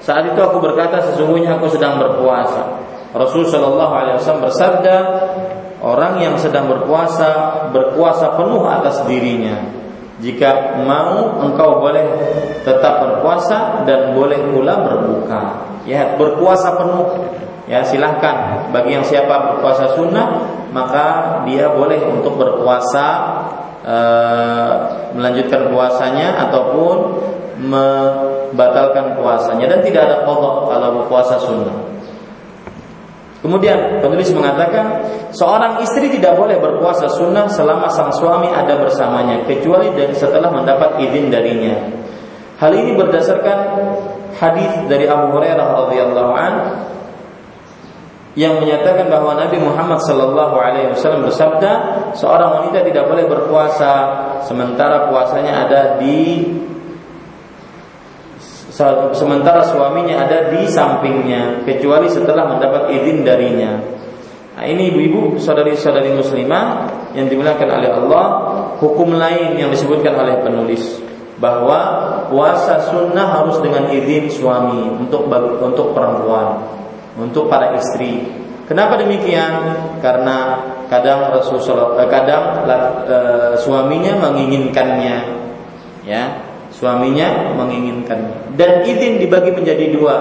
Saat 0.05 0.29
itu 0.29 0.39
aku 0.39 0.61
berkata 0.61 1.01
sesungguhnya 1.01 1.57
aku 1.57 1.65
sedang 1.73 1.97
berpuasa. 1.97 2.77
Rasul 3.17 3.49
sallallahu 3.49 3.93
alaihi 3.95 4.15
wasallam 4.21 4.45
bersabda, 4.45 4.95
orang 5.81 6.21
yang 6.21 6.35
sedang 6.37 6.69
berpuasa 6.69 7.65
berpuasa 7.73 8.37
penuh 8.37 8.69
atas 8.69 9.01
dirinya 9.09 9.85
jika 10.23 10.79
mau 10.87 11.43
engkau 11.43 11.83
boleh 11.83 12.05
tetap 12.63 13.03
berpuasa 13.03 13.83
dan 13.83 14.15
boleh 14.15 14.39
pula 14.47 14.79
berbuka. 14.79 15.41
Ya, 15.83 16.15
berpuasa 16.15 16.79
penuh. 16.79 17.07
Ya, 17.65 17.83
silahkan 17.83 18.69
bagi 18.69 18.93
yang 18.93 19.03
siapa 19.03 19.57
berpuasa 19.57 19.97
sunnah 19.97 20.53
maka 20.69 21.41
dia 21.49 21.65
boleh 21.73 21.97
untuk 22.05 22.37
berpuasa 22.37 23.07
e, 23.81 23.97
melanjutkan 25.17 25.73
puasanya 25.73 26.45
ataupun 26.45 26.97
membatalkan 28.55 29.19
puasanya 29.19 29.67
dan 29.67 29.83
tidak 29.83 30.07
ada 30.07 30.17
kodok 30.23 30.71
kalau 30.71 31.03
berpuasa 31.03 31.35
sunnah. 31.43 31.75
Kemudian 33.43 34.01
penulis 34.01 34.31
mengatakan 34.33 35.05
seorang 35.29 35.77
istri 35.83 36.09
tidak 36.09 36.33
boleh 36.33 36.57
berpuasa 36.57 37.05
sunnah 37.11 37.45
selama 37.51 37.91
sang 37.93 38.09
suami 38.09 38.49
ada 38.49 38.79
bersamanya 38.79 39.45
kecuali 39.45 39.93
dari 39.93 40.15
setelah 40.15 40.49
mendapat 40.49 40.97
izin 41.03 41.29
darinya. 41.29 41.77
Hal 42.57 42.73
ini 42.73 42.95
berdasarkan 42.95 43.59
hadis 44.39 44.71
dari 44.87 45.05
Abu 45.05 45.35
Hurairah 45.35 45.67
radhiyallahu 45.85 46.31
an 46.33 46.53
yang 48.35 48.59
menyatakan 48.59 49.07
bahwa 49.07 49.37
Nabi 49.37 49.61
Muhammad 49.63 50.01
sallallahu 50.03 50.55
alaihi 50.59 50.91
wasallam 50.91 51.23
bersabda, 51.29 51.71
seorang 52.17 52.63
wanita 52.63 52.83
tidak 52.83 53.07
boleh 53.07 53.29
berpuasa 53.31 53.91
sementara 54.43 55.07
puasanya 55.07 55.67
ada 55.67 55.81
di 56.01 56.51
sementara 59.15 59.63
suaminya 59.63 60.27
ada 60.27 60.51
di 60.51 60.67
sampingnya 60.67 61.63
kecuali 61.63 62.11
setelah 62.11 62.51
mendapat 62.51 62.91
izin 62.91 63.23
darinya. 63.23 63.79
Nah, 64.55 64.63
ini 64.67 64.91
ibu-ibu, 64.91 65.39
saudari-saudari 65.39 66.15
muslimah 66.15 66.87
yang 67.15 67.27
dimuliakan 67.27 67.69
oleh 67.71 67.91
Allah, 67.91 68.25
hukum 68.79 69.15
lain 69.15 69.59
yang 69.59 69.71
disebutkan 69.71 70.15
oleh 70.15 70.39
penulis 70.43 70.99
bahwa 71.39 71.79
puasa 72.31 72.87
sunnah 72.87 73.43
harus 73.43 73.59
dengan 73.59 73.91
izin 73.91 74.31
suami 74.31 74.87
untuk 74.95 75.27
untuk 75.59 75.91
perempuan, 75.91 76.63
untuk 77.19 77.51
para 77.51 77.75
istri. 77.79 78.23
Kenapa 78.67 78.95
demikian? 78.95 79.75
Karena 79.99 80.57
kadang 80.87 81.31
Rasulullah 81.31 81.99
eh, 82.01 82.09
kadang 82.09 82.43
uh, 82.63 83.53
suaminya 83.59 84.15
menginginkannya, 84.23 85.17
ya 86.07 86.44
suaminya 86.75 87.55
menginginkan. 87.55 88.51
Dan 88.59 88.83
izin 88.83 89.23
dibagi 89.23 89.55
menjadi 89.55 89.95
dua. 89.95 90.15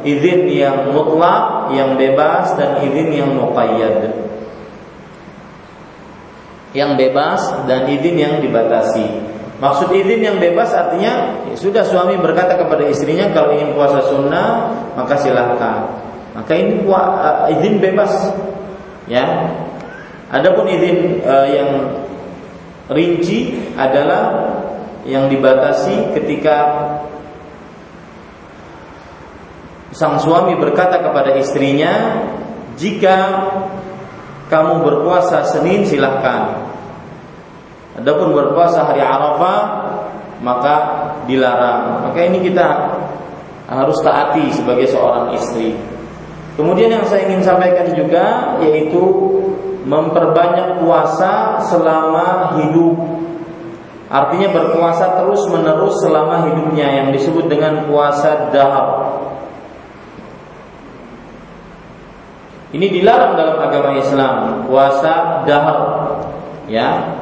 Izin 0.00 0.48
yang 0.48 0.90
mutlak 0.96 1.72
yang 1.76 2.00
bebas 2.00 2.56
dan 2.56 2.80
izin 2.80 3.08
yang 3.12 3.30
muqayyad. 3.36 4.08
Yang 6.72 6.90
bebas 6.96 7.40
dan 7.68 7.84
izin 7.90 8.16
yang 8.16 8.34
dibatasi. 8.40 9.06
Maksud 9.60 9.92
izin 9.92 10.24
yang 10.24 10.36
bebas 10.40 10.72
artinya 10.72 11.44
ya 11.52 11.56
sudah 11.58 11.84
suami 11.84 12.16
berkata 12.16 12.56
kepada 12.56 12.80
istrinya 12.88 13.28
kalau 13.36 13.52
ingin 13.52 13.76
puasa 13.76 14.00
sunnah 14.08 14.72
maka 14.96 15.20
silahkan 15.20 16.00
maka 16.32 16.52
ini 16.54 16.86
uh, 16.88 17.50
izin 17.52 17.82
bebas. 17.82 18.12
Ya. 19.10 19.26
Adapun 20.30 20.70
izin 20.70 21.20
uh, 21.26 21.46
yang 21.50 21.70
rinci 22.88 23.58
adalah 23.74 24.30
yang 25.08 25.28
dibatasi 25.32 26.12
ketika 26.16 26.56
sang 29.90 30.20
suami 30.20 30.54
berkata 30.56 31.00
kepada 31.02 31.34
istrinya, 31.40 32.24
"Jika 32.76 33.16
kamu 34.50 34.82
berpuasa 34.82 35.46
Senin 35.46 35.86
silahkan. 35.86 36.66
Adapun 37.94 38.34
berpuasa 38.34 38.82
hari 38.90 38.98
Arafah 38.98 39.60
maka 40.42 40.76
dilarang. 41.30 42.10
Maka 42.10 42.18
ini 42.26 42.42
kita 42.50 42.66
harus 43.70 43.98
taati 44.02 44.50
sebagai 44.50 44.90
seorang 44.90 45.30
istri. 45.38 45.78
Kemudian 46.58 46.90
yang 46.90 47.06
saya 47.06 47.30
ingin 47.30 47.46
sampaikan 47.46 47.94
juga 47.94 48.58
yaitu 48.58 49.00
memperbanyak 49.86 50.82
puasa 50.82 51.62
selama 51.70 52.58
hidup. 52.58 52.98
Artinya 54.10 54.50
berpuasa 54.50 55.22
terus 55.22 55.46
menerus 55.46 56.02
selama 56.02 56.50
hidupnya 56.50 56.98
yang 56.98 57.08
disebut 57.14 57.46
dengan 57.46 57.86
puasa 57.86 58.50
dahar. 58.50 59.22
Ini 62.74 62.86
dilarang 62.90 63.38
dalam 63.38 63.56
agama 63.62 63.94
Islam, 63.94 64.66
puasa 64.66 65.46
dahar. 65.46 65.80
Ya. 66.66 67.18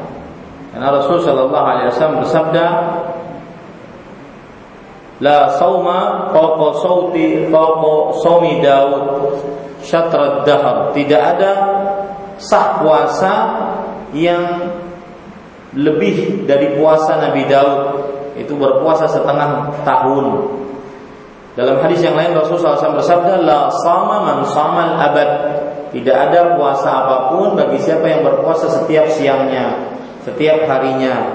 Karena 0.72 0.88
Rasul 0.96 1.20
sallallahu 1.20 1.66
alaihi 1.68 1.88
wasallam 1.92 2.20
bersabda, 2.24 2.66
La 5.18 5.50
sauma 5.58 6.30
fawqa 6.30 6.78
sauti 6.78 7.50
fawqa 7.50 8.22
saumi 8.22 8.62
Daud 8.64 9.34
syatra 9.84 10.46
dahar. 10.46 10.94
Tidak 10.94 11.22
ada 11.36 11.52
sah 12.38 12.78
puasa 12.80 13.34
yang 14.14 14.72
lebih 15.78 16.42
dari 16.42 16.74
puasa 16.74 17.22
Nabi 17.22 17.46
Daud 17.46 17.80
itu 18.34 18.54
berpuasa 18.58 19.06
setengah 19.06 19.78
tahun. 19.86 20.26
Dalam 21.54 21.82
hadis 21.82 22.02
yang 22.02 22.14
lain 22.14 22.38
Rasulullah 22.38 22.78
SAW 22.78 22.98
bersabda, 23.02 23.42
La 23.42 23.66
sama 23.82 24.22
man 24.22 24.38
samal 24.46 24.94
abad. 24.94 25.30
Tidak 25.90 26.12
ada 26.12 26.54
puasa 26.54 26.86
apa 26.86 27.16
pun 27.32 27.56
bagi 27.58 27.80
siapa 27.82 28.04
yang 28.06 28.22
berpuasa 28.22 28.68
setiap 28.68 29.08
siangnya, 29.10 29.74
setiap 30.22 30.68
harinya. 30.68 31.34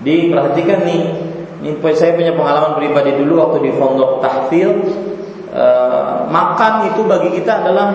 Diperhatikan 0.00 0.86
nih, 0.86 1.02
ini 1.60 1.74
saya 1.98 2.14
punya 2.14 2.30
pengalaman 2.32 2.78
pribadi 2.78 3.18
dulu 3.18 3.42
waktu 3.42 3.68
di 3.68 3.72
pondok 3.74 4.22
tahfil. 4.22 4.70
E, 5.50 5.66
makan 6.30 6.94
itu 6.94 7.02
bagi 7.02 7.42
kita 7.42 7.66
adalah 7.66 7.90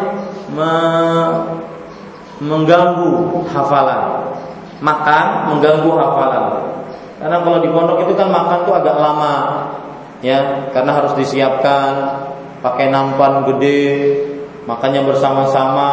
me, 0.51 0.71
mengganggu 2.43 3.47
hafalan. 3.55 4.35
Makan 4.83 5.55
mengganggu 5.55 5.87
hafalan. 5.95 6.43
Karena 7.23 7.39
kalau 7.39 7.63
di 7.63 7.71
pondok 7.71 8.03
itu 8.03 8.19
kan 8.19 8.27
makan 8.27 8.67
tuh 8.67 8.75
agak 8.75 8.99
lama, 8.99 9.35
ya, 10.19 10.67
karena 10.75 10.91
harus 10.91 11.15
disiapkan 11.15 12.19
pakai 12.59 12.91
nampan 12.91 13.47
gede, 13.47 14.19
makannya 14.67 15.07
bersama-sama, 15.07 15.91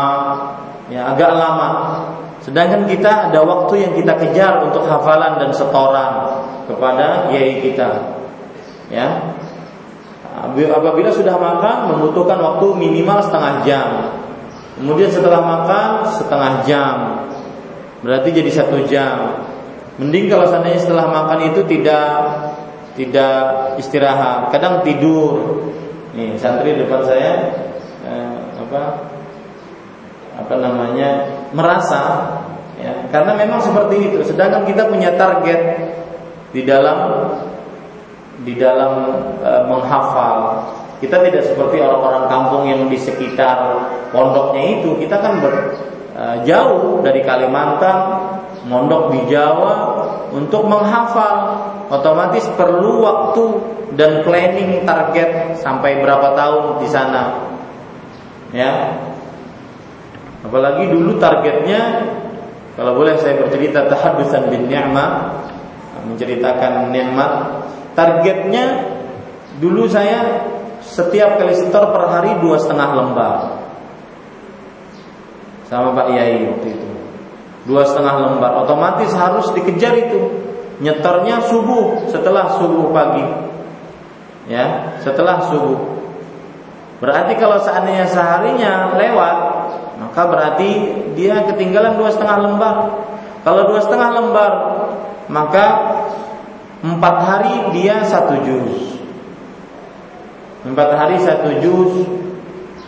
ya 0.90 1.14
agak 1.14 1.30
lama. 1.38 1.68
Sedangkan 2.42 2.88
kita 2.88 3.30
ada 3.30 3.46
waktu 3.46 3.84
yang 3.84 3.92
kita 3.94 4.16
kejar 4.16 4.64
untuk 4.64 4.88
hafalan 4.88 5.38
dan 5.38 5.54
setoran 5.54 6.42
kepada 6.66 7.30
yai 7.30 7.62
kita. 7.62 8.16
Ya. 8.90 9.36
Apabila 10.50 11.12
sudah 11.12 11.36
makan 11.36 11.94
membutuhkan 11.94 12.40
waktu 12.40 12.66
minimal 12.80 13.20
setengah 13.20 13.54
jam. 13.68 13.88
Kemudian 14.80 15.12
setelah 15.12 15.44
makan 15.44 16.08
setengah 16.16 16.52
jam. 16.64 16.96
Berarti 18.00 18.28
jadi 18.32 18.50
satu 18.50 18.84
jam. 18.88 19.44
Mending 20.00 20.32
kalau 20.32 20.48
seandainya 20.48 20.80
setelah 20.80 21.06
makan 21.12 21.52
itu 21.52 21.60
tidak 21.68 22.08
tidak 22.96 23.36
istirahat, 23.76 24.48
kadang 24.48 24.80
tidur. 24.80 25.60
Nih 26.16 26.34
santri 26.40 26.74
depan 26.74 27.04
saya 27.04 27.32
eh, 28.02 28.36
apa 28.56 28.82
apa 30.40 30.54
namanya 30.56 31.28
merasa 31.52 32.32
ya 32.80 32.92
karena 33.12 33.36
memang 33.36 33.60
seperti 33.60 34.08
itu 34.08 34.18
sedangkan 34.24 34.64
kita 34.64 34.88
punya 34.88 35.12
target 35.20 35.60
di 36.50 36.64
dalam 36.64 36.98
di 38.40 38.56
dalam 38.56 38.92
e, 39.44 39.50
menghafal 39.68 40.64
kita 41.04 41.20
tidak 41.28 41.44
seperti 41.44 41.76
orang-orang 41.84 42.24
kampung 42.32 42.64
yang 42.64 42.88
di 42.88 42.96
sekitar 42.96 43.84
pondoknya 44.12 44.80
itu 44.80 44.96
kita 44.96 45.16
kan 45.20 45.44
ber, 45.44 45.76
jauh 46.44 47.00
dari 47.00 47.24
Kalimantan 47.24 47.96
mondok 48.68 49.16
di 49.16 49.20
Jawa 49.32 49.96
untuk 50.36 50.68
menghafal 50.68 51.56
otomatis 51.88 52.44
perlu 52.54 53.00
waktu 53.00 53.44
dan 53.96 54.22
planning 54.22 54.84
target 54.84 55.56
sampai 55.58 56.04
berapa 56.04 56.36
tahun 56.36 56.64
di 56.84 56.88
sana. 56.92 57.22
Ya. 58.52 58.94
Apalagi 60.40 60.88
dulu 60.88 61.20
targetnya 61.20 61.80
kalau 62.76 62.96
boleh 62.96 63.16
saya 63.20 63.36
bercerita 63.40 63.88
tahaddusan 63.88 64.48
bin 64.48 64.68
ni'mah 64.68 65.40
menceritakan 66.04 66.92
nikmat. 66.92 67.32
Targetnya 67.92 68.64
dulu 69.60 69.84
saya 69.84 70.48
setiap 70.80 71.36
kali 71.36 71.52
setor 71.52 71.92
per 71.92 72.08
hari 72.08 72.40
dua 72.40 72.56
setengah 72.56 72.88
lembar 72.96 73.59
sama 75.70 75.94
Pak 75.94 76.10
Yai 76.10 76.50
waktu 76.50 76.74
itu 76.74 76.88
dua 77.70 77.86
setengah 77.86 78.26
lembar 78.26 78.66
otomatis 78.66 79.14
harus 79.14 79.54
dikejar 79.54 79.94
itu 79.94 80.20
nyetornya 80.82 81.46
subuh 81.46 82.10
setelah 82.10 82.58
subuh 82.58 82.90
pagi 82.90 83.24
ya 84.50 84.98
setelah 84.98 85.46
subuh 85.46 85.78
berarti 86.98 87.38
kalau 87.38 87.62
seandainya 87.62 88.10
seharinya 88.10 88.98
lewat 88.98 89.36
maka 90.00 90.26
berarti 90.26 90.68
dia 91.12 91.44
ketinggalan 91.44 92.00
dua 92.00 92.08
setengah 92.08 92.38
lembar. 92.40 92.76
Kalau 93.44 93.68
dua 93.68 93.80
setengah 93.84 94.10
lembar, 94.16 94.52
maka 95.28 95.66
empat 96.80 97.16
hari 97.20 97.54
dia 97.76 98.00
satu 98.08 98.40
juz. 98.40 98.96
Empat 100.64 100.88
hari 100.96 101.20
satu 101.20 101.60
juz 101.60 101.92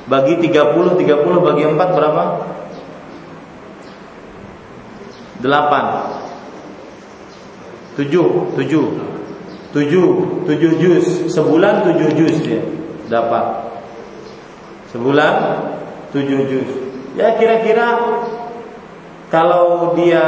bagi 0.08 0.40
tiga 0.40 0.72
puluh 0.72 0.96
tiga 0.96 1.20
puluh 1.20 1.44
bagi 1.44 1.68
empat 1.68 1.88
berapa? 1.92 2.24
Delapan. 5.42 5.84
Tujuh, 7.98 8.56
tujuh, 8.56 8.86
tujuh, 9.74 10.08
tujuh 10.48 10.72
juz. 10.80 11.06
Sebulan 11.28 11.84
tujuh 11.90 12.08
juz 12.16 12.34
dia 12.40 12.62
dapat. 13.10 13.68
Sebulan 14.94 15.34
tujuh 16.14 16.40
juz. 16.48 16.70
Ya 17.18 17.36
kira-kira 17.36 18.00
kalau 19.28 19.92
dia 19.98 20.24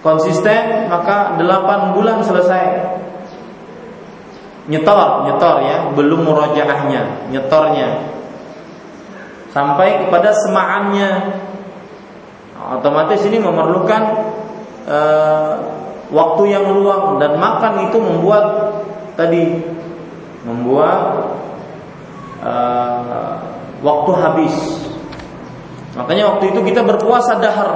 konsisten 0.00 0.88
maka 0.88 1.36
8 1.36 1.96
bulan 1.96 2.24
selesai. 2.24 2.96
Nyetor, 4.70 5.26
nyetor 5.26 5.66
ya, 5.66 5.76
belum 5.98 6.30
murojaahnya, 6.30 7.32
nyetornya. 7.34 8.06
Sampai 9.50 10.06
kepada 10.06 10.30
semaannya. 10.30 11.10
Otomatis 12.60 13.24
ini 13.24 13.40
memerlukan 13.40 14.02
uh, 14.84 15.54
waktu 16.12 16.42
yang 16.52 16.68
luang 16.76 17.16
dan 17.16 17.40
makan 17.40 17.88
itu 17.88 17.96
membuat 17.96 18.44
tadi 19.16 19.64
membuat 20.44 21.00
uh, 22.44 23.36
waktu 23.80 24.12
habis 24.16 24.54
Makanya 25.90 26.34
waktu 26.34 26.54
itu 26.54 26.60
kita 26.62 26.86
berpuasa 26.86 27.42
dahar. 27.42 27.70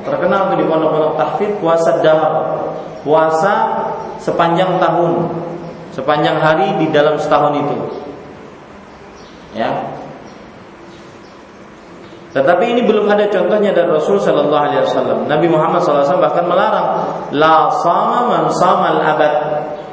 Terkenal 0.00 0.48
tuh 0.54 0.56
di 0.56 0.64
pondok-pondok 0.64 1.14
tahfidz 1.20 1.60
puasa 1.60 2.00
dahar. 2.00 2.34
Puasa 3.04 3.52
sepanjang 4.16 4.80
tahun. 4.80 5.28
Sepanjang 5.92 6.40
hari 6.40 6.80
di 6.80 6.86
dalam 6.88 7.20
setahun 7.20 7.52
itu. 7.60 7.76
Ya. 9.52 9.89
Tetapi 12.30 12.62
ini 12.62 12.86
belum 12.86 13.10
ada 13.10 13.26
contohnya 13.26 13.74
dari 13.74 13.90
Rasul 13.90 14.22
Shallallahu 14.22 14.64
Alaihi 14.70 14.86
Wasallam. 14.86 15.26
Nabi 15.26 15.50
Muhammad 15.50 15.82
SAW 15.82 16.22
bahkan 16.22 16.46
melarang 16.46 16.86
la 17.34 17.66
sama 17.82 18.30
man 18.30 18.44
sama 18.54 19.02
abad. 19.02 19.34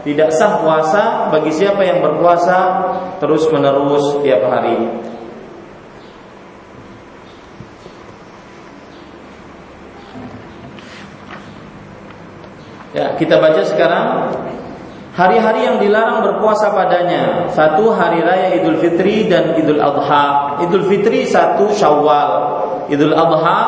Tidak 0.06 0.30
sah 0.30 0.62
puasa 0.62 1.34
bagi 1.34 1.50
siapa 1.50 1.82
yang 1.82 2.00
berpuasa 2.00 2.58
terus 3.18 3.50
menerus 3.50 4.22
tiap 4.22 4.46
hari. 4.46 4.86
Ya, 12.94 13.14
kita 13.18 13.42
baca 13.42 13.62
sekarang 13.66 14.06
hari-hari 15.18 15.66
yang 15.66 15.82
dilarang 15.82 16.22
berpuasa 16.22 16.70
padanya. 16.70 17.50
Satu 17.50 17.90
hari 17.90 18.22
raya 18.22 18.54
Idul 18.54 18.78
Fitri 18.78 19.26
dan 19.26 19.58
Idul 19.58 19.82
Adha. 19.82 20.62
Idul 20.62 20.86
Fitri 20.86 21.26
satu 21.26 21.74
Syawal, 21.74 22.32
Idul 22.94 23.18
Adha 23.18 23.60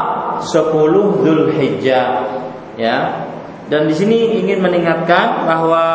sepuluh 0.45 1.25
Dhul 1.25 1.49
Hijjah. 1.57 2.29
Ya. 2.77 3.25
Dan 3.65 3.89
di 3.89 3.97
sini 3.97 4.37
ingin 4.45 4.61
mengingatkan 4.61 5.45
bahwa 5.49 5.85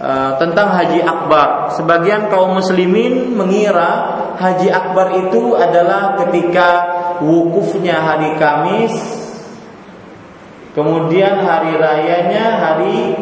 uh, 0.00 0.30
tentang 0.36 0.72
Haji 0.72 1.00
Akbar. 1.00 1.72
Sebagian 1.72 2.28
kaum 2.28 2.56
muslimin 2.60 3.32
mengira 3.32 4.20
Haji 4.36 4.68
Akbar 4.68 5.16
itu 5.16 5.56
adalah 5.56 6.16
ketika 6.24 6.68
wukufnya 7.20 8.00
hari 8.00 8.40
Kamis, 8.40 8.94
kemudian 10.72 11.44
hari 11.44 11.76
rayanya 11.76 12.56
hari 12.56 13.16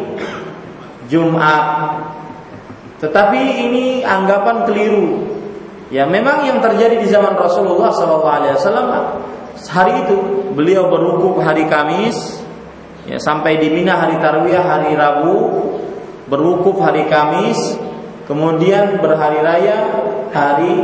Jumat. 1.11 1.99
Tetapi 3.03 3.41
ini 3.67 3.85
anggapan 4.07 4.63
keliru. 4.63 5.27
Ya 5.91 6.07
memang 6.07 6.47
yang 6.47 6.63
terjadi 6.63 7.03
di 7.03 7.07
zaman 7.11 7.35
Rasulullah 7.35 7.91
SAW 7.91 9.27
hari 9.67 10.07
itu 10.07 10.15
beliau 10.55 10.87
berwukuf 10.87 11.43
hari 11.43 11.67
Kamis, 11.67 12.39
ya, 13.03 13.19
sampai 13.19 13.59
di 13.59 13.67
Mina 13.67 13.99
hari 13.99 14.15
Tarwiyah 14.15 14.63
hari 14.63 14.95
Rabu, 14.95 15.37
berwukuf 16.31 16.79
hari 16.79 17.11
Kamis, 17.11 17.59
kemudian 18.23 19.03
berhari 19.03 19.43
raya 19.43 19.77
hari 20.31 20.75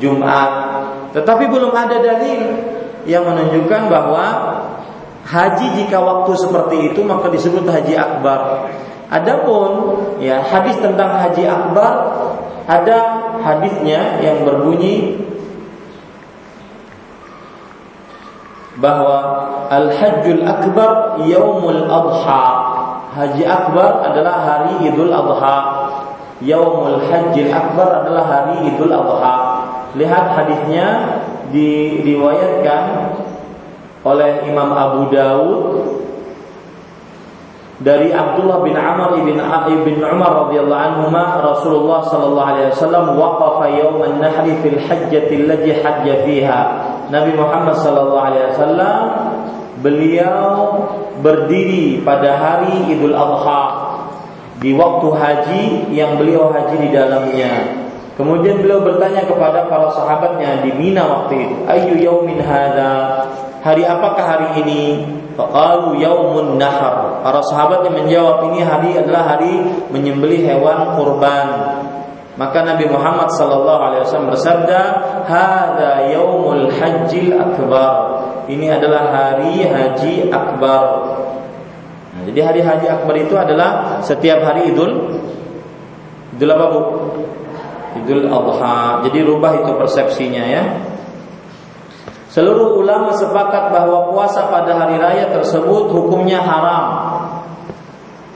Jumat. 0.00 0.50
Tetapi 1.12 1.44
belum 1.52 1.76
ada 1.76 2.00
dalil 2.00 2.40
yang 3.04 3.28
menunjukkan 3.28 3.92
bahwa 3.92 4.24
haji 5.26 5.84
jika 5.84 6.00
waktu 6.00 6.32
seperti 6.38 6.76
itu 6.92 7.00
maka 7.04 7.28
disebut 7.28 7.68
haji 7.68 7.92
akbar. 7.92 8.72
Adapun 9.06 9.70
ya 10.18 10.42
hadis 10.42 10.82
tentang 10.82 11.14
haji 11.14 11.46
akbar 11.46 11.92
ada 12.66 12.98
hadisnya 13.38 14.18
yang 14.18 14.42
berbunyi 14.42 15.22
bahwa 18.82 19.18
al-hajjul 19.70 20.42
akbar 20.42 21.22
yaumul 21.22 21.86
adha. 21.86 22.46
Haji 23.16 23.48
akbar 23.48 24.04
adalah 24.12 24.44
hari 24.44 24.92
Idul 24.92 25.08
Adha. 25.08 25.88
Yaumul 26.44 27.00
hajjil 27.08 27.48
akbar 27.48 28.04
adalah 28.04 28.28
hari 28.28 28.68
Idul 28.68 28.92
Adha. 28.92 29.64
Lihat 29.96 30.36
hadisnya 30.36 31.16
diriwayatkan 31.48 33.16
oleh 34.04 34.44
Imam 34.44 34.68
Abu 34.68 35.08
Dawud 35.08 35.64
dari 37.76 38.08
Abdullah 38.08 38.64
bin 38.64 38.72
Amr 38.72 39.20
bin 39.20 39.36
bin 39.84 39.96
Umar 40.00 40.48
radhiyallahu 40.48 40.80
anhu 40.80 41.12
Rasulullah 41.44 42.00
sallallahu 42.08 42.48
alaihi 42.56 42.68
wasallam 42.72 43.20
waqafa 43.20 43.66
yawm 43.68 44.00
an-nahri 44.00 44.56
fil 44.64 44.80
hajjati 44.80 45.44
allati 45.44 45.70
hajja 45.84 46.14
fiha 46.24 46.60
Nabi 47.12 47.36
Muhammad 47.36 47.76
sallallahu 47.76 48.26
alaihi 48.32 48.48
wasallam 48.56 49.00
beliau 49.84 50.48
berdiri 51.20 52.00
pada 52.00 52.32
hari 52.40 52.96
Idul 52.96 53.12
Adha 53.12 53.64
di 54.56 54.72
waktu 54.72 55.08
haji 55.12 55.64
yang 55.92 56.16
beliau 56.16 56.48
haji 56.48 56.80
di 56.80 56.88
dalamnya 56.88 57.84
Kemudian 58.16 58.64
beliau 58.64 58.80
bertanya 58.80 59.28
kepada 59.28 59.68
para 59.68 59.92
sahabatnya 59.92 60.64
di 60.64 60.72
Mina 60.72 61.04
waktu 61.04 61.36
itu, 61.36 61.56
"Ayu 61.68 61.94
yaumin 62.00 62.40
hadza?" 62.40 63.28
Hari 63.60 63.84
apakah 63.84 64.24
hari 64.24 64.48
ini? 64.64 65.04
Faqalu 65.36 66.00
yaumun 66.00 66.56
nahar. 66.56 67.20
Para 67.20 67.44
sahabat 67.44 67.84
yang 67.84 67.94
menjawab 68.04 68.48
ini 68.50 68.64
hari 68.64 68.96
adalah 68.96 69.36
hari 69.36 69.68
menyembelih 69.92 70.42
hewan 70.48 70.96
kurban. 70.96 71.48
Maka 72.36 72.64
Nabi 72.64 72.84
Muhammad 72.88 73.32
sallallahu 73.32 73.80
alaihi 73.80 74.02
wasallam 74.04 74.32
bersabda, 74.32 74.80
"Hadza 75.24 76.08
yaumul 76.12 76.68
hajjil 76.72 77.36
akbar." 77.36 77.92
Ini 78.46 78.78
adalah 78.78 79.10
hari 79.10 79.66
haji 79.66 80.30
akbar. 80.30 80.84
Nah, 82.14 82.22
jadi 82.30 82.40
hari 82.46 82.60
haji 82.62 82.86
akbar 82.86 83.14
itu 83.18 83.34
adalah 83.34 83.98
setiap 84.06 84.38
hari 84.40 84.70
Idul 84.70 85.18
Idul 86.36 86.52
apa 86.52 86.64
Bu? 86.68 86.80
Idul 88.04 88.28
Adha. 88.28 89.00
Jadi 89.08 89.18
rubah 89.24 89.56
itu 89.56 89.72
persepsinya 89.72 90.44
ya. 90.44 90.62
Seluruh 92.36 92.76
ulama 92.76 93.16
sepakat 93.16 93.72
bahwa 93.72 94.12
puasa 94.12 94.44
pada 94.52 94.76
hari 94.76 95.00
raya 95.00 95.32
tersebut 95.32 95.88
hukumnya 95.88 96.36
haram. 96.44 96.84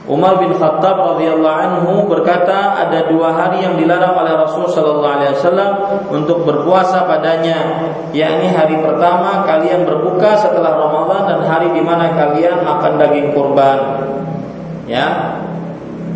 Umar 0.09 0.41
bin 0.41 0.57
Khattab 0.57 0.97
radhiyallahu 0.97 1.57
anhu 1.61 2.09
berkata 2.09 2.81
ada 2.81 3.05
dua 3.05 3.29
hari 3.29 3.61
yang 3.61 3.77
dilarang 3.77 4.17
oleh 4.17 4.33
Rasul 4.33 4.65
sallallahu 4.65 5.05
alaihi 5.21 5.37
wasallam 5.37 5.71
untuk 6.09 6.41
berpuasa 6.49 7.05
padanya, 7.05 7.93
yakni 8.09 8.49
hari 8.49 8.81
pertama 8.81 9.45
kalian 9.45 9.85
berbuka 9.85 10.33
setelah 10.33 10.81
Ramadan 10.81 11.21
dan 11.29 11.39
hari 11.45 11.69
di 11.69 11.85
mana 11.85 12.09
kalian 12.17 12.65
makan 12.65 12.97
daging 12.97 13.37
kurban. 13.37 13.79
Ya, 14.89 15.37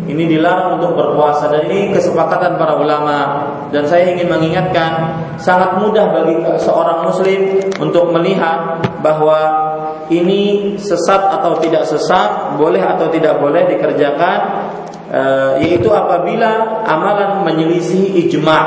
ini 0.06 0.24
dilarang 0.30 0.78
untuk 0.78 0.94
berpuasa 0.94 1.50
dan 1.50 1.66
ini 1.66 1.90
kesepakatan 1.90 2.54
para 2.54 2.78
ulama 2.78 3.18
dan 3.74 3.82
saya 3.90 4.14
ingin 4.14 4.30
mengingatkan 4.30 5.18
sangat 5.36 5.82
mudah 5.82 6.14
bagi 6.14 6.38
seorang 6.62 7.02
muslim 7.02 7.58
untuk 7.82 8.14
melihat 8.14 8.78
bahwa 9.02 9.66
ini 10.06 10.74
sesat 10.78 11.18
atau 11.18 11.58
tidak 11.58 11.82
sesat, 11.82 12.54
boleh 12.54 12.78
atau 12.78 13.10
tidak 13.10 13.42
boleh 13.42 13.66
dikerjakan 13.66 14.38
e, 15.10 15.22
yaitu 15.66 15.90
apabila 15.90 16.82
amalan 16.86 17.42
menyelisihi 17.42 18.26
ijma, 18.26 18.60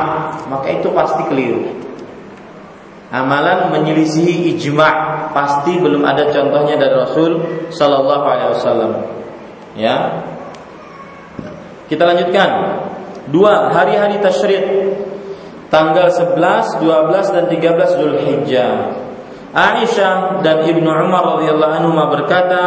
maka 0.51 0.67
itu 0.75 0.91
pasti 0.91 1.23
keliru. 1.31 1.63
Amalan 3.09 3.71
menyelisihi 3.71 4.53
ijma 4.53 4.89
pasti 5.31 5.79
belum 5.79 6.03
ada 6.03 6.29
contohnya 6.29 6.75
dari 6.75 6.93
Rasul 6.93 7.31
Shallallahu 7.71 8.25
Alaihi 8.27 8.49
Wasallam. 8.59 8.91
Ya, 9.79 9.95
kita 11.89 12.05
lanjutkan. 12.05 12.49
Dua 13.29 13.73
hari-hari 13.73 14.21
tasyrik 14.21 14.65
tanggal 15.73 16.09
11, 16.09 16.81
12 16.81 17.35
dan 17.35 17.45
13 17.49 17.97
Zulhijjah. 17.97 18.73
Aisyah 19.49 20.45
dan 20.45 20.61
Ibnu 20.61 20.85
Umar 20.85 21.37
radhiyallahu 21.37 21.73
anhu 21.81 21.97
berkata, 22.13 22.63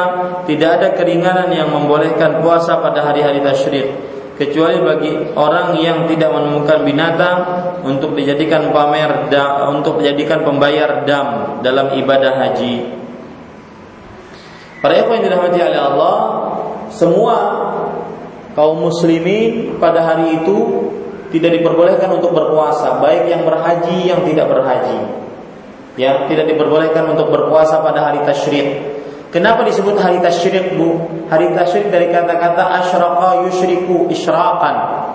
tidak 0.50 0.70
ada 0.82 0.88
keringanan 0.98 1.54
yang 1.54 1.70
membolehkan 1.70 2.42
puasa 2.42 2.82
pada 2.82 3.06
hari-hari 3.06 3.38
tasyrik 3.38 3.86
kecuali 4.34 4.82
bagi 4.82 5.12
orang 5.38 5.78
yang 5.78 6.10
tidak 6.10 6.34
menemukan 6.34 6.82
binatang 6.82 7.38
untuk 7.86 8.18
dijadikan 8.18 8.74
pamer 8.74 9.30
untuk 9.70 10.02
dijadikan 10.02 10.42
pembayar 10.42 11.06
dam 11.06 11.58
dalam 11.62 11.94
ibadah 11.94 12.42
haji. 12.42 12.98
Para 14.82 14.98
ikhwan 14.98 15.22
yang 15.22 15.30
dirahmati 15.30 15.58
oleh 15.62 15.78
Allah, 15.78 16.16
semua 16.90 17.36
kaum 18.52 18.84
muslimin 18.84 19.80
pada 19.80 20.04
hari 20.04 20.42
itu 20.44 20.56
tidak 21.32 21.60
diperbolehkan 21.60 22.12
untuk 22.12 22.36
berpuasa, 22.36 23.00
baik 23.00 23.32
yang 23.32 23.42
berhaji 23.48 23.98
yang 24.04 24.20
tidak 24.28 24.46
berhaji. 24.52 25.00
Ya, 25.96 26.28
tidak 26.28 26.48
diperbolehkan 26.48 27.08
untuk 27.08 27.32
berpuasa 27.32 27.80
pada 27.80 28.12
hari 28.12 28.20
tasyrik. 28.24 29.00
Kenapa 29.32 29.64
disebut 29.64 29.96
hari 29.96 30.20
tasyrik, 30.20 30.76
Bu? 30.76 31.08
Hari 31.32 31.56
tasyrik 31.56 31.88
dari 31.88 32.12
kata-kata 32.12 32.84
asyraqa 32.84 33.48
yusyriku 33.48 34.12
isyraqan. 34.12 35.08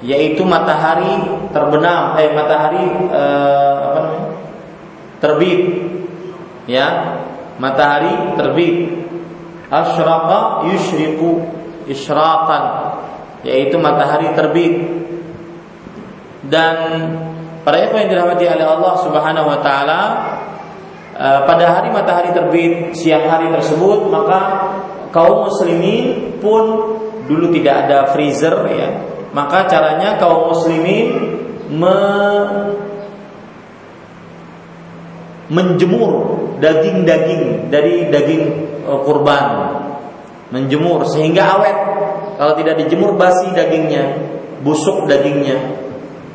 Yaitu 0.00 0.42
matahari 0.48 1.20
terbenam, 1.52 2.16
eh 2.16 2.32
matahari 2.32 2.84
eh, 3.12 3.74
apa 3.80 3.98
namanya? 4.00 4.28
terbit. 5.20 5.60
Ya, 6.64 7.20
matahari 7.60 8.36
terbit. 8.36 8.76
Asyraqa 9.72 10.68
yusyriku 10.72 11.61
isyraqan 11.86 12.64
yaitu 13.42 13.78
matahari 13.78 14.30
terbit. 14.34 14.74
Dan 16.42 16.76
para 17.62 17.78
ikhwan 17.86 18.06
yang 18.06 18.10
dirahmati 18.18 18.44
oleh 18.50 18.66
Allah 18.66 18.94
Subhanahu 19.06 19.46
wa 19.46 19.58
taala 19.62 20.00
e, 21.14 21.26
pada 21.46 21.64
hari 21.78 21.94
matahari 21.94 22.34
terbit 22.34 22.98
siang 22.98 23.30
hari 23.30 23.46
tersebut 23.54 24.10
maka 24.10 24.40
kaum 25.14 25.46
muslimin 25.46 26.34
pun 26.42 26.98
dulu 27.30 27.54
tidak 27.54 27.86
ada 27.86 27.98
freezer 28.10 28.66
ya. 28.74 28.88
Maka 29.30 29.70
caranya 29.70 30.18
kaum 30.18 30.50
muslimin 30.50 31.08
me 31.70 31.96
menjemur 35.52 36.12
daging-daging 36.58 37.70
dari 37.70 38.10
daging 38.10 38.42
e, 38.82 38.92
kurban 39.06 39.81
menjemur 40.52 41.02
sehingga 41.08 41.58
awet. 41.58 41.78
Kalau 42.36 42.52
tidak 42.60 42.84
dijemur 42.84 43.16
basi 43.16 43.48
dagingnya, 43.56 44.04
busuk 44.60 45.08
dagingnya. 45.08 45.58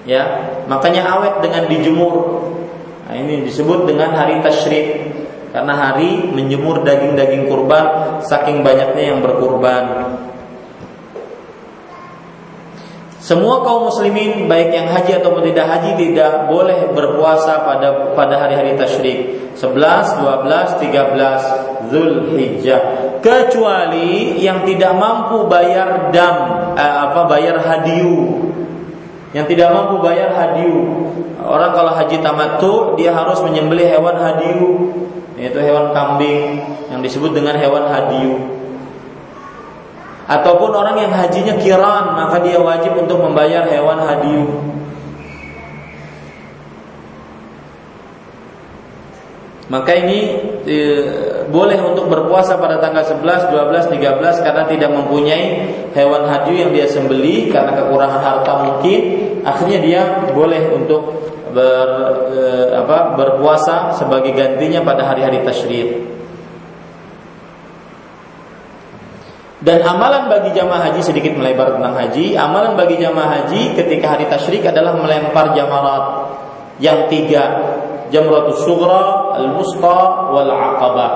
Ya, 0.10 0.23
makanya 0.65 1.06
awet 1.06 1.39
dengan 1.45 1.69
dijemur. 1.69 2.15
Nah, 3.07 3.15
ini 3.15 3.48
disebut 3.48 3.88
dengan 3.88 4.11
hari 4.18 4.44
tasyrik 4.44 5.15
karena 5.56 5.73
hari 5.73 6.27
menjemur 6.27 6.84
daging-daging 6.84 7.48
kurban 7.48 8.19
saking 8.26 8.65
banyaknya 8.65 9.15
yang 9.15 9.19
berkurban. 9.23 9.84
Semua 13.27 13.59
kaum 13.59 13.91
muslimin 13.91 14.47
baik 14.47 14.71
yang 14.71 14.87
haji 14.87 15.19
ataupun 15.19 15.51
tidak 15.51 15.67
haji 15.67 15.99
tidak 15.99 16.47
boleh 16.47 16.95
berpuasa 16.95 17.59
pada 17.59 18.15
pada 18.15 18.39
hari-hari 18.39 18.79
tasyrik 18.79 19.51
11, 19.51 20.23
12, 20.47 21.91
13 21.91 21.91
Zulhijjah 21.91 22.81
kecuali 23.19 24.39
yang 24.39 24.63
tidak 24.63 24.95
mampu 24.95 25.43
bayar 25.51 26.07
dam 26.15 26.35
eh, 26.79 26.95
apa 27.03 27.27
bayar 27.27 27.59
hadiu 27.59 28.47
Yang 29.35 29.53
tidak 29.53 29.75
mampu 29.75 29.99
bayar 29.99 30.31
hadiu. 30.31 31.03
Orang 31.43 31.75
kalau 31.75 31.91
haji 31.93 32.23
tamattu 32.23 32.95
dia 32.95 33.11
harus 33.11 33.43
menyembelih 33.43 33.85
hewan 33.85 34.15
hadiu, 34.15 34.87
yaitu 35.35 35.59
hewan 35.59 35.91
kambing 35.91 36.63
yang 36.87 37.03
disebut 37.03 37.35
dengan 37.35 37.59
hewan 37.59 37.91
hadiu. 37.91 38.56
Ataupun 40.27 40.75
orang 40.75 40.99
yang 40.99 41.13
hajinya 41.15 41.55
kiran, 41.55 42.11
maka 42.19 42.43
dia 42.43 42.59
wajib 42.59 42.99
untuk 42.99 43.15
membayar 43.23 43.63
hewan 43.63 43.95
hadiu. 44.03 44.75
Maka 49.67 49.91
ini 49.99 50.19
e, 50.63 50.79
boleh 51.51 51.75
untuk 51.79 52.07
berpuasa 52.07 52.55
pada 52.55 52.79
tanggal 52.79 53.03
11, 53.03 53.51
12, 53.51 53.99
13 53.99 54.43
karena 54.47 54.63
tidak 54.63 54.91
mempunyai 54.95 55.43
hewan 55.91 56.23
haji 56.23 56.53
yang 56.55 56.71
dia 56.71 56.87
sembeli 56.87 57.51
karena 57.51 57.75
kekurangan 57.75 58.21
harta 58.23 58.53
mungkin, 58.63 58.99
akhirnya 59.43 59.79
dia 59.83 60.01
boleh 60.31 60.71
untuk 60.71 61.19
ber, 61.51 61.89
e, 62.31 62.43
apa, 62.79 63.15
berpuasa 63.15 63.95
sebagai 63.95 64.35
gantinya 64.35 64.83
pada 64.83 65.07
hari-hari 65.07 65.43
tasyrik. 65.43 66.16
Dan 69.57 69.81
amalan 69.81 70.29
bagi 70.29 70.53
jamaah 70.53 70.91
haji 70.91 71.01
sedikit 71.01 71.34
melebar 71.34 71.73
tentang 71.73 71.97
haji. 71.97 72.38
Amalan 72.38 72.77
bagi 72.77 73.01
jamaah 73.01 73.41
haji 73.41 73.73
ketika 73.73 74.13
hari 74.13 74.29
tasyrik 74.29 74.61
adalah 74.69 74.93
melempar 75.01 75.57
jamarat 75.57 76.03
yang 76.77 77.09
tiga 77.09 77.73
jamratus 78.13 78.61
sughra, 78.61 79.34
al-wusta 79.34 80.29
wal 80.29 80.51
aqabah. 80.53 81.11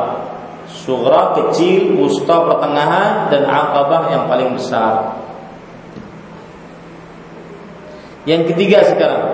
Sughra 0.72 1.38
kecil, 1.38 1.94
wusta 2.02 2.42
pertengahan 2.48 3.30
dan 3.30 3.46
aqabah 3.46 4.10
yang 4.10 4.24
paling 4.26 4.58
besar. 4.58 5.22
Yang 8.26 8.54
ketiga 8.54 8.86
sekarang 8.86 9.26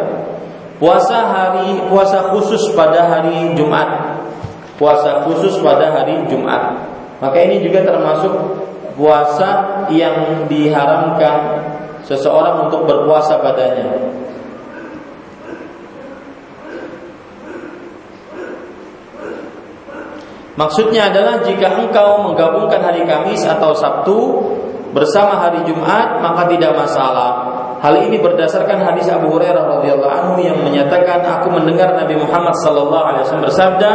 puasa 0.83 1.31
hari 1.31 1.79
puasa 1.87 2.27
khusus 2.35 2.75
pada 2.75 3.07
hari 3.07 3.55
Jumat. 3.55 4.19
Puasa 4.75 5.23
khusus 5.23 5.57
pada 5.63 5.95
hari 5.95 6.27
Jumat. 6.27 6.75
Maka 7.17 7.37
ini 7.39 7.65
juga 7.65 7.81
termasuk 7.81 8.33
puasa 8.97 9.85
yang 9.93 10.49
diharamkan 10.49 11.61
seseorang 12.01 12.67
untuk 12.67 12.89
berpuasa 12.89 13.37
padanya. 13.37 13.85
Maksudnya 20.57 21.13
adalah 21.13 21.45
jika 21.45 21.77
engkau 21.77 22.25
menggabungkan 22.25 22.81
hari 22.81 23.05
Kamis 23.05 23.45
atau 23.45 23.77
Sabtu 23.77 24.17
bersama 24.89 25.37
hari 25.37 25.61
Jumat 25.69 26.17
maka 26.17 26.49
tidak 26.49 26.73
masalah. 26.73 27.53
Hal 27.77 27.93
ini 28.01 28.17
berdasarkan 28.17 28.81
hadis 28.81 29.05
Abu 29.05 29.37
Hurairah 29.37 29.77
radhiyallahu 29.77 30.09
anhu 30.09 30.41
yang 30.41 30.57
menyatakan 30.65 31.21
aku 31.21 31.53
mendengar 31.53 31.93
Nabi 31.93 32.17
Muhammad 32.17 32.57
sallallahu 32.65 33.05
alaihi 33.05 33.23
wasallam 33.29 33.45
bersabda, 33.45 33.91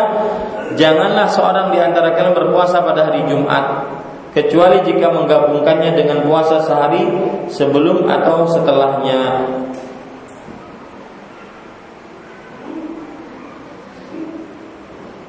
"Janganlah 0.79 1.27
seorang 1.27 1.75
di 1.75 1.83
antara 1.83 2.15
kalian 2.15 2.31
berpuasa 2.31 2.79
pada 2.79 3.11
hari 3.11 3.27
Jumat 3.27 3.91
kecuali 4.33 4.81
jika 4.83 5.13
menggabungkannya 5.13 5.93
dengan 5.95 6.25
puasa 6.27 6.65
sehari 6.65 7.07
sebelum 7.53 8.09
atau 8.09 8.49
setelahnya." 8.49 9.23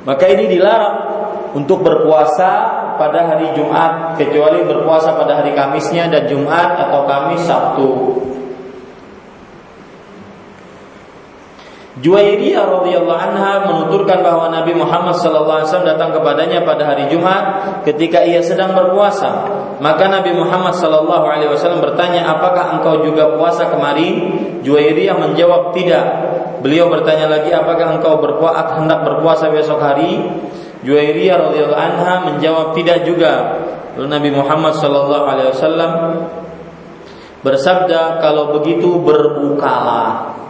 Maka 0.04 0.26
ini 0.28 0.52
dilarang 0.52 0.96
untuk 1.56 1.80
berpuasa 1.80 2.84
pada 3.00 3.24
hari 3.24 3.56
Jumat 3.56 4.20
kecuali 4.20 4.66
berpuasa 4.68 5.16
pada 5.16 5.40
hari 5.40 5.56
Kamisnya 5.56 6.12
dan 6.12 6.28
Jumat 6.28 6.76
atau 6.76 7.08
Kamis 7.08 7.44
Sabtu. 7.48 7.90
Juwairiyah 11.94 12.66
radhiyallahu 12.66 13.22
anha 13.22 13.70
menuturkan 13.70 14.26
bahwa 14.26 14.50
Nabi 14.50 14.74
Muhammad 14.74 15.14
sallallahu 15.14 15.62
alaihi 15.62 15.70
wasallam 15.70 15.92
datang 15.94 16.10
kepadanya 16.18 16.66
pada 16.66 16.90
hari 16.90 17.06
Jumat 17.14 17.44
ketika 17.86 18.26
ia 18.26 18.42
sedang 18.42 18.74
berpuasa. 18.74 19.46
Maka 19.78 20.10
Nabi 20.10 20.34
Muhammad 20.34 20.74
sallallahu 20.74 21.22
alaihi 21.22 21.54
wasallam 21.54 21.86
bertanya, 21.86 22.26
"Apakah 22.34 22.82
engkau 22.82 23.06
juga 23.06 23.38
puasa 23.38 23.70
kemarin?" 23.70 24.42
Juwairiyah 24.66 25.22
menjawab, 25.22 25.78
"Tidak." 25.78 26.06
Beliau 26.66 26.90
bertanya 26.90 27.30
lagi, 27.30 27.54
"Apakah 27.54 28.02
engkau 28.02 28.18
berpuasa 28.18 28.82
hendak 28.82 29.06
berpuasa 29.06 29.54
besok 29.54 29.78
hari?" 29.78 30.18
Juwairiyah 30.82 31.54
radhiyallahu 31.54 31.78
anha 31.78 32.14
menjawab 32.26 32.74
tidak 32.74 33.06
juga. 33.06 33.62
Lalu 33.94 34.08
Nabi 34.10 34.30
Muhammad 34.34 34.74
sallallahu 34.82 35.26
alaihi 35.30 35.50
wasallam 35.54 35.92
bersabda 37.46 38.18
kalau 38.18 38.58
begitu 38.58 38.98
berbukalah. 38.98 40.42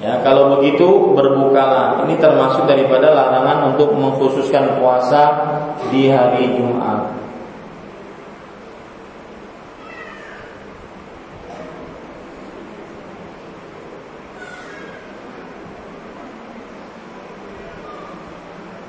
Ya, 0.00 0.16
kalau 0.24 0.56
begitu 0.56 1.12
berbukalah. 1.12 2.08
Ini 2.08 2.16
termasuk 2.16 2.64
daripada 2.64 3.12
larangan 3.12 3.76
untuk 3.76 3.92
mengkhususkan 3.92 4.80
puasa 4.80 5.22
di 5.92 6.08
hari 6.08 6.56
Jumat. 6.56 7.20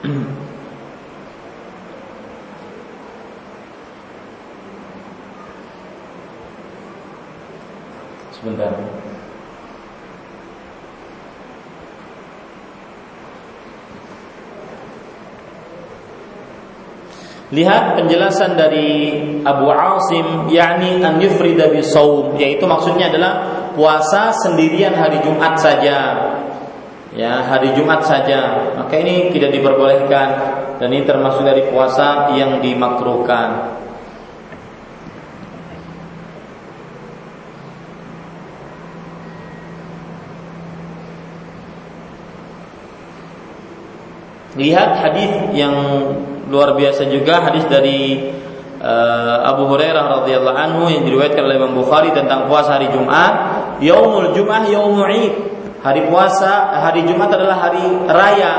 Sebentar. 0.02 0.32
Lihat 17.62 17.94
penjelasan 17.94 18.58
dari 18.58 19.22
Abu 19.46 19.70
Asim 19.70 20.50
yakni 20.50 20.98
an 20.98 21.22
yufrida 21.22 21.70
bi 21.70 21.86
saum 21.86 22.34
yaitu 22.34 22.66
maksudnya 22.66 23.14
adalah 23.14 23.34
puasa 23.78 24.34
sendirian 24.34 24.98
hari 24.98 25.22
Jumat 25.22 25.62
saja. 25.62 25.98
Ya, 27.14 27.46
hari 27.46 27.70
Jumat 27.78 28.02
saja. 28.02 28.74
Maka 28.82 28.98
ini 28.98 29.30
tidak 29.30 29.54
diperbolehkan 29.54 30.30
dan 30.82 30.90
ini 30.90 31.06
termasuk 31.06 31.46
dari 31.46 31.70
puasa 31.70 32.34
yang 32.34 32.66
dimakruhkan. 32.66 33.78
Lihat 44.58 44.90
hadis 44.98 45.32
yang 45.54 45.78
luar 46.52 46.76
biasa 46.76 47.08
juga 47.08 47.40
hadis 47.48 47.64
dari 47.72 48.20
uh, 48.84 49.38
Abu 49.48 49.72
Hurairah 49.72 50.22
radhiyallahu 50.22 50.58
anhu 50.60 50.92
yang 50.92 51.08
diriwayatkan 51.08 51.48
oleh 51.48 51.56
Imam 51.56 51.74
Bukhari 51.80 52.12
tentang 52.12 52.52
puasa 52.52 52.76
hari 52.76 52.92
Jumat. 52.92 53.34
Yaumul 53.80 54.36
Jum'ah 54.36 54.68
yaumul 54.68 55.08
Id. 55.08 55.34
Hari 55.82 56.12
puasa 56.12 56.78
hari 56.78 57.08
Jumat 57.08 57.32
adalah 57.34 57.58
hari 57.72 57.82
raya. 58.06 58.54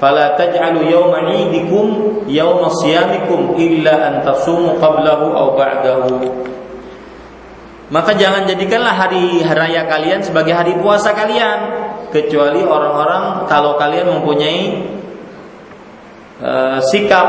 Fala 0.00 0.34
taj'alu 0.34 0.88
yawma 0.88 1.28
'idikum 1.28 1.86
yawma 2.24 2.72
siyamikum 2.80 3.54
illa 3.60 4.10
an 4.10 4.14
tasumu 4.24 4.80
qablahu 4.80 5.36
aw 5.36 5.46
ba'dahu. 5.54 6.48
Maka 7.92 8.16
jangan 8.16 8.48
jadikanlah 8.48 8.96
hari 8.96 9.44
raya 9.44 9.84
kalian 9.86 10.24
sebagai 10.24 10.56
hari 10.56 10.78
puasa 10.80 11.12
kalian 11.12 11.58
kecuali 12.14 12.62
orang-orang 12.62 13.46
kalau 13.50 13.74
kalian 13.78 14.08
mempunyai 14.18 14.62
Eh, 16.40 16.80
sikap 16.88 17.28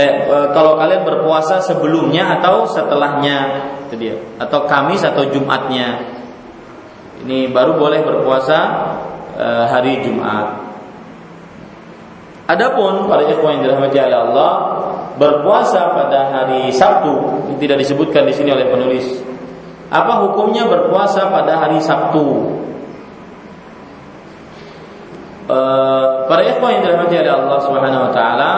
eh, 0.00 0.24
eh, 0.24 0.48
kalau 0.56 0.80
kalian 0.80 1.04
berpuasa 1.04 1.60
sebelumnya 1.60 2.40
atau 2.40 2.64
setelahnya 2.64 3.68
itu 3.84 3.94
dia. 4.00 4.16
Atau 4.40 4.64
Kamis 4.64 5.04
atau 5.04 5.28
Jumatnya. 5.28 6.16
Ini 7.20 7.52
baru 7.52 7.76
boleh 7.76 8.00
berpuasa 8.00 8.58
eh, 9.36 9.64
hari 9.68 10.00
Jumat. 10.00 10.72
Adapun 12.48 13.04
para 13.04 13.28
ikhwan 13.28 13.60
yang 13.60 13.68
dirahmati 13.68 14.00
Allah 14.00 14.52
berpuasa 15.20 15.92
pada 15.92 16.32
hari 16.32 16.72
Sabtu 16.72 17.46
ini 17.52 17.60
tidak 17.60 17.84
disebutkan 17.84 18.24
di 18.24 18.32
sini 18.32 18.48
oleh 18.50 18.64
penulis. 18.72 19.06
Apa 19.92 20.24
hukumnya 20.24 20.64
berpuasa 20.64 21.28
pada 21.28 21.60
hari 21.60 21.76
Sabtu 21.84 22.48
Eh, 25.50 26.04
para 26.30 26.46
ikhwan 26.46 26.78
yang 26.78 26.82
dirahmati 26.86 27.14
oleh 27.26 27.32
Allah 27.34 27.58
Subhanahu 27.58 28.02
wa 28.06 28.12
taala 28.14 28.50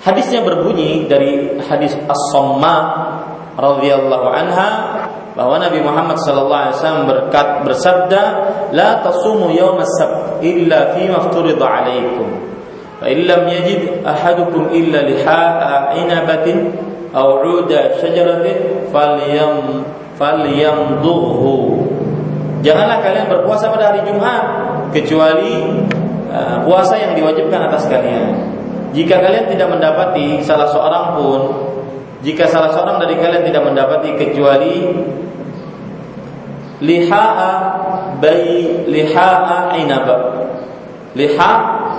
hadisnya 0.00 0.40
berbunyi 0.40 1.04
dari 1.04 1.60
hadis 1.60 1.92
As-Samma 2.08 2.76
radhiyallahu 3.60 4.26
anha 4.32 4.68
bahwa 5.36 5.60
Nabi 5.60 5.84
Muhammad 5.84 6.16
sallallahu 6.24 6.62
alaihi 6.72 6.76
wasallam 6.80 7.04
berkat 7.04 7.48
bersabda 7.68 8.22
la 8.72 9.04
tasumu 9.04 9.52
yawm 9.52 9.76
as-sabt 9.84 10.40
illa 10.40 10.96
fi 10.96 11.12
mafturida 11.12 11.60
alaikum 11.60 12.40
fa 12.96 13.12
in 13.12 13.28
lam 13.28 13.44
yajid 13.44 14.00
ahadukum 14.08 14.72
illa 14.72 15.04
liha'a 15.04 16.00
inabatin 16.00 16.80
aw 17.12 17.44
'uda 17.44 18.00
syajaratin 18.00 18.88
falyam 18.88 19.84
falyamdhuhu. 20.16 21.89
Janganlah 22.60 22.98
kalian 23.00 23.26
berpuasa 23.32 23.72
pada 23.72 23.92
hari 23.92 24.04
Jumat 24.04 24.42
kecuali 24.92 25.80
uh, 26.28 26.60
puasa 26.64 27.00
yang 27.00 27.16
diwajibkan 27.16 27.72
atas 27.72 27.88
kalian. 27.88 28.36
Jika 28.92 29.22
kalian 29.22 29.46
tidak 29.48 29.68
mendapati 29.70 30.42
salah 30.42 30.66
seorang 30.68 31.04
pun 31.16 31.40
jika 32.20 32.44
salah 32.52 32.68
seorang 32.74 33.00
dari 33.00 33.16
kalian 33.16 33.48
tidak 33.48 33.64
mendapati 33.64 34.12
kecuali 34.18 34.92
liha'a 36.84 37.52
bayi 38.20 38.84
liha'a 38.88 39.80
inab. 39.80 40.08
Liha 41.16 41.52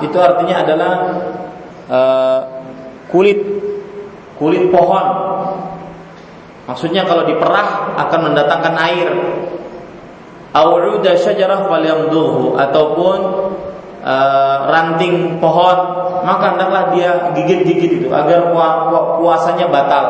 itu 0.06 0.18
artinya 0.18 0.56
adalah 0.64 0.94
uh, 1.90 2.40
kulit 3.10 3.40
kulit 4.38 4.70
pohon. 4.70 5.06
Maksudnya 6.70 7.04
kalau 7.04 7.26
diperah 7.26 7.98
akan 7.98 8.20
mendatangkan 8.32 8.76
air. 8.78 9.10
Au'uda 10.52 11.16
syajarah 11.16 11.72
falyamduhu 11.72 12.60
ataupun 12.60 13.18
uh, 14.04 14.58
ranting 14.68 15.40
pohon 15.40 15.78
maka 16.22 16.54
hendaklah 16.54 16.94
dia 16.94 17.32
gigit-gigit 17.34 18.04
itu 18.04 18.10
agar 18.12 18.52
puasanya 19.18 19.72
batal. 19.72 20.06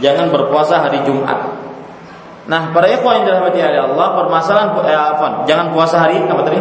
Jangan 0.00 0.32
berpuasa 0.32 0.80
hari 0.80 1.04
Jumat. 1.04 1.60
Nah, 2.48 2.72
para 2.72 2.88
ikhwan 2.88 3.20
yang 3.20 3.24
dirahmati 3.28 3.60
oleh 3.60 3.80
Allah, 3.84 4.06
permasalahan 4.16 4.68
eh, 4.88 4.96
apa? 4.96 5.26
Jangan 5.44 5.76
puasa 5.76 6.02
hari 6.02 6.24
apa 6.24 6.42
tadi? 6.42 6.58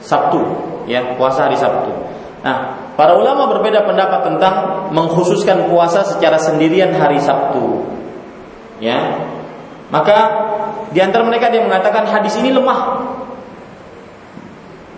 Sabtu, 0.00 0.40
ya, 0.88 1.14
puasa 1.20 1.46
hari 1.46 1.60
Sabtu. 1.60 1.92
Nah, 2.40 2.88
para 2.96 3.14
ulama 3.14 3.52
berbeda 3.52 3.84
pendapat 3.84 4.26
tentang 4.32 4.88
mengkhususkan 4.90 5.68
puasa 5.68 6.02
secara 6.08 6.40
sendirian 6.40 6.96
hari 6.96 7.20
Sabtu. 7.20 7.84
Ya. 8.80 9.22
Maka 9.88 10.16
di 10.92 11.00
antara 11.00 11.24
mereka 11.24 11.48
dia 11.48 11.64
mengatakan 11.64 12.04
hadis 12.08 12.36
ini 12.36 12.52
lemah. 12.52 12.80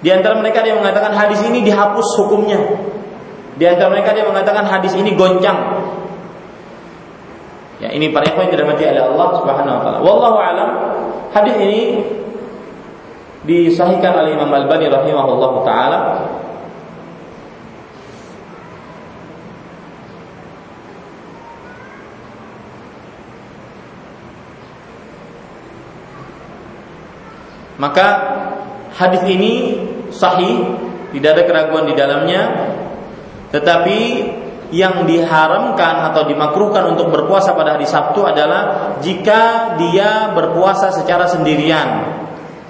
Di 0.00 0.08
antara 0.10 0.34
mereka 0.40 0.64
dia 0.64 0.74
mengatakan 0.74 1.12
hadis 1.14 1.40
ini 1.46 1.62
dihapus 1.62 2.08
hukumnya. 2.24 2.58
Di 3.60 3.64
antara 3.68 3.92
mereka 3.92 4.16
dia 4.16 4.24
mengatakan 4.24 4.64
hadis 4.66 4.96
ini 4.96 5.12
goncang. 5.14 5.58
Ya, 7.80 7.88
ini 7.96 8.12
para 8.12 8.28
ikhwan 8.28 8.48
yang 8.48 8.60
dirahmati 8.60 8.84
oleh 8.84 9.02
Allah 9.08 9.28
Subhanahu 9.40 9.76
wa 9.76 9.82
taala. 9.84 9.98
Wallahu 10.04 10.36
alam, 10.36 10.68
hadis 11.32 11.56
ini 11.56 11.80
disahihkan 13.48 14.12
oleh 14.20 14.36
Imam 14.36 14.52
Al-Albani 14.52 14.92
rahimahullah 14.92 15.52
taala 15.64 15.98
Maka 27.80 28.06
hadis 28.92 29.24
ini 29.24 29.80
sahih, 30.12 30.76
tidak 31.16 31.30
ada 31.40 31.42
keraguan 31.48 31.88
di 31.88 31.96
dalamnya. 31.96 32.42
Tetapi 33.48 33.98
yang 34.70 35.08
diharamkan 35.08 36.12
atau 36.12 36.28
dimakruhkan 36.28 36.94
untuk 36.94 37.10
berpuasa 37.10 37.56
pada 37.58 37.74
hari 37.74 37.88
Sabtu 37.88 38.22
adalah 38.22 38.94
jika 39.02 39.74
dia 39.80 40.30
berpuasa 40.30 40.94
secara 40.94 41.26
sendirian 41.26 42.20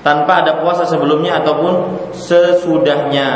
tanpa 0.00 0.40
ada 0.40 0.64
puasa 0.64 0.88
sebelumnya 0.88 1.44
ataupun 1.44 1.72
sesudahnya. 2.16 3.30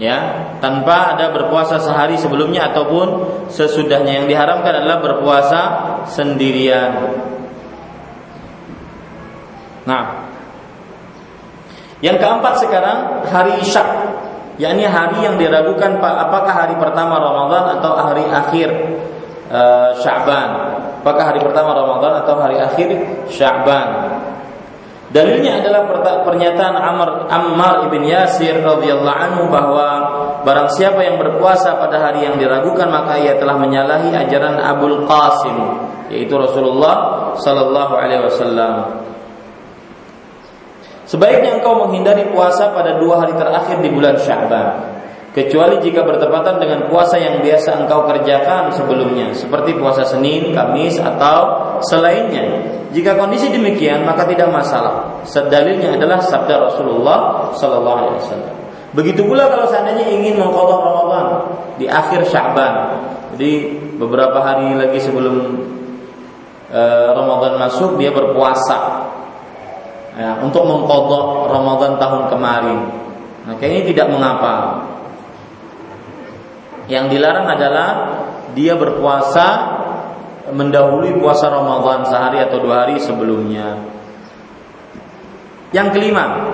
Ya, 0.00 0.18
tanpa 0.58 1.14
ada 1.14 1.30
berpuasa 1.30 1.78
sehari 1.78 2.18
sebelumnya 2.18 2.74
ataupun 2.74 3.06
sesudahnya. 3.52 4.22
Yang 4.22 4.26
diharamkan 4.34 4.72
adalah 4.82 4.98
berpuasa 4.98 5.60
sendirian. 6.10 6.90
Nah, 9.82 10.30
yang 12.02 12.18
keempat 12.18 12.58
sekarang 12.58 13.26
hari 13.30 13.62
Isyak 13.62 13.88
yakni 14.60 14.84
hari 14.84 15.24
yang 15.24 15.40
diragukan 15.40 15.96
apakah 16.02 16.52
hari 16.52 16.74
pertama 16.76 17.16
Ramadan 17.16 17.78
atau 17.78 17.92
hari 17.96 18.24
akhir 18.28 18.68
uh, 19.48 19.96
Sya'ban. 20.02 20.50
Apakah 21.02 21.34
hari 21.34 21.40
pertama 21.42 21.74
Ramadan 21.74 22.22
atau 22.22 22.34
hari 22.38 22.62
akhir 22.62 22.88
Sya'ban? 23.26 24.18
Dalilnya 25.12 25.60
adalah 25.60 25.92
pernyataan 26.24 26.72
Amr, 26.72 27.28
Ammar 27.28 27.84
ibn 27.84 28.00
Yasir 28.00 28.64
radhiyallahu 28.64 29.12
anhu 29.12 29.44
bahwa 29.52 29.88
barang 30.40 30.72
siapa 30.72 31.04
yang 31.04 31.20
berpuasa 31.20 31.76
pada 31.76 32.00
hari 32.00 32.24
yang 32.24 32.40
diragukan 32.40 32.88
maka 32.88 33.20
ia 33.20 33.36
telah 33.36 33.60
menyalahi 33.60 34.08
ajaran 34.08 34.56
Abul 34.56 35.04
Qasim 35.04 35.56
yaitu 36.08 36.32
Rasulullah 36.32 37.28
sallallahu 37.36 37.92
alaihi 37.92 38.24
wasallam. 38.24 39.01
Sebaiknya 41.12 41.60
engkau 41.60 41.76
menghindari 41.76 42.24
puasa 42.32 42.72
pada 42.72 42.96
dua 42.96 43.20
hari 43.20 43.36
terakhir 43.36 43.84
di 43.84 43.92
bulan 43.92 44.16
Sya'ban 44.16 44.96
kecuali 45.36 45.76
jika 45.84 46.08
bertepatan 46.08 46.56
dengan 46.56 46.88
puasa 46.88 47.20
yang 47.20 47.44
biasa 47.44 47.84
engkau 47.84 48.08
kerjakan 48.08 48.72
sebelumnya 48.72 49.28
seperti 49.36 49.76
puasa 49.76 50.08
Senin, 50.08 50.56
Kamis 50.56 50.96
atau 50.96 51.68
selainnya. 51.84 52.64
Jika 52.96 53.12
kondisi 53.20 53.52
demikian 53.52 54.08
maka 54.08 54.24
tidak 54.24 54.48
masalah. 54.56 55.20
Sedalilnya 55.28 56.00
adalah 56.00 56.16
sabda 56.16 56.72
Rasulullah 56.72 57.52
sallallahu 57.60 57.98
alaihi 58.08 58.16
wasallam. 58.24 58.54
Begitu 58.96 59.20
pula 59.28 59.52
kalau 59.52 59.68
seandainya 59.68 60.08
ingin 60.16 60.40
mengqadha 60.40 60.76
Ramadan 60.80 61.26
di 61.76 61.92
akhir 61.92 62.24
Sya'ban. 62.24 62.72
Jadi 63.36 63.52
beberapa 64.00 64.40
hari 64.40 64.80
lagi 64.80 64.96
sebelum 64.96 65.60
uh, 66.72 67.08
Ramadan 67.12 67.60
masuk 67.60 68.00
dia 68.00 68.12
berpuasa 68.12 69.12
ya, 70.16 70.40
untuk 70.44 70.64
mengkodok 70.64 71.52
Ramadan 71.52 71.96
tahun 71.96 72.22
kemarin. 72.28 72.78
Maka 73.42 73.64
ini 73.66 73.80
tidak 73.90 74.06
mengapa. 74.12 74.86
Yang 76.86 77.18
dilarang 77.18 77.46
adalah 77.46 77.88
dia 78.52 78.74
berpuasa 78.76 79.46
mendahului 80.50 81.16
puasa 81.22 81.48
Ramadan 81.48 82.04
sehari 82.06 82.42
atau 82.42 82.58
dua 82.60 82.86
hari 82.86 82.98
sebelumnya. 82.98 83.78
Yang 85.72 85.88
kelima, 85.96 86.52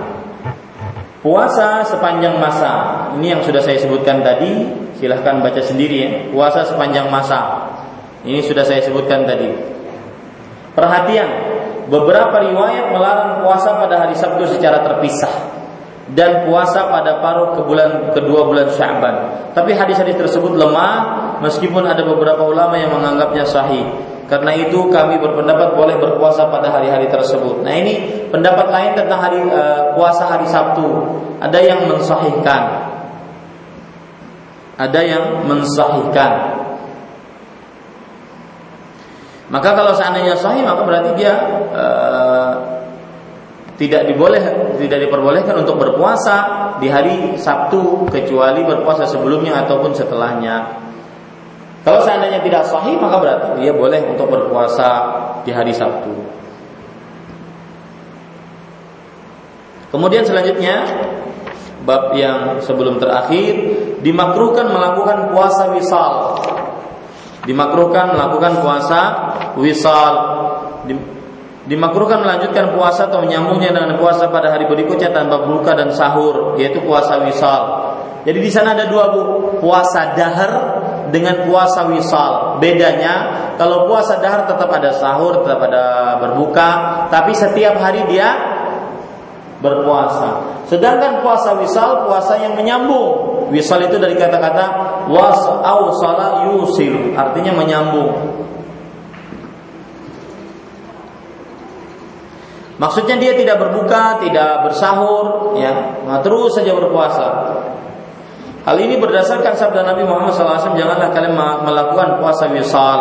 puasa 1.24 1.82
sepanjang 1.82 2.38
masa. 2.38 2.72
Ini 3.18 3.36
yang 3.38 3.42
sudah 3.42 3.58
saya 3.58 3.80
sebutkan 3.82 4.22
tadi, 4.22 4.68
silahkan 5.00 5.42
baca 5.42 5.58
sendiri 5.58 5.96
ya. 5.98 6.10
Puasa 6.30 6.62
sepanjang 6.68 7.10
masa. 7.10 7.66
Ini 8.22 8.44
sudah 8.44 8.62
saya 8.62 8.78
sebutkan 8.84 9.26
tadi. 9.26 9.50
Perhatian, 10.78 11.47
beberapa 11.88 12.36
riwayat 12.44 12.92
melarang 12.92 13.42
puasa 13.42 13.74
pada 13.80 14.06
hari 14.06 14.14
Sabtu 14.14 14.44
secara 14.46 14.84
terpisah 14.84 15.58
dan 16.12 16.48
puasa 16.48 16.88
pada 16.88 17.20
paruh 17.20 17.52
ke 17.52 17.60
bulan 17.64 18.12
kedua 18.16 18.48
bulan 18.48 18.72
Sya'ban. 18.72 19.14
Tapi 19.52 19.76
hadis-hadis 19.76 20.16
tersebut 20.16 20.56
lemah 20.56 21.36
meskipun 21.44 21.84
ada 21.84 22.00
beberapa 22.04 22.48
ulama 22.48 22.80
yang 22.80 22.92
menganggapnya 22.96 23.44
sahih. 23.44 23.84
Karena 24.28 24.52
itu 24.52 24.92
kami 24.92 25.16
berpendapat 25.16 25.72
boleh 25.72 25.96
berpuasa 25.96 26.52
pada 26.52 26.68
hari-hari 26.68 27.08
tersebut. 27.08 27.64
Nah 27.64 27.72
ini 27.72 28.28
pendapat 28.28 28.68
lain 28.68 28.92
tentang 28.92 29.20
hari 29.24 29.40
uh, 29.40 29.96
puasa 29.96 30.28
hari 30.28 30.44
Sabtu. 30.44 30.84
Ada 31.40 31.58
yang 31.64 31.88
mensahihkan. 31.88 32.62
Ada 34.76 35.00
yang 35.00 35.24
mensahihkan. 35.48 36.57
Maka 39.48 39.72
kalau 39.72 39.96
seandainya 39.96 40.36
sahih 40.36 40.60
maka 40.60 40.84
berarti 40.84 41.10
dia 41.16 41.32
uh, 41.72 42.52
tidak 43.80 44.04
diboleh 44.10 44.42
tidak 44.76 45.08
diperbolehkan 45.08 45.64
untuk 45.64 45.80
berpuasa 45.80 46.36
di 46.82 46.92
hari 46.92 47.40
Sabtu 47.40 48.04
kecuali 48.12 48.60
berpuasa 48.66 49.08
sebelumnya 49.08 49.64
ataupun 49.64 49.96
setelahnya. 49.96 50.84
Kalau 51.80 52.04
seandainya 52.04 52.44
tidak 52.44 52.68
sahih 52.68 53.00
maka 53.00 53.16
berarti 53.16 53.48
dia 53.64 53.72
boleh 53.72 54.04
untuk 54.12 54.28
berpuasa 54.28 54.88
di 55.48 55.50
hari 55.56 55.72
Sabtu. 55.72 56.12
Kemudian 59.88 60.28
selanjutnya 60.28 60.84
bab 61.88 62.12
yang 62.12 62.60
sebelum 62.60 63.00
terakhir 63.00 63.56
dimakruhkan 64.04 64.68
melakukan 64.68 65.32
puasa 65.32 65.72
wisal. 65.72 66.36
Dimakruhkan 67.48 68.12
melakukan 68.12 68.60
puasa 68.60 69.00
wisal 69.56 70.12
dimakruhkan 71.68 72.24
melanjutkan 72.24 72.72
puasa 72.72 73.12
atau 73.12 73.20
menyambungnya 73.20 73.76
dengan 73.76 74.00
puasa 74.00 74.32
pada 74.32 74.56
hari 74.56 74.64
berikutnya 74.64 75.12
tanpa 75.12 75.44
buka 75.44 75.76
dan 75.76 75.92
sahur 75.92 76.56
yaitu 76.56 76.80
puasa 76.80 77.20
wisal. 77.28 77.92
Jadi 78.24 78.38
di 78.40 78.50
sana 78.50 78.72
ada 78.76 78.88
dua 78.88 79.12
bu, 79.12 79.22
puasa 79.60 80.16
dahar 80.16 80.52
dengan 81.12 81.44
puasa 81.44 81.86
wisal. 81.92 82.56
Bedanya 82.58 83.14
kalau 83.60 83.84
puasa 83.84 84.18
dahar 84.18 84.48
tetap 84.48 84.68
ada 84.68 84.90
sahur, 84.96 85.44
tetap 85.44 85.60
ada 85.68 86.16
berbuka, 86.24 86.68
tapi 87.12 87.36
setiap 87.36 87.76
hari 87.78 88.04
dia 88.08 88.28
berpuasa. 89.60 90.62
Sedangkan 90.68 91.20
puasa 91.20 91.56
wisal 91.60 92.08
puasa 92.08 92.40
yang 92.40 92.56
menyambung. 92.56 93.48
Wisal 93.48 93.84
itu 93.88 93.96
dari 93.96 94.16
kata-kata 94.16 94.64
was 95.08 95.40
salat, 96.00 96.52
yusil 96.52 97.16
artinya 97.16 97.52
menyambung. 97.56 98.38
Maksudnya 102.78 103.18
dia 103.18 103.34
tidak 103.34 103.58
berbuka, 103.58 104.22
tidak 104.22 104.70
bersahur, 104.70 105.58
ya, 105.58 105.98
nah, 106.06 106.22
terus 106.22 106.54
saja 106.54 106.70
berpuasa. 106.78 107.26
Hal 108.62 108.76
ini 108.78 109.02
berdasarkan 109.02 109.58
sabda 109.58 109.82
Nabi 109.82 110.06
Muhammad 110.06 110.30
SAW, 110.30 110.78
janganlah 110.78 111.10
kalian 111.10 111.34
melakukan 111.66 112.22
puasa 112.22 112.46
wisal. 112.54 113.00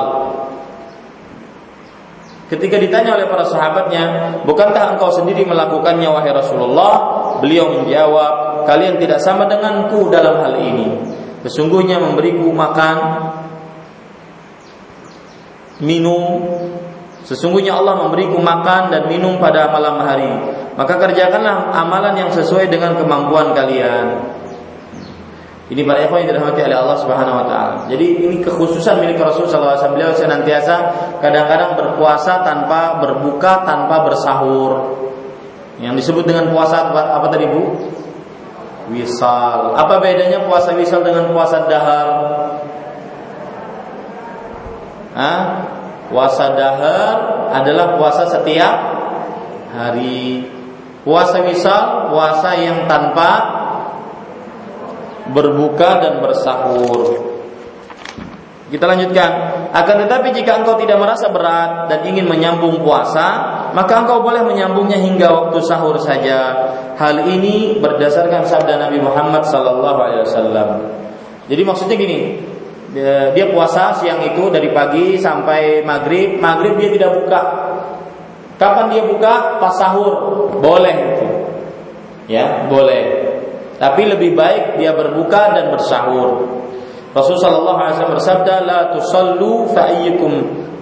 Ketika 2.48 2.80
ditanya 2.80 3.20
oleh 3.20 3.28
para 3.28 3.44
sahabatnya, 3.44 4.04
bukankah 4.48 4.96
engkau 4.96 5.12
sendiri 5.12 5.44
melakukannya 5.44 6.08
wahai 6.08 6.32
Rasulullah? 6.32 6.96
Beliau 7.44 7.70
menjawab, 7.70 8.64
kalian 8.66 8.98
tidak 8.98 9.20
sama 9.20 9.46
denganku 9.52 10.08
dalam 10.08 10.42
hal 10.42 10.56
ini. 10.58 10.88
Sesungguhnya 11.48 11.96
memberiku 12.04 12.52
makan, 12.52 12.98
minum, 15.80 16.44
Sesungguhnya 17.28 17.76
Allah 17.76 18.08
memberiku 18.08 18.40
makan 18.40 18.88
dan 18.88 19.12
minum 19.12 19.36
pada 19.36 19.68
malam 19.68 20.00
hari. 20.00 20.32
Maka 20.80 20.96
kerjakanlah 20.96 21.76
amalan 21.76 22.16
yang 22.16 22.32
sesuai 22.32 22.72
dengan 22.72 22.96
kemampuan 22.96 23.52
kalian. 23.52 24.32
Ini 25.68 25.84
para 25.84 26.08
ikhwan 26.08 26.24
yang 26.24 26.32
dirahmati 26.32 26.64
oleh 26.64 26.78
Allah 26.80 26.96
Subhanahu 26.96 27.44
wa 27.44 27.46
taala. 27.52 27.76
Jadi 27.92 28.24
ini 28.24 28.40
kekhususan 28.40 29.04
milik 29.04 29.20
Rasulullah 29.20 29.76
SAW. 29.76 30.00
Beliau 30.00 30.16
senantiasa 30.16 30.76
kadang-kadang 31.20 31.76
berpuasa 31.76 32.48
tanpa 32.48 33.04
berbuka, 33.04 33.68
tanpa 33.68 34.08
bersahur. 34.08 34.96
Yang 35.84 36.08
disebut 36.08 36.32
dengan 36.32 36.56
puasa 36.56 36.96
apa 36.96 37.28
tadi 37.28 37.44
Bu? 37.52 37.92
Wisal. 38.88 39.76
Apa 39.76 40.00
bedanya 40.00 40.48
puasa 40.48 40.72
wisal 40.72 41.04
dengan 41.04 41.36
puasa 41.36 41.68
dahar? 41.68 42.08
Hah? 45.12 45.42
Puasa 46.08 46.56
dahar 46.56 47.16
adalah 47.52 48.00
puasa 48.00 48.32
setiap 48.32 48.76
hari. 49.76 50.48
Puasa 51.04 51.44
wisal, 51.44 52.12
puasa 52.12 52.56
yang 52.56 52.88
tanpa 52.88 53.32
berbuka 55.32 56.04
dan 56.04 56.24
bersahur. 56.24 57.27
Kita 58.68 58.84
lanjutkan. 58.84 59.32
Akan 59.72 59.96
tetapi 60.04 60.36
jika 60.36 60.60
engkau 60.60 60.76
tidak 60.76 61.00
merasa 61.00 61.32
berat 61.32 61.88
dan 61.88 62.04
ingin 62.04 62.28
menyambung 62.28 62.84
puasa, 62.84 63.28
maka 63.72 64.04
engkau 64.04 64.20
boleh 64.20 64.44
menyambungnya 64.44 65.00
hingga 65.00 65.32
waktu 65.32 65.64
sahur 65.64 65.96
saja. 66.04 66.68
Hal 67.00 67.32
ini 67.32 67.80
berdasarkan 67.80 68.44
sabda 68.44 68.76
Nabi 68.76 69.00
Muhammad 69.00 69.48
sallallahu 69.48 70.00
alaihi 70.04 70.22
wasallam. 70.28 70.68
Jadi 71.48 71.62
maksudnya 71.64 71.96
gini, 71.96 72.44
dia 73.32 73.46
puasa 73.56 73.96
siang 74.04 74.20
itu 74.28 74.52
dari 74.52 74.76
pagi 74.76 75.16
sampai 75.16 75.88
maghrib, 75.88 76.36
maghrib 76.44 76.76
dia 76.76 76.92
tidak 76.92 77.24
buka. 77.24 77.42
Kapan 78.60 78.92
dia 78.92 79.04
buka? 79.08 79.64
Pas 79.64 79.80
sahur, 79.80 80.14
boleh. 80.60 80.98
Ya, 82.28 82.68
boleh. 82.68 83.04
Tapi 83.80 84.02
lebih 84.12 84.36
baik 84.36 84.82
dia 84.82 84.92
berbuka 84.92 85.56
dan 85.56 85.72
bersahur. 85.72 86.58
Rasulullah 87.18 87.50
sallallahu 87.50 87.80
alaihi 87.82 87.94
wasallam 87.98 88.16
bersabda, 88.22 88.54
"La 88.62 88.80
tusallu 88.94 89.66
fa 89.74 89.90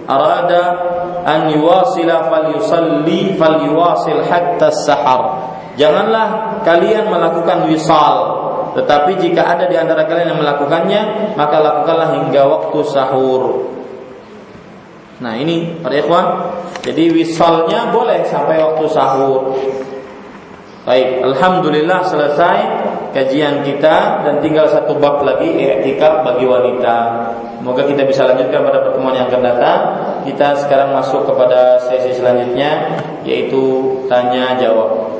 arada 0.06 0.62
an 1.24 1.48
yuwasila 1.56 2.28
falyusalli 2.28 3.40
falyuwasil 3.40 4.20
hatta 4.28 4.68
sahar." 4.84 5.22
Janganlah 5.80 6.60
kalian 6.64 7.08
melakukan 7.08 7.68
wisal, 7.72 8.16
tetapi 8.76 9.16
jika 9.16 9.44
ada 9.56 9.64
di 9.64 9.76
antara 9.76 10.04
kalian 10.04 10.36
yang 10.36 10.40
melakukannya, 10.40 11.02
maka 11.36 11.56
lakukanlah 11.60 12.08
hingga 12.20 12.42
waktu 12.44 12.78
sahur. 12.92 13.72
Nah, 15.16 15.32
ini 15.40 15.80
para 15.80 15.96
ikhwan, 15.96 16.26
jadi 16.84 17.08
wisalnya 17.08 17.88
boleh 17.88 18.20
sampai 18.28 18.60
waktu 18.60 18.84
sahur. 18.92 19.56
Baik, 20.86 21.18
alhamdulillah 21.18 21.98
selesai 22.06 22.58
kajian 23.10 23.66
kita 23.66 24.22
dan 24.22 24.38
tinggal 24.38 24.70
satu 24.70 24.94
bab 25.02 25.18
lagi 25.26 25.50
etika 25.58 26.22
bagi 26.22 26.46
wanita. 26.46 26.96
Semoga 27.58 27.82
kita 27.90 28.06
bisa 28.06 28.22
lanjutkan 28.22 28.62
pada 28.62 28.86
pertemuan 28.86 29.18
yang 29.18 29.26
akan 29.26 29.42
datang. 29.42 29.78
Kita 30.22 30.54
sekarang 30.54 30.94
masuk 30.94 31.26
kepada 31.26 31.82
sesi 31.90 32.14
selanjutnya 32.14 33.02
yaitu 33.26 33.98
tanya 34.06 34.54
jawab. 34.62 35.10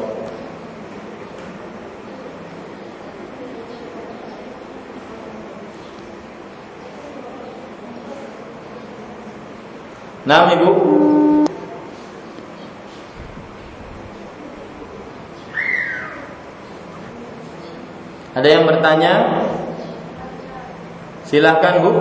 Nah, 10.30 10.46
Ibu. 10.54 11.25
Ada 18.36 18.48
yang 18.52 18.68
bertanya? 18.68 19.12
Silahkan 21.24 21.80
Bu. 21.80 21.92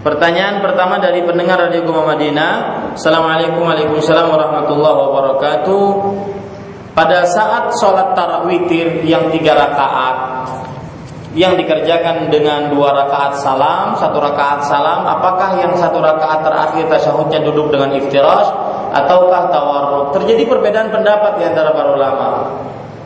Pertanyaan 0.00 0.60
pertama 0.60 1.00
dari 1.00 1.24
pendengar 1.24 1.60
Radio 1.60 1.88
Gema 1.88 2.04
Madinah. 2.04 2.52
Assalamualaikum 2.96 3.64
warahmatullahi 4.28 4.96
wabarakatuh. 5.08 5.88
Pada 6.92 7.24
saat 7.24 7.72
sholat 7.80 8.12
tarawih 8.12 8.68
yang 9.08 9.32
tiga 9.32 9.56
rakaat, 9.56 10.16
yang 11.30 11.54
dikerjakan 11.54 12.26
dengan 12.26 12.74
dua 12.74 12.90
rakaat 12.90 13.38
salam, 13.38 13.94
satu 13.94 14.18
rakaat 14.18 14.66
salam, 14.66 15.06
apakah 15.06 15.62
yang 15.62 15.78
satu 15.78 16.02
rakaat 16.02 16.42
terakhir 16.42 16.90
tasyahudnya 16.90 17.46
duduk 17.46 17.70
dengan 17.70 17.94
iftirash 17.94 18.50
ataukah 18.90 19.46
tawarruk? 19.54 20.06
Terjadi 20.18 20.42
perbedaan 20.50 20.90
pendapat 20.90 21.38
di 21.38 21.44
antara 21.46 21.70
para 21.70 21.94
ulama. 21.94 22.28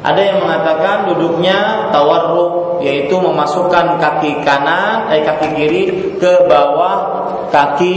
Ada 0.05 0.21
yang 0.21 0.39
mengatakan 0.45 0.97
duduknya 1.13 1.89
tawarruk 1.93 2.85
yaitu 2.85 3.17
memasukkan 3.17 3.97
kaki 3.97 4.45
kanan 4.45 5.09
eh 5.09 5.25
kaki 5.25 5.57
kiri 5.57 5.83
ke 6.21 6.45
bawah 6.45 7.25
kaki 7.49 7.97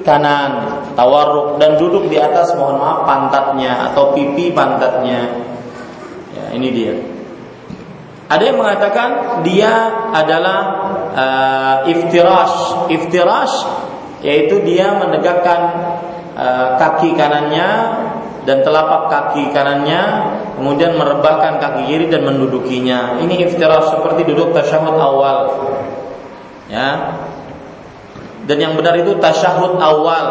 kanan 0.00 0.80
tawarruk 0.96 1.60
dan 1.60 1.76
duduk 1.76 2.08
di 2.08 2.16
atas 2.16 2.56
mohon 2.56 2.80
maaf 2.80 3.04
pantatnya 3.04 3.92
atau 3.92 4.16
pipi 4.16 4.56
pantatnya. 4.56 5.20
Ya, 6.32 6.44
ini 6.56 6.68
dia. 6.72 7.13
Ada 8.24 8.42
yang 8.42 8.58
mengatakan 8.58 9.08
dia 9.44 9.72
adalah 10.12 10.60
uh, 11.12 11.76
iftirash. 11.88 12.88
Iftirash 12.88 13.56
yaitu 14.24 14.64
dia 14.64 14.96
menegakkan 14.96 15.60
uh, 16.32 16.68
kaki 16.80 17.12
kanannya 17.12 17.68
dan 18.48 18.64
telapak 18.64 19.12
kaki 19.12 19.52
kanannya 19.52 20.02
kemudian 20.56 20.96
merebahkan 20.96 21.60
kaki 21.60 21.82
kiri 21.84 22.06
dan 22.08 22.24
mendudukinya. 22.24 23.20
Ini 23.20 23.48
iftirash 23.48 23.92
seperti 23.92 24.24
duduk 24.24 24.56
tasyahud 24.56 24.96
awal. 24.96 25.38
Ya. 26.72 27.20
Dan 28.44 28.56
yang 28.60 28.72
benar 28.76 28.96
itu 28.96 29.16
tasyahud 29.20 29.80
awal. 29.80 30.26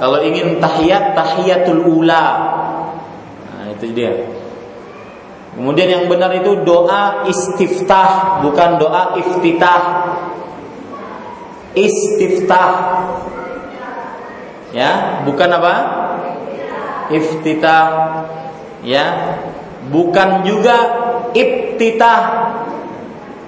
Kalau 0.00 0.20
ingin 0.24 0.60
tahiyat 0.60 1.12
tahiyatul 1.12 1.84
ula. 1.84 2.26
Nah, 3.52 3.66
itu 3.76 3.92
dia. 3.92 4.39
Kemudian 5.50 5.88
yang 5.90 6.04
benar 6.06 6.30
itu 6.30 6.62
doa 6.62 7.26
istiftah, 7.26 8.38
bukan 8.46 8.78
doa 8.78 9.18
iftitah. 9.18 9.82
Istiftah. 11.74 12.70
Ya, 14.70 15.22
bukan 15.26 15.50
apa? 15.50 15.74
Iftitah. 17.10 17.86
Ya. 18.86 19.06
Bukan 19.90 20.46
juga 20.46 20.76
iftitah. 21.34 22.20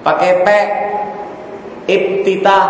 Pakai 0.03 0.31
P. 0.43 0.47
Iftitah. 1.87 2.63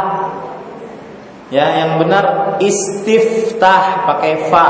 Ya, 1.49 1.65
yang 1.85 2.01
benar 2.01 2.57
istiftah 2.61 4.05
pakai 4.09 4.49
fa. 4.49 4.67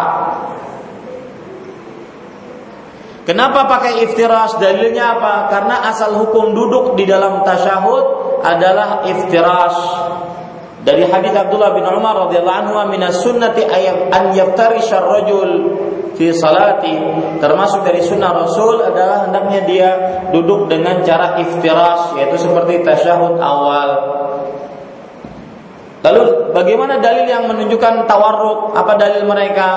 Kenapa 3.23 3.71
pakai 3.71 4.03
iftirash? 4.03 4.59
Dalilnya 4.59 5.15
apa? 5.15 5.47
Karena 5.47 5.87
asal 5.87 6.19
hukum 6.19 6.51
duduk 6.51 6.99
di 6.99 7.07
dalam 7.07 7.39
tasyahud 7.47 8.39
adalah 8.43 9.07
iftirash. 9.07 9.79
Dari 10.83 11.07
hadis 11.07 11.31
Abdullah 11.31 11.71
bin 11.71 11.87
Umar 11.87 12.27
radhiyallahu 12.27 12.59
anhu 12.67 12.75
minas 12.91 13.23
sunnati 13.23 13.63
ayat 13.63 14.11
an 14.11 14.35
yaftarisha 14.35 14.99
rajul 14.99 15.79
fi 16.19 16.35
salati 16.35 16.91
termasuk 17.39 17.87
dari 17.87 18.03
sunnah 18.03 18.35
Rasul 18.35 18.83
adalah 18.83 19.23
hendaknya 19.23 19.59
dia 19.63 19.89
duduk 20.35 20.67
dengan 20.67 20.99
cara 21.07 21.39
iftirash 21.39 22.19
yaitu 22.19 22.35
seperti 22.35 22.83
tasyahud 22.83 23.39
awal. 23.39 23.89
Lalu 26.03 26.51
bagaimana 26.51 26.99
dalil 26.99 27.31
yang 27.31 27.47
menunjukkan 27.47 28.03
tawarruk? 28.03 28.75
Apa 28.75 28.99
dalil 28.99 29.23
mereka? 29.23 29.69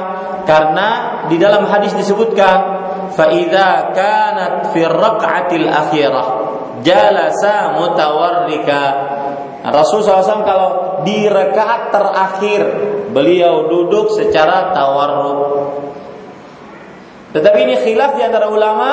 Karena 0.42 1.22
di 1.30 1.38
dalam 1.38 1.70
hadis 1.70 1.94
disebutkan 1.94 2.75
فإذا 3.17 3.69
كانت 3.95 4.55
في 4.73 4.81
الركعة 4.85 5.49
الأخيرة 5.51 6.23
جلس 6.83 7.43
متوركا 7.79 8.83
Rasul 9.61 10.01
SAW 10.01 10.41
kalau 10.41 10.69
di 11.05 11.29
rakaat 11.29 11.93
terakhir 11.93 12.61
beliau 13.13 13.69
duduk 13.69 14.09
secara 14.09 14.73
tawarruk. 14.73 15.39
Tetapi 17.37 17.57
ini 17.69 17.77
khilaf 17.77 18.17
di 18.17 18.25
antara 18.25 18.49
ulama, 18.49 18.89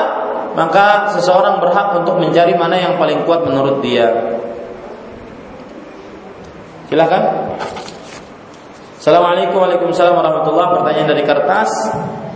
maka 0.53 1.17
seseorang 1.17 1.65
berhak 1.65 1.97
untuk 2.05 2.21
mencari 2.21 2.53
mana 2.53 2.77
yang 2.77 3.01
paling 3.01 3.25
kuat 3.25 3.49
menurut 3.49 3.81
dia. 3.81 4.13
Silakan. 6.93 7.23
Assalamualaikum 8.99 9.63
Waalaikumsalam 9.63 10.21
warahmatullahi 10.21 10.75
Pertanyaan 10.75 11.09
dari 11.17 11.23
kertas 11.25 11.71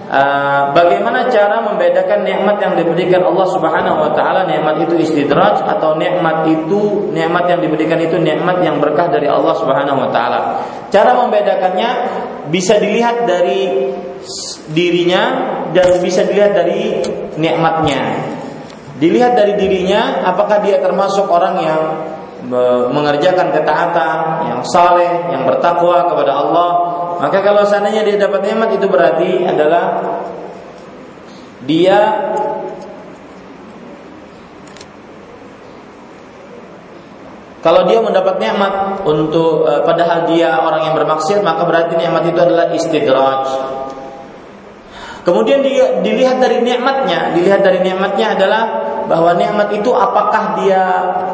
uh, 0.07 0.71
Bagaimana 0.71 1.27
cara 1.27 1.63
membedakan 1.63 2.23
nikmat 2.23 2.57
yang 2.63 2.73
diberikan 2.79 3.23
Allah 3.23 3.47
Subhanahu 3.51 3.97
wa 4.07 4.11
taala 4.15 4.47
nikmat 4.47 4.83
itu 4.87 4.95
istidraj 4.99 5.63
atau 5.63 5.95
nikmat 5.99 6.47
itu 6.47 7.11
nikmat 7.11 7.45
yang 7.51 7.59
diberikan 7.59 7.99
itu 7.99 8.15
nikmat 8.19 8.63
yang 8.63 8.79
berkah 8.79 9.11
dari 9.11 9.27
Allah 9.27 9.53
Subhanahu 9.55 10.07
wa 10.07 10.09
taala. 10.09 10.39
Cara 10.87 11.15
membedakannya 11.15 11.89
bisa 12.51 12.79
dilihat 12.79 13.27
dari 13.27 13.91
dirinya 14.71 15.23
dan 15.71 15.99
bisa 15.99 16.23
dilihat 16.27 16.55
dari 16.55 17.03
nikmatnya. 17.35 17.99
Dilihat 18.97 19.37
dari 19.37 19.53
dirinya 19.59 20.25
apakah 20.25 20.63
dia 20.65 20.81
termasuk 20.81 21.29
orang 21.29 21.55
yang 21.61 21.81
mengerjakan 22.93 23.51
ketaatan, 23.51 24.17
yang 24.47 24.61
saleh, 24.63 25.33
yang 25.33 25.43
bertakwa 25.43 26.07
kepada 26.07 26.31
Allah, 26.31 26.69
maka 27.17 27.41
kalau 27.41 27.65
seandainya 27.65 28.05
dia 28.05 28.17
dapat 28.21 28.45
nikmat 28.45 28.69
itu 28.77 28.87
berarti 28.89 29.31
adalah 29.45 29.83
dia 31.65 31.99
Kalau 37.57 37.83
dia 37.83 37.99
mendapat 37.99 38.39
nikmat 38.39 39.03
untuk 39.03 39.67
uh, 39.67 39.83
padahal 39.83 40.23
dia 40.29 40.55
orang 40.55 40.87
yang 40.87 40.95
bermaksiat 40.95 41.43
maka 41.43 41.67
berarti 41.67 41.99
nikmat 41.99 42.23
itu 42.29 42.39
adalah 42.39 42.71
istidraj. 42.71 43.43
Kemudian 45.27 45.59
dia 45.59 45.99
dilihat 45.99 46.39
dari 46.39 46.63
nikmatnya, 46.63 47.35
dilihat 47.35 47.59
dari 47.59 47.83
nikmatnya 47.83 48.39
adalah 48.39 48.63
bahwa 49.11 49.35
nikmat 49.35 49.67
itu 49.75 49.91
apakah 49.91 50.63
dia 50.63 50.83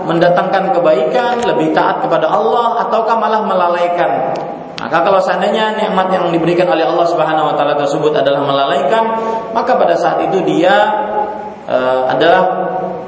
mendatangkan 0.09 0.73
kebaikan, 0.73 1.45
lebih 1.45 1.69
taat 1.77 2.01
kepada 2.01 2.25
Allah 2.25 2.81
ataukah 2.87 3.13
malah 3.21 3.45
melalaikan. 3.45 4.33
Maka 4.83 4.99
kalau 4.99 5.23
seandainya 5.23 5.79
nikmat 5.79 6.11
yang 6.11 6.27
diberikan 6.27 6.67
oleh 6.67 6.83
Allah 6.83 7.07
Subhanahu 7.07 7.49
wa 7.51 7.55
taala 7.55 7.79
tersebut 7.79 8.11
adalah 8.19 8.43
melalaikan, 8.43 9.15
maka 9.55 9.79
pada 9.79 9.95
saat 9.95 10.27
itu 10.27 10.43
dia 10.43 10.75
uh, 11.71 12.11
adalah 12.11 12.43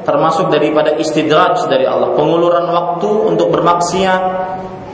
termasuk 0.08 0.48
daripada 0.48 0.96
istidraj 0.96 1.68
dari 1.68 1.84
Allah, 1.84 2.16
penguluran 2.16 2.72
waktu 2.72 3.10
untuk 3.28 3.52
bermaksiat 3.52 4.22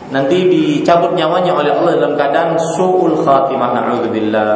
nanti 0.09 0.49
dicabut 0.49 1.13
nyawanya 1.13 1.53
oleh 1.53 1.69
Allah 1.69 1.91
dalam 2.01 2.13
keadaan 2.17 2.57
suul 2.73 3.13
khatimah 3.21 3.69
na'udzubillah. 3.77 4.51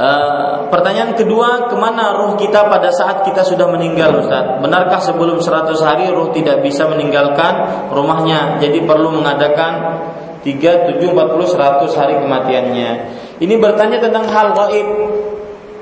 Uh, 0.00 0.64
pertanyaan 0.72 1.12
kedua, 1.12 1.68
ke 1.68 1.76
mana 1.76 2.16
ruh 2.16 2.32
kita 2.40 2.72
pada 2.72 2.88
saat 2.88 3.20
kita 3.20 3.44
sudah 3.44 3.68
meninggal 3.68 4.16
Ustaz? 4.16 4.56
Benarkah 4.64 4.96
sebelum 4.96 5.44
100 5.44 5.76
hari 5.84 6.08
ruh 6.08 6.32
tidak 6.32 6.64
bisa 6.64 6.88
meninggalkan 6.88 7.84
rumahnya? 7.92 8.56
Jadi 8.64 8.80
perlu 8.88 9.12
mengadakan 9.12 10.00
3, 10.40 10.96
7, 10.96 11.04
40, 11.04 11.84
100 11.84 12.00
hari 12.00 12.16
kematiannya. 12.16 12.90
Ini 13.44 13.54
bertanya 13.60 14.00
tentang 14.00 14.24
hal 14.32 14.56
gaib. 14.56 14.88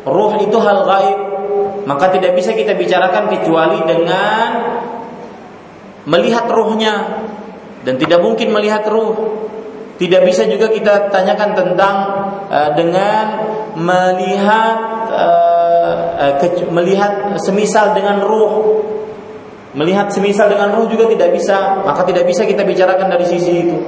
Ruh 0.02 0.32
itu 0.42 0.56
hal 0.58 0.82
gaib. 0.82 1.18
Maka 1.86 2.10
tidak 2.10 2.34
bisa 2.34 2.58
kita 2.58 2.74
bicarakan 2.74 3.30
kecuali 3.30 3.86
dengan 3.86 4.50
Melihat 6.10 6.48
ruhnya. 6.50 6.94
Dan 7.86 8.02
tidak 8.02 8.18
mungkin 8.18 8.50
melihat 8.50 8.82
ruh. 8.90 9.14
Tidak 9.94 10.26
bisa 10.26 10.42
juga 10.50 10.74
kita 10.74 11.06
tanyakan 11.14 11.50
tentang 11.54 11.96
uh, 12.48 12.70
Dengan 12.74 13.24
melihat 13.78 14.78
uh, 15.14 15.94
melihat 16.74 17.38
semisal 17.38 17.94
dengan 17.94 18.20
ruh 18.26 18.82
melihat 19.78 20.10
semisal 20.10 20.50
dengan 20.50 20.74
ruh 20.74 20.90
juga 20.90 21.06
tidak 21.06 21.38
bisa 21.38 21.86
maka 21.86 22.02
tidak 22.02 22.26
bisa 22.26 22.42
kita 22.42 22.66
bicarakan 22.66 23.06
dari 23.06 23.26
sisi 23.28 23.52
itu 23.62 23.78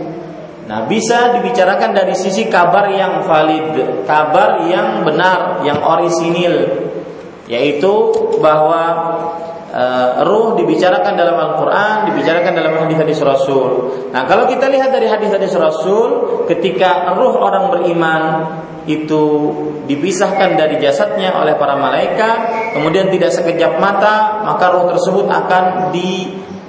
nah 0.71 0.87
bisa 0.87 1.35
dibicarakan 1.35 1.91
dari 1.91 2.15
sisi 2.15 2.47
kabar 2.47 2.87
yang 2.95 3.27
valid 3.27 3.75
kabar 4.07 4.71
yang 4.71 5.03
benar 5.03 5.67
yang 5.67 5.83
orisinil 5.83 6.87
yaitu 7.51 7.93
bahwa 8.39 8.83
uh, 9.75 10.23
ruh 10.27 10.55
dibicarakan 10.55 11.19
dalam 11.19 11.35
Al-Quran, 11.35 12.15
dibicarakan 12.15 12.53
dalam 12.55 12.73
hadis-hadis 12.87 13.19
Rasul. 13.23 13.71
Nah, 14.15 14.27
kalau 14.27 14.47
kita 14.47 14.71
lihat 14.71 14.95
dari 14.95 15.11
hadis-hadis 15.11 15.55
Rasul, 15.59 16.09
ketika 16.47 17.11
ruh 17.19 17.35
orang 17.39 17.75
beriman 17.75 18.23
itu 18.89 19.25
dipisahkan 19.85 20.57
dari 20.57 20.81
jasadnya 20.81 21.37
oleh 21.37 21.59
para 21.61 21.77
malaikat, 21.77 22.73
kemudian 22.77 23.13
tidak 23.13 23.35
sekejap 23.35 23.77
mata, 23.77 24.41
maka 24.47 24.73
roh 24.73 24.89
tersebut 24.89 25.29
akan 25.29 25.93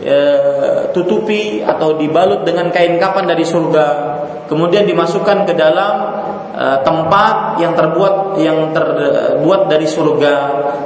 ditutupi 0.03 1.61
e, 1.61 1.67
atau 1.67 1.95
dibalut 1.95 2.43
dengan 2.43 2.67
kain 2.73 2.99
kapan 2.99 3.31
dari 3.31 3.47
surga, 3.47 3.87
kemudian 4.51 4.83
dimasukkan 4.83 5.47
ke 5.47 5.53
dalam 5.55 5.93
e, 6.51 6.65
tempat 6.83 7.61
yang 7.63 7.71
terbuat 7.77 8.35
yang 8.41 8.75
terbuat 8.75 9.71
dari 9.71 9.87
surga, 9.87 10.35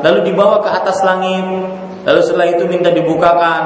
lalu 0.06 0.30
dibawa 0.30 0.62
ke 0.62 0.70
atas 0.70 1.02
langit, 1.02 1.42
lalu 2.06 2.22
setelah 2.22 2.54
itu 2.54 2.70
minta 2.70 2.94
dibukakan, 2.94 3.64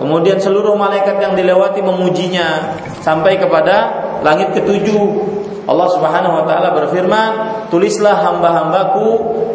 kemudian 0.00 0.40
seluruh 0.40 0.72
malaikat 0.72 1.20
yang 1.20 1.36
dilewati 1.36 1.84
memujinya 1.84 2.80
sampai 3.04 3.36
kepada 3.36 3.92
langit 4.24 4.56
ketujuh 4.56 5.43
Allah 5.64 5.88
Subhanahu 5.92 6.34
wa 6.40 6.44
taala 6.44 6.76
berfirman, 6.76 7.30
"Tulislah 7.72 8.20
hamba-hambaku 8.20 9.06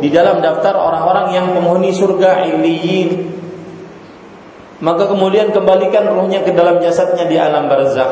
di 0.02 0.10
dalam 0.10 0.42
daftar 0.42 0.74
orang-orang 0.74 1.38
yang 1.38 1.46
penghuni 1.54 1.94
surga 1.94 2.50
Iliyin." 2.50 3.40
Maka 4.80 5.12
kemudian 5.12 5.52
kembalikan 5.52 6.08
ruhnya 6.08 6.42
ke 6.42 6.56
dalam 6.56 6.80
jasadnya 6.80 7.28
di 7.28 7.36
alam 7.36 7.68
barzakh. 7.68 8.12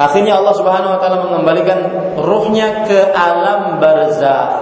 Akhirnya 0.00 0.40
Allah 0.40 0.54
Subhanahu 0.56 0.94
wa 0.96 0.98
taala 0.98 1.18
mengembalikan 1.26 1.78
ruhnya 2.16 2.88
ke 2.88 3.12
alam 3.12 3.76
barzakh. 3.78 4.52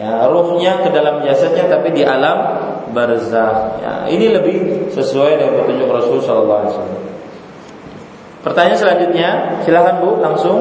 Ya, 0.00 0.26
ruhnya 0.32 0.80
ke 0.80 0.88
dalam 0.88 1.20
jasadnya 1.22 1.68
tapi 1.68 1.92
di 1.92 2.02
alam 2.02 2.38
barzakh. 2.90 3.84
Ya, 3.84 3.94
ini 4.08 4.32
lebih 4.32 4.56
sesuai 4.90 5.38
dengan 5.38 5.54
petunjuk 5.60 5.86
Rasul 5.92 6.18
sallallahu 6.24 6.60
alaihi 6.66 6.72
wasallam. 6.72 7.02
Pertanyaan 8.40 8.78
selanjutnya, 8.80 9.30
silakan 9.68 9.94
Bu 10.00 10.10
langsung. 10.24 10.58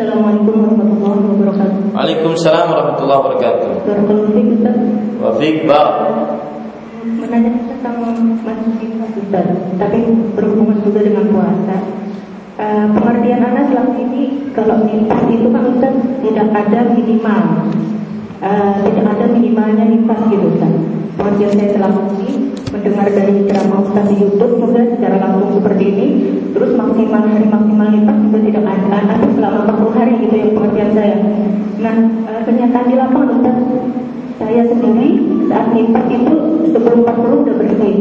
Assalamualaikum 0.00 0.64
warahmatullahi 0.64 1.20
wabarakatuh. 1.28 1.80
Waalaikumsalam 1.92 2.66
warahmatullahi 2.72 3.20
wabarakatuh. 3.20 3.70
Barakallahu 3.84 4.48
Ustaz. 4.56 4.76
Wa 5.20 5.30
fiik 5.36 5.56
Menanyakan 7.20 7.64
tentang 7.68 7.96
masjid 8.40 8.90
Ustaz, 8.96 9.46
tapi 9.76 9.98
berhubungan 10.32 10.80
juga 10.80 11.04
dengan 11.04 11.28
puasa. 11.28 11.76
Uh, 12.56 12.88
pengertian 12.96 13.44
anak 13.44 13.68
selama 13.68 13.92
ini 14.00 14.48
kalau 14.56 14.80
nifas 14.88 15.20
itu 15.28 15.46
kan 15.52 15.64
Ustaz 15.68 15.92
tidak 16.24 16.48
ada 16.48 16.80
minimal 16.96 17.44
uh, 18.40 18.72
tidak 18.80 19.04
ada 19.04 19.24
minimalnya 19.28 19.84
nifas 19.84 20.20
gitu 20.32 20.48
Ustaz. 20.48 20.72
Pengertian 21.20 21.52
saya 21.60 21.68
selama 21.76 22.00
ini 22.24 22.49
mendengar 22.70 23.06
dari 23.10 23.44
ceramah 23.50 23.82
Ustaz 23.82 24.06
di 24.06 24.16
YouTube 24.22 24.62
juga 24.62 24.80
secara 24.94 25.16
langsung 25.18 25.58
seperti 25.58 25.84
ini. 25.90 26.06
Terus 26.54 26.70
maksimal 26.78 27.22
hari 27.26 27.46
maksimal 27.50 27.88
lipat 27.90 28.16
juga 28.26 28.38
tidak 28.46 28.64
ada 28.66 28.98
ada 29.10 29.26
selama 29.34 29.58
40 29.74 29.98
hari 29.98 30.12
gitu 30.22 30.34
ya 30.34 30.46
pengertian 30.54 30.90
saya. 30.94 31.16
Nah 31.82 31.96
eh, 32.30 32.40
kenyataan 32.46 32.86
di 32.86 32.94
lapangan 32.96 33.30
Ustaz. 33.38 33.56
Saya 34.40 34.62
sendiri 34.72 35.08
saat 35.52 35.68
lipat 35.76 36.04
itu 36.08 36.34
sebelum 36.72 37.04
40 37.04 37.44
udah 37.44 37.56
bersih 37.60 37.96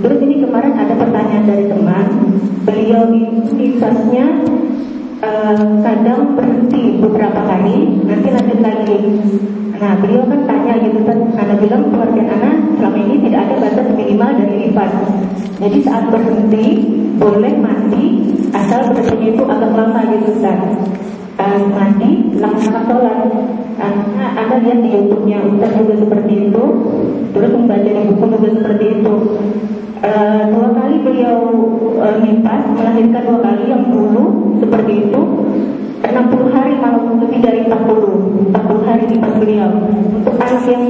terus 0.00 0.18
ini 0.20 0.44
kemarin 0.44 0.74
ada 0.76 0.94
pertanyaan 0.96 1.44
dari 1.44 1.64
teman. 1.68 2.06
Beliau 2.64 3.12
itu 3.12 3.52
nifasnya 3.52 4.24
uh, 5.20 5.64
kadang 5.84 6.36
berhenti 6.36 7.00
beberapa 7.00 7.40
hari 7.44 8.00
nanti 8.08 8.28
lanjut 8.32 8.60
lagi 8.64 8.98
Nah 9.74 9.92
beliau 9.98 10.22
kan 10.30 10.40
tanya 10.46 10.74
gitu 10.82 11.00
kan 11.02 11.18
Karena 11.34 11.54
bilang 11.58 11.82
pengertian 11.90 12.28
anak 12.30 12.54
selama 12.78 12.98
ini 13.02 13.14
tidak 13.26 13.40
ada 13.46 13.54
batas 13.58 13.88
minimal 13.94 14.30
dari 14.38 14.54
lipat. 14.68 14.90
Jadi 15.58 15.78
saat 15.82 16.04
berhenti 16.10 16.66
boleh 17.18 17.52
mandi 17.58 18.06
Asal 18.54 18.94
berhentinya 18.94 19.28
itu 19.34 19.42
agak 19.42 19.70
lama 19.74 20.00
gitu 20.14 20.32
kan 20.38 20.58
uh, 21.38 21.60
Mandi 21.74 22.10
langsung 22.38 22.74
sholat. 22.86 23.30
Karena 23.74 24.24
anda 24.38 24.56
lihat 24.62 24.78
di 24.86 24.88
youtube-nya 24.94 25.42
Ustaz 25.50 25.72
juga 25.74 25.94
seperti 25.98 26.32
itu. 26.50 26.64
Terus 27.34 27.50
membaca 27.50 27.90
di 27.90 28.02
buku 28.14 28.24
juga 28.38 28.48
seperti 28.62 28.84
itu. 29.00 29.14
Uh, 30.04 30.42
Dua 30.52 30.68
kali 30.76 31.00
beliau 31.00 31.38
uh, 31.96 32.16
Melahirkan 32.76 33.22
dua 33.24 33.40
kali 33.40 33.72
yang 33.72 33.88
dulu 33.88 34.52
Seperti 34.60 35.08
itu 35.08 35.20
60 36.12 36.52
hari 36.52 36.72
malah 36.76 37.04
lebih 37.16 37.40
dari 37.40 37.60
40 37.64 38.52
40 38.52 38.88
hari 38.88 39.02
lipat 39.16 39.32
beliau 39.40 39.70
Untuk 40.20 40.34
anak 40.36 40.62
yang 40.68 40.84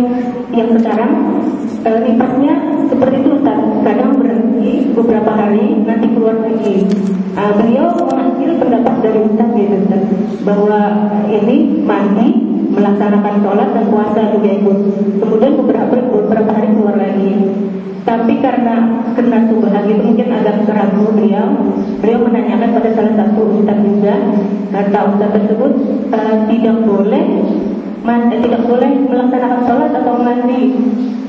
yang 0.54 0.68
sekarang 0.78 1.12
e, 1.82 1.90
seperti 2.90 3.16
itu 3.22 3.34
beberapa 4.94 5.30
hari 5.34 5.82
nanti 5.82 6.06
keluar 6.14 6.38
lagi. 6.38 6.86
Uh, 7.34 7.52
beliau 7.58 7.90
mengambil 7.98 8.50
pendapat 8.62 8.94
dari 9.02 9.18
Ustaz 9.26 9.48
gitu 9.58 9.74
Ustaz 9.84 10.02
bahwa 10.46 10.80
ini 11.26 11.82
mandi 11.82 12.28
melaksanakan 12.70 13.34
sholat 13.42 13.68
dan 13.74 13.84
puasa 13.90 14.20
juga 14.32 14.48
ikut. 14.54 14.78
Kemudian 15.18 15.52
beberapa 15.58 15.94
beberapa 15.98 16.50
hari 16.54 16.68
keluar 16.72 16.94
lagi. 16.94 17.30
Tapi 18.04 18.36
karena 18.44 19.00
kena 19.16 19.48
subhan 19.48 19.88
itu 19.88 20.02
mungkin 20.04 20.28
agak 20.28 20.68
keragu 20.68 21.08
beliau, 21.16 21.56
beliau 22.04 22.20
menanyakan 22.20 22.76
pada 22.76 22.90
salah 22.92 23.14
satu 23.16 23.40
ustaz 23.56 23.80
juga, 23.80 24.14
kata 24.76 24.98
ustaz 25.08 25.30
tersebut 25.32 25.72
uh, 26.12 26.36
tidak 26.52 26.76
boleh 26.84 27.24
man, 28.04 28.28
eh, 28.28 28.44
tidak 28.44 28.60
boleh 28.68 28.92
melaksanakan 29.08 29.60
sholat 29.64 29.90
atau 29.96 30.20
mandi 30.20 30.76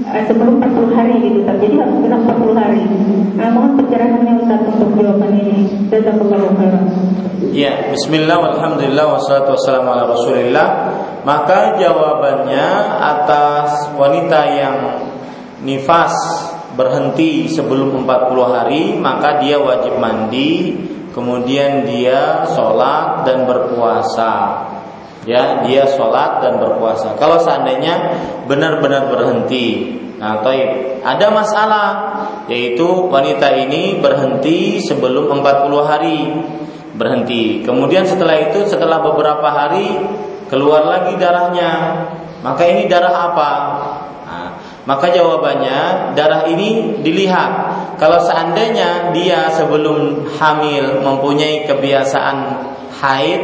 uh, 0.03 0.23
sebelum 0.27 0.59
40 0.59 0.91
hari 0.99 1.15
gitu. 1.23 1.39
Jadi 1.47 1.75
harus 1.79 1.97
genap 2.03 2.21
40 2.27 2.59
hari. 2.59 2.83
Nah, 3.39 3.47
mohon 3.55 3.71
pencerahannya 3.79 4.33
Ustaz 4.43 4.67
untuk 4.67 4.99
jawaban 4.99 5.31
ini. 5.31 5.87
Jazakallahu 5.87 6.59
khairan. 6.59 6.85
Ya, 7.55 7.87
bismillah 7.91 8.35
walhamdulillah 8.35 9.15
wassalatu 9.15 9.55
wassalamu 9.55 9.95
ala 9.95 10.03
Rasulillah. 10.11 10.67
Maka 11.23 11.79
jawabannya 11.79 12.67
atas 12.99 13.95
wanita 13.95 14.39
yang 14.55 14.75
nifas 15.63 16.15
berhenti 16.75 17.47
sebelum 17.47 18.03
40 18.03 18.55
hari 18.55 18.83
maka 18.99 19.39
dia 19.41 19.57
wajib 19.57 19.97
mandi 19.97 20.75
kemudian 21.15 21.87
dia 21.87 22.43
sholat 22.51 23.23
dan 23.23 23.47
berpuasa. 23.47 24.33
Ya 25.25 25.65
dia 25.65 25.89
sholat 25.89 26.43
dan 26.45 26.61
berpuasa. 26.61 27.17
Kalau 27.17 27.41
seandainya 27.41 28.13
benar-benar 28.45 29.09
berhenti. 29.09 29.97
Nah 30.21 30.43
toib 30.45 31.01
ada 31.01 31.27
masalah 31.33 31.87
yaitu 32.45 32.85
wanita 33.09 33.49
ini 33.57 33.97
berhenti 34.03 34.77
sebelum 34.83 35.31
40 35.41 35.81
hari. 35.81 36.19
Berhenti. 36.95 37.59
Kemudian 37.65 38.07
setelah 38.07 38.39
itu 38.39 38.63
setelah 38.69 39.03
beberapa 39.03 39.49
hari 39.49 39.99
keluar 40.47 40.85
lagi 40.85 41.17
darahnya. 41.17 41.71
Maka 42.45 42.61
ini 42.69 42.85
darah 42.85 43.33
apa 43.33 43.51
maka 44.85 45.09
jawabannya 45.09 46.13
darah 46.13 46.45
ini 46.45 47.01
dilihat. 47.01 47.51
Kalau 47.97 48.21
seandainya 48.21 49.09
dia 49.17 49.49
sebelum 49.49 50.29
hamil 50.37 51.01
mempunyai 51.01 51.65
kebiasaan 51.65 52.37
haid, 53.01 53.41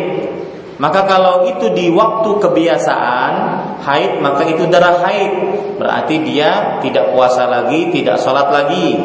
maka 0.77 1.05
kalau 1.09 1.49
itu 1.49 1.73
di 1.73 1.89
waktu 1.89 2.29
kebiasaan 2.37 3.33
haid, 3.81 4.21
maka 4.21 4.45
itu 4.45 4.69
darah 4.69 5.01
haid. 5.01 5.33
Berarti 5.81 6.15
dia 6.21 6.77
tidak 6.85 7.09
puasa 7.17 7.49
lagi, 7.49 7.89
tidak 7.89 8.21
sholat 8.21 8.45
lagi. 8.53 9.01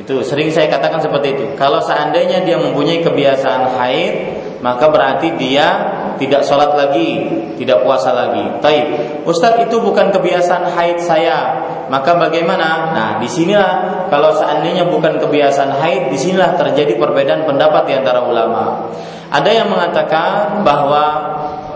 Itu 0.00 0.24
sering 0.24 0.48
saya 0.48 0.72
katakan 0.72 1.04
seperti 1.04 1.36
itu. 1.36 1.44
Kalau 1.56 1.84
seandainya 1.84 2.44
dia 2.48 2.56
mempunyai 2.56 3.04
kebiasaan 3.04 3.76
haid, 3.76 4.14
maka 4.64 4.88
berarti 4.88 5.36
dia 5.36 5.68
tidak 6.16 6.42
sholat 6.48 6.72
lagi, 6.72 7.28
tidak 7.60 7.84
puasa 7.84 8.12
lagi. 8.12 8.56
Taib. 8.64 8.86
Ustadz 9.28 9.68
itu 9.68 9.76
bukan 9.80 10.08
kebiasaan 10.08 10.72
haid 10.72 10.98
saya. 11.00 11.60
Maka 11.86 12.18
bagaimana? 12.18 12.90
Nah, 12.96 13.10
di 13.20 13.28
sinilah 13.28 14.08
kalau 14.08 14.34
seandainya 14.34 14.88
bukan 14.88 15.20
kebiasaan 15.20 15.76
haid, 15.76 16.02
di 16.10 16.18
sinilah 16.18 16.56
terjadi 16.56 16.96
perbedaan 16.96 17.44
pendapat 17.44 17.82
di 17.86 17.92
antara 17.94 18.24
ulama. 18.24 18.90
Ada 19.28 19.50
yang 19.52 19.68
mengatakan 19.70 20.62
bahwa 20.64 21.04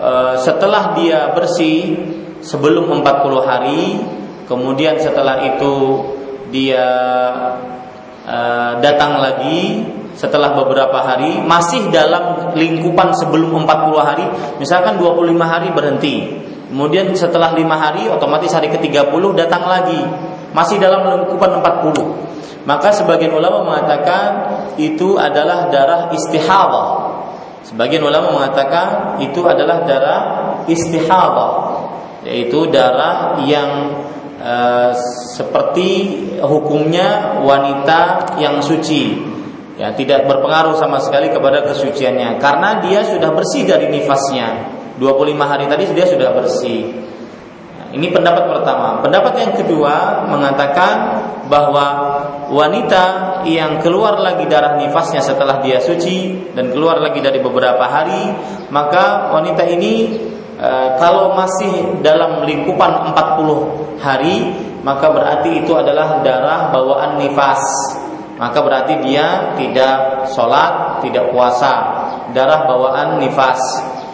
e, 0.01 0.11
setelah 0.41 0.97
dia 0.97 1.31
bersih 1.31 1.95
sebelum 2.41 2.89
40 2.91 3.43
hari, 3.45 3.83
kemudian 4.49 4.97
setelah 4.97 5.43
itu 5.47 5.75
dia 6.49 6.87
e, 8.25 8.39
datang 8.83 9.21
lagi 9.21 9.85
setelah 10.15 10.53
beberapa 10.55 10.99
hari 11.01 11.39
masih 11.43 11.87
dalam 11.89 12.53
lingkupan 12.53 13.15
sebelum 13.15 13.63
40 13.63 14.01
hari 14.01 14.25
misalkan 14.59 14.99
25 14.99 15.37
hari 15.39 15.69
berhenti. 15.71 16.15
Kemudian 16.71 17.11
setelah 17.11 17.51
lima 17.51 17.75
hari 17.75 18.07
otomatis 18.07 18.55
hari 18.55 18.71
ke-30 18.71 19.23
datang 19.35 19.67
lagi 19.67 19.99
masih 20.55 20.79
dalam 20.79 21.03
lingkupan 21.03 21.59
40 21.59 22.31
maka 22.63 22.93
sebagian 22.93 23.33
ulama 23.33 23.65
mengatakan 23.65 24.29
itu 24.77 25.17
adalah 25.17 25.67
darah 25.73 26.13
istihadah. 26.13 26.89
Sebagian 27.65 28.05
ulama 28.05 28.41
mengatakan 28.41 29.17
itu 29.21 29.41
adalah 29.45 29.85
darah 29.85 30.21
istihadah 30.69 31.51
yaitu 32.21 32.69
darah 32.69 33.41
yang 33.49 33.97
uh, 34.37 34.93
seperti 35.33 36.21
hukumnya 36.37 37.41
wanita 37.41 38.33
yang 38.37 38.61
suci 38.61 39.30
ya 39.81 39.89
tidak 39.97 40.29
berpengaruh 40.29 40.77
sama 40.77 41.01
sekali 41.01 41.33
kepada 41.33 41.65
kesuciannya. 41.65 42.37
Karena 42.37 42.85
dia 42.85 43.01
sudah 43.01 43.33
bersih 43.33 43.65
dari 43.65 43.89
nifasnya. 43.89 44.77
25 45.01 45.41
hari 45.41 45.65
tadi 45.65 45.89
dia 45.97 46.05
sudah 46.05 46.29
bersih. 46.37 46.93
Ini 47.91 48.07
pendapat 48.13 48.45
pertama. 48.45 49.01
Pendapat 49.01 49.33
yang 49.41 49.53
kedua 49.57 50.23
mengatakan 50.29 50.93
bahwa 51.49 51.85
wanita 52.53 53.03
yang 53.49 53.81
keluar 53.81 54.21
lagi 54.21 54.45
darah 54.47 54.77
nifasnya 54.79 55.19
setelah 55.19 55.59
dia 55.59 55.81
suci 55.81 56.51
dan 56.55 56.69
keluar 56.71 57.01
lagi 57.01 57.19
dari 57.19 57.43
beberapa 57.43 57.83
hari 57.83 58.31
maka 58.71 59.33
wanita 59.35 59.67
ini 59.67 60.15
e, 60.55 60.69
kalau 60.95 61.35
masih 61.35 61.99
dalam 61.99 62.47
lingkupan 62.47 63.11
40 63.11 63.99
hari 63.99 64.51
maka 64.83 65.11
berarti 65.11 65.63
itu 65.65 65.75
adalah 65.75 66.23
darah 66.23 66.71
bawaan 66.71 67.19
nifas 67.19 67.59
maka 68.41 68.57
berarti 68.57 68.97
dia 69.05 69.53
tidak 69.53 70.25
sholat, 70.33 70.97
tidak 71.05 71.29
puasa, 71.29 71.73
darah 72.33 72.65
bawaan 72.65 73.21
nifas, 73.21 73.61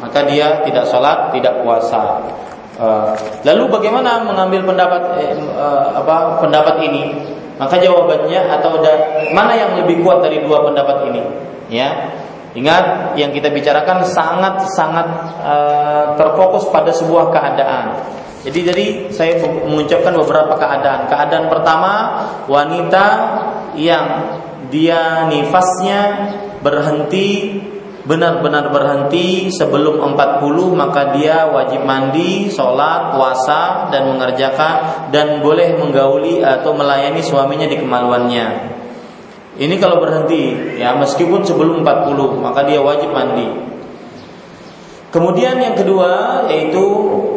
maka 0.03 0.27
dia 0.27 0.67
tidak 0.67 0.83
sholat, 0.91 1.31
tidak 1.31 1.63
puasa. 1.63 2.27
Uh, 2.75 3.15
lalu 3.47 3.71
bagaimana 3.71 4.21
mengambil 4.27 4.67
pendapat 4.67 5.15
eh, 5.23 5.31
uh, 5.55 5.95
apa 5.95 6.43
pendapat 6.43 6.75
ini? 6.91 7.23
Maka 7.55 7.79
jawabannya 7.79 8.53
atau 8.53 8.83
da, 8.83 8.93
mana 9.31 9.55
yang 9.55 9.71
lebih 9.81 10.03
kuat 10.03 10.21
dari 10.21 10.43
dua 10.43 10.61
pendapat 10.61 11.07
ini? 11.09 11.23
Ya, 11.71 12.11
ingat 12.51 13.15
yang 13.15 13.31
kita 13.31 13.49
bicarakan 13.49 14.03
sangat 14.05 14.61
sangat 14.75 15.07
uh, 15.39 16.19
terfokus 16.19 16.67
pada 16.67 16.91
sebuah 16.91 17.31
keadaan. 17.31 17.95
Jadi 18.45 18.59
jadi 18.61 18.85
saya 19.09 19.41
mengucapkan 19.41 20.13
beberapa 20.13 20.53
keadaan. 20.53 21.09
Keadaan 21.09 21.49
pertama 21.49 21.91
wanita 22.45 23.05
yang 23.77 24.05
dia 24.67 25.29
nifasnya 25.29 26.01
berhenti 26.59 27.61
benar-benar 28.07 28.71
berhenti 28.71 29.51
sebelum 29.51 29.99
40 29.99 30.47
maka 30.71 31.11
dia 31.11 31.43
wajib 31.51 31.83
mandi, 31.83 32.47
sholat, 32.47 33.13
puasa 33.13 33.91
dan 33.91 34.15
mengerjakan 34.15 35.11
dan 35.11 35.43
boleh 35.43 35.75
menggauli 35.75 36.39
atau 36.39 36.71
melayani 36.71 37.19
suaminya 37.19 37.67
di 37.67 37.75
kemaluannya. 37.75 38.47
Ini 39.59 39.75
kalau 39.81 39.99
berhenti 39.99 40.79
ya 40.79 40.95
meskipun 40.95 41.43
sebelum 41.43 41.83
40 41.83 42.39
maka 42.39 42.63
dia 42.63 42.79
wajib 42.79 43.11
mandi. 43.11 43.49
Kemudian 45.11 45.59
yang 45.59 45.75
kedua 45.75 46.45
yaitu 46.47 46.83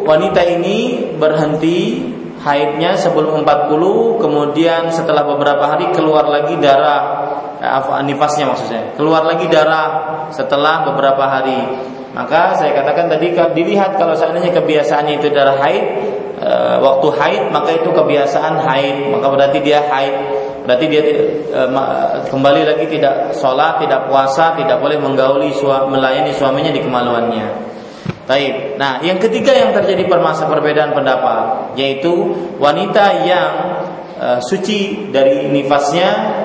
wanita 0.07 0.39
ini 0.43 1.07
berhenti 1.19 2.07
haidnya 2.41 2.97
sebelum 2.97 3.45
40 3.45 4.17
kemudian 4.17 4.89
setelah 4.89 5.23
beberapa 5.25 5.61
hari 5.69 5.93
keluar 5.93 6.25
lagi 6.25 6.57
darah. 6.57 7.01
Eh, 7.61 8.01
nifasnya 8.09 8.49
maksudnya. 8.49 8.97
Keluar 8.97 9.21
lagi 9.21 9.45
darah 9.45 9.87
setelah 10.33 10.81
beberapa 10.89 11.21
hari. 11.29 11.61
Maka 12.11 12.57
saya 12.57 12.75
katakan 12.75 13.07
tadi 13.07 13.31
dilihat 13.31 13.95
kalau 13.95 14.11
seandainya 14.17 14.51
kebiasaannya 14.51 15.23
itu 15.23 15.31
darah 15.31 15.55
haid 15.63 15.85
e, 16.43 16.51
waktu 16.83 17.07
haid 17.07 17.43
maka 17.55 17.71
itu 17.71 17.87
kebiasaan 17.87 18.59
haid. 18.67 19.15
Maka 19.15 19.31
berarti 19.31 19.63
dia 19.63 19.79
haid. 19.79 20.15
Berarti 20.67 20.85
dia 20.91 21.01
e, 21.07 21.61
kembali 22.27 22.67
lagi 22.67 22.85
tidak 22.91 23.31
sholat 23.31 23.79
tidak 23.79 24.11
puasa 24.11 24.59
tidak 24.59 24.83
boleh 24.83 24.99
menggauli 24.99 25.55
melayani 25.63 26.35
suaminya 26.35 26.75
di 26.75 26.83
kemaluannya 26.83 27.70
Taib. 28.31 28.79
Nah, 28.79 29.03
yang 29.03 29.19
ketiga 29.19 29.51
yang 29.51 29.75
terjadi 29.75 30.07
permasalahan 30.07 30.55
perbedaan 30.55 30.91
pendapat 30.95 31.75
yaitu 31.75 32.31
wanita 32.63 33.27
yang 33.27 33.51
uh, 34.15 34.39
suci 34.39 35.11
dari 35.11 35.51
nifasnya 35.51 36.39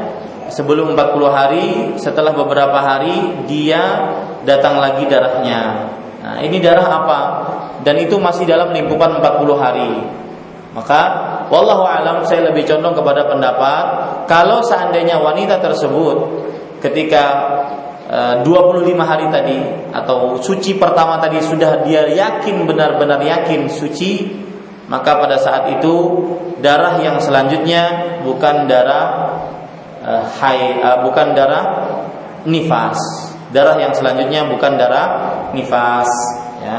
sebelum 0.50 0.98
40 0.98 1.30
hari, 1.30 1.66
setelah 1.94 2.34
beberapa 2.34 2.74
hari 2.82 3.46
dia 3.46 3.82
datang 4.42 4.82
lagi 4.82 5.06
darahnya. 5.06 5.62
Nah, 6.26 6.36
ini 6.42 6.58
darah 6.58 6.90
apa? 6.90 7.20
Dan 7.86 8.02
itu 8.02 8.18
masih 8.18 8.50
dalam 8.50 8.74
lingkupan 8.74 9.22
40 9.22 9.54
hari. 9.54 9.92
Maka 10.74 11.00
wallahu 11.46 11.86
alam 11.86 12.26
saya 12.26 12.50
lebih 12.50 12.66
condong 12.66 12.98
kepada 12.98 13.30
pendapat 13.30 13.84
kalau 14.26 14.58
seandainya 14.60 15.22
wanita 15.22 15.62
tersebut 15.62 16.18
ketika 16.82 17.24
25 18.06 18.46
eh, 18.46 18.94
hari 19.02 19.26
tadi 19.34 19.58
atau 19.90 20.38
suci 20.38 20.78
pertama 20.78 21.18
tadi 21.18 21.42
sudah 21.42 21.82
dia 21.82 22.06
yakin 22.06 22.62
benar-benar 22.62 23.18
yakin 23.18 23.66
suci 23.66 24.30
maka 24.86 25.18
pada 25.18 25.34
saat 25.42 25.74
itu 25.74 25.94
darah 26.62 27.02
yang 27.02 27.18
selanjutnya 27.18 28.14
bukan 28.22 28.70
darah 28.70 29.06
uh, 30.06 30.22
hai 30.38 30.78
uh, 30.78 31.02
bukan 31.02 31.34
darah 31.34 31.64
nifas. 32.46 32.98
Darah 33.50 33.78
yang 33.78 33.90
selanjutnya 33.94 34.46
bukan 34.46 34.78
darah 34.78 35.06
nifas 35.50 36.10
ya. 36.62 36.78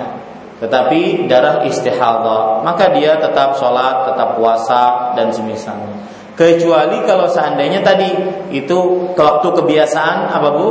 Tetapi 0.58 1.30
darah 1.30 1.62
istihadah, 1.70 2.66
maka 2.66 2.90
dia 2.90 3.22
tetap 3.22 3.62
sholat, 3.62 4.10
tetap 4.10 4.42
puasa 4.42 5.14
dan 5.14 5.30
semisalnya. 5.30 6.02
Kecuali 6.38 7.02
kalau 7.10 7.26
seandainya 7.26 7.82
tadi 7.82 8.14
itu 8.54 9.10
waktu 9.18 9.48
kebiasaan 9.58 10.30
apa 10.30 10.50
bu? 10.54 10.70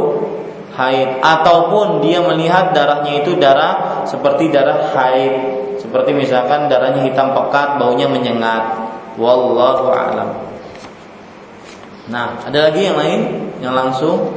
Haid 0.77 1.25
ataupun 1.25 2.05
dia 2.05 2.23
melihat 2.23 2.71
darahnya 2.71 3.25
itu 3.25 3.35
darah 3.41 4.05
seperti 4.07 4.53
darah 4.53 4.93
haid, 4.93 5.35
seperti 5.81 6.13
misalkan 6.13 6.69
darahnya 6.69 7.03
hitam 7.03 7.33
pekat, 7.33 7.81
baunya 7.81 8.07
menyengat. 8.07 8.77
Wallahu 9.17 9.89
a'lam. 9.91 10.31
Nah, 12.13 12.39
ada 12.45 12.71
lagi 12.71 12.87
yang 12.87 12.95
lain 13.01 13.21
yang 13.65 13.75
langsung? 13.75 14.37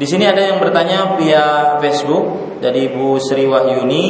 Di 0.00 0.08
sini 0.08 0.26
ada 0.26 0.40
yang 0.40 0.58
bertanya 0.58 1.14
via 1.20 1.76
Facebook 1.78 2.58
dari 2.64 2.88
Ibu 2.90 3.20
Sri 3.20 3.44
Wahyuni 3.46 4.04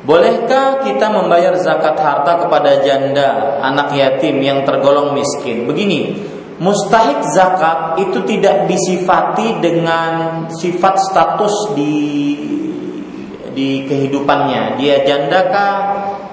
Bolehkah 0.00 0.80
kita 0.80 1.12
membayar 1.12 1.52
zakat 1.60 1.92
harta 2.00 2.40
kepada 2.40 2.80
janda, 2.80 3.60
anak 3.60 3.92
yatim 3.92 4.40
yang 4.40 4.64
tergolong 4.64 5.12
miskin? 5.12 5.68
Begini, 5.68 6.16
mustahik 6.56 7.20
zakat 7.36 8.00
itu 8.00 8.24
tidak 8.24 8.64
disifati 8.64 9.60
dengan 9.60 10.44
sifat 10.48 10.94
status 11.04 11.76
di 11.76 11.96
di 13.52 13.84
kehidupannya. 13.84 14.80
Dia 14.80 15.04
jandakah, 15.04 15.72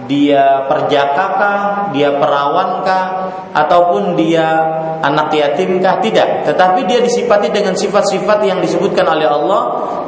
dia 0.08 0.64
perjakakah, 0.72 1.92
dia 1.92 2.16
perawankah, 2.16 3.06
ataupun 3.52 4.16
dia 4.16 4.48
anak 5.04 5.36
yatimkah? 5.36 6.00
Tidak. 6.00 6.48
Tetapi 6.48 6.88
dia 6.88 7.04
disifati 7.04 7.52
dengan 7.52 7.76
sifat-sifat 7.76 8.48
yang 8.48 8.64
disebutkan 8.64 9.04
oleh 9.12 9.28
Allah 9.28 9.62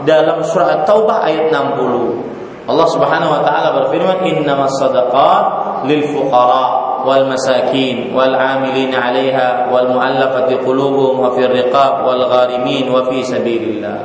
dalam 0.07 0.48
surat 0.48 0.88
Taubah 0.88 1.27
ayat 1.27 1.52
60. 1.52 2.39
Allah 2.70 2.88
Subhanahu 2.94 3.34
wa 3.34 3.41
taala 3.41 3.74
berfirman 3.82 4.22
innamas 4.30 4.78
sadaqat 4.78 5.44
lil 5.90 6.06
fuqara 6.14 7.02
wal 7.02 7.26
masakin 7.26 8.14
wal 8.14 8.38
amilin 8.38 8.94
'alaiha 8.94 9.74
wal 9.74 9.90
mu'allafati 9.90 10.62
qulubuhum 10.62 11.18
wa 11.18 11.34
fir 11.34 11.50
riqab 11.50 12.06
wal 12.06 12.30
gharimin 12.30 12.86
wa 12.94 13.10
fi 13.10 13.26
sabilillah. 13.26 13.98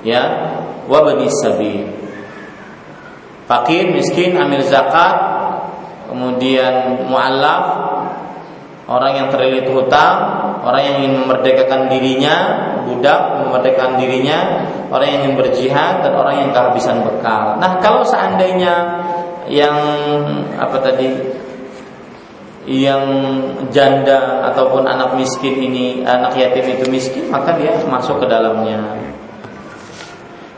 Ya, 0.00 0.22
wa 0.88 1.04
bani 1.04 1.28
sabil. 1.44 1.88
Fakir, 3.44 3.92
miskin, 3.92 4.40
amil 4.40 4.64
zakat, 4.64 5.16
kemudian 6.08 7.04
mu'allaf, 7.04 7.64
orang 8.88 9.12
yang 9.20 9.28
terlilit 9.28 9.68
hutang, 9.68 10.43
orang 10.62 10.82
yang 10.84 10.96
ingin 11.02 11.14
memerdekakan 11.24 11.90
dirinya, 11.90 12.36
budak 12.86 13.42
memerdekakan 13.42 13.98
dirinya, 13.98 14.38
orang 14.92 15.06
yang 15.10 15.18
ingin 15.26 15.34
berjihad 15.40 16.04
dan 16.06 16.12
orang 16.14 16.46
yang 16.46 16.50
kehabisan 16.54 17.02
bekal. 17.02 17.58
Nah, 17.58 17.82
kalau 17.82 18.06
seandainya 18.06 19.02
yang 19.50 19.76
apa 20.56 20.76
tadi 20.80 21.08
yang 22.64 23.04
janda 23.68 24.40
ataupun 24.52 24.88
anak 24.88 25.20
miskin 25.20 25.60
ini 25.60 26.00
anak 26.00 26.32
yatim 26.32 26.64
itu 26.64 26.84
miskin 26.88 27.28
maka 27.28 27.60
dia 27.60 27.76
masuk 27.84 28.24
ke 28.24 28.26
dalamnya 28.26 28.80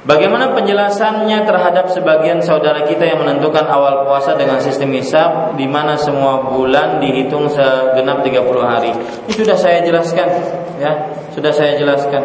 Bagaimana 0.07 0.55
penjelasannya 0.55 1.43
terhadap 1.43 1.91
sebagian 1.91 2.39
saudara 2.39 2.87
kita 2.87 3.03
yang 3.11 3.27
menentukan 3.27 3.67
awal 3.67 4.07
puasa 4.07 4.39
dengan 4.39 4.63
sistem 4.63 4.95
hisab 4.95 5.59
di 5.59 5.67
mana 5.67 5.99
semua 5.99 6.47
bulan 6.47 7.03
dihitung 7.03 7.51
segenap 7.51 8.23
30 8.23 8.47
hari. 8.63 8.95
Ini 9.27 9.35
sudah 9.35 9.59
saya 9.59 9.83
jelaskan 9.83 10.31
ya, 10.79 11.11
sudah 11.35 11.51
saya 11.51 11.75
jelaskan. 11.75 12.23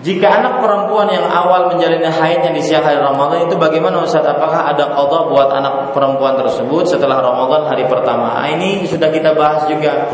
Jika 0.00 0.24
anak 0.24 0.64
perempuan 0.64 1.12
yang 1.12 1.28
awal 1.28 1.68
menjalani 1.68 2.08
haidnya 2.08 2.56
di 2.56 2.64
siang 2.64 2.80
hari 2.80 2.96
Ramadan 2.96 3.44
itu 3.44 3.60
bagaimana 3.60 4.00
Ustaz? 4.00 4.24
Apakah 4.24 4.72
ada 4.72 4.88
qadha 4.96 5.28
buat 5.28 5.52
anak 5.52 5.92
perempuan 5.92 6.40
tersebut 6.40 6.88
setelah 6.88 7.20
Ramadan 7.20 7.68
hari 7.68 7.84
pertama? 7.84 8.40
Nah, 8.40 8.48
ini 8.48 8.88
sudah 8.88 9.12
kita 9.12 9.36
bahas 9.36 9.68
juga. 9.68 10.08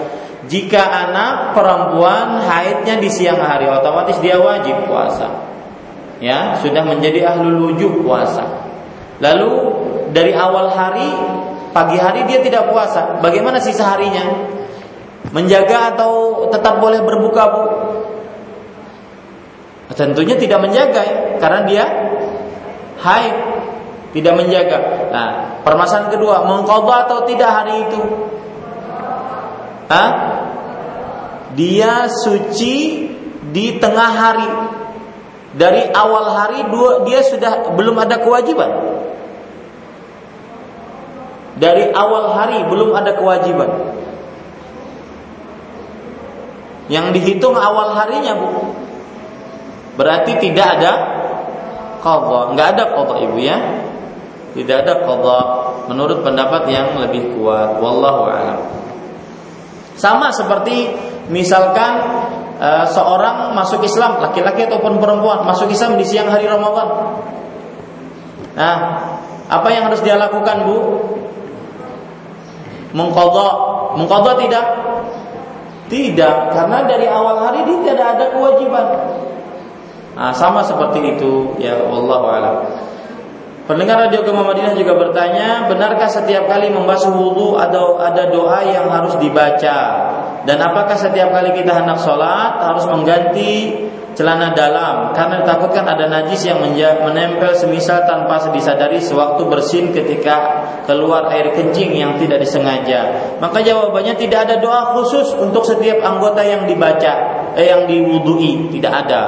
Jika 0.46 0.78
anak 0.78 1.58
perempuan 1.58 2.38
haidnya 2.38 3.02
di 3.02 3.10
siang 3.10 3.42
hari, 3.42 3.66
otomatis 3.66 4.18
dia 4.22 4.38
wajib 4.38 4.86
puasa. 4.86 5.26
Ya, 6.22 6.54
sudah 6.62 6.86
menjadi 6.86 7.26
ahlul 7.26 7.72
wujub 7.72 8.06
puasa. 8.06 8.64
Lalu 9.18 9.52
dari 10.14 10.32
awal 10.32 10.70
hari, 10.70 11.10
pagi 11.74 11.98
hari 11.98 12.24
dia 12.30 12.40
tidak 12.40 12.70
puasa. 12.70 13.18
Bagaimana 13.18 13.58
sisa 13.58 13.84
harinya? 13.90 14.22
Menjaga 15.34 15.92
atau 15.92 16.46
tetap 16.54 16.78
boleh 16.78 17.02
berbuka, 17.02 17.42
Bu? 17.50 17.62
Tentunya 19.96 20.36
tidak 20.36 20.60
menjaga 20.62 21.02
ya, 21.02 21.18
karena 21.40 21.60
dia 21.64 21.84
haid, 23.00 23.36
tidak 24.12 24.34
menjaga. 24.36 24.78
Nah, 25.10 25.28
permasalahan 25.64 26.12
kedua, 26.12 26.44
mengqadha 26.44 26.96
atau 27.08 27.18
tidak 27.24 27.50
hari 27.50 27.74
itu? 27.88 28.00
Hah? 29.86 30.35
Dia 31.56 32.06
suci 32.12 33.08
di 33.50 33.66
tengah 33.80 34.10
hari. 34.12 34.50
Dari 35.56 35.88
awal 35.88 36.36
hari 36.36 36.60
dua 36.68 37.08
dia 37.08 37.24
sudah 37.24 37.72
belum 37.72 37.96
ada 37.96 38.20
kewajiban. 38.20 38.68
Dari 41.56 41.88
awal 41.96 42.36
hari 42.36 42.60
belum 42.68 42.92
ada 42.92 43.16
kewajiban. 43.16 43.96
Yang 46.92 47.06
dihitung 47.18 47.56
awal 47.56 47.96
harinya, 47.96 48.36
Bu. 48.36 48.48
Berarti 49.96 50.36
tidak 50.38 50.76
ada 50.78 50.92
qadha, 52.04 52.52
enggak 52.52 52.68
ada 52.76 52.84
qadha 52.92 53.14
Ibu 53.24 53.38
ya. 53.40 53.56
Tidak 54.52 54.76
ada 54.84 54.94
qadha 55.02 55.38
menurut 55.88 56.20
pendapat 56.20 56.68
yang 56.68 57.00
lebih 57.00 57.32
kuat. 57.32 57.80
Wallahu 57.80 58.28
a'lam. 58.28 58.60
Sama 59.96 60.28
seperti 60.28 60.92
misalkan 61.28 61.92
e, 62.58 62.68
seorang 62.90 63.52
masuk 63.54 63.82
Islam, 63.82 64.22
laki-laki 64.22 64.66
ataupun 64.66 64.98
perempuan 64.98 65.46
masuk 65.46 65.70
Islam 65.70 65.98
di 65.98 66.04
siang 66.06 66.30
hari 66.30 66.46
Ramadan. 66.46 66.88
Nah, 68.56 68.76
apa 69.46 69.68
yang 69.70 69.92
harus 69.92 70.00
dia 70.00 70.16
lakukan, 70.16 70.64
Bu? 70.64 70.78
Mengqadha. 72.96 73.48
Mengqadha 74.00 74.32
tidak? 74.40 74.66
Tidak, 75.86 76.36
karena 76.50 76.82
dari 76.82 77.06
awal 77.06 77.46
hari 77.46 77.62
dia 77.62 77.94
tidak 77.94 78.08
ada 78.18 78.24
kewajiban. 78.34 78.86
Nah, 80.18 80.32
sama 80.34 80.64
seperti 80.64 81.14
itu 81.14 81.54
ya 81.62 81.76
Allah 81.76 82.20
alam. 82.26 82.56
Pendengar 83.66 84.06
radio 84.06 84.22
Gema 84.22 84.46
Madinah 84.46 84.78
juga 84.78 84.94
bertanya, 84.94 85.66
benarkah 85.66 86.06
setiap 86.06 86.46
kali 86.46 86.70
membasuh 86.70 87.10
wudhu 87.10 87.58
atau 87.58 87.98
ada 87.98 88.30
doa 88.30 88.62
yang 88.62 88.86
harus 88.90 89.18
dibaca? 89.18 89.78
Dan 90.46 90.62
apakah 90.62 90.94
setiap 90.94 91.34
kali 91.34 91.58
kita 91.58 91.74
hendak 91.74 91.98
sholat 91.98 92.62
harus 92.62 92.86
mengganti 92.86 93.74
celana 94.16 94.56
dalam 94.56 95.12
karena 95.12 95.44
ditakutkan 95.44 95.84
ada 95.84 96.08
najis 96.08 96.48
yang 96.48 96.64
menempel 97.04 97.52
semisal 97.52 98.08
tanpa 98.08 98.40
disadari 98.48 98.96
sewaktu 98.96 99.44
bersin 99.44 99.92
ketika 99.92 100.64
keluar 100.88 101.28
air 101.28 101.52
kencing 101.52 101.92
yang 101.92 102.16
tidak 102.16 102.40
disengaja. 102.40 103.36
Maka 103.42 103.60
jawabannya 103.60 104.16
tidak 104.16 104.48
ada 104.48 104.56
doa 104.56 104.96
khusus 104.96 105.36
untuk 105.36 105.68
setiap 105.68 106.00
anggota 106.00 106.40
yang 106.40 106.64
dibaca, 106.64 107.12
eh, 107.60 107.68
yang 107.68 107.84
diwudui, 107.84 108.72
tidak 108.72 109.04
ada. 109.04 109.22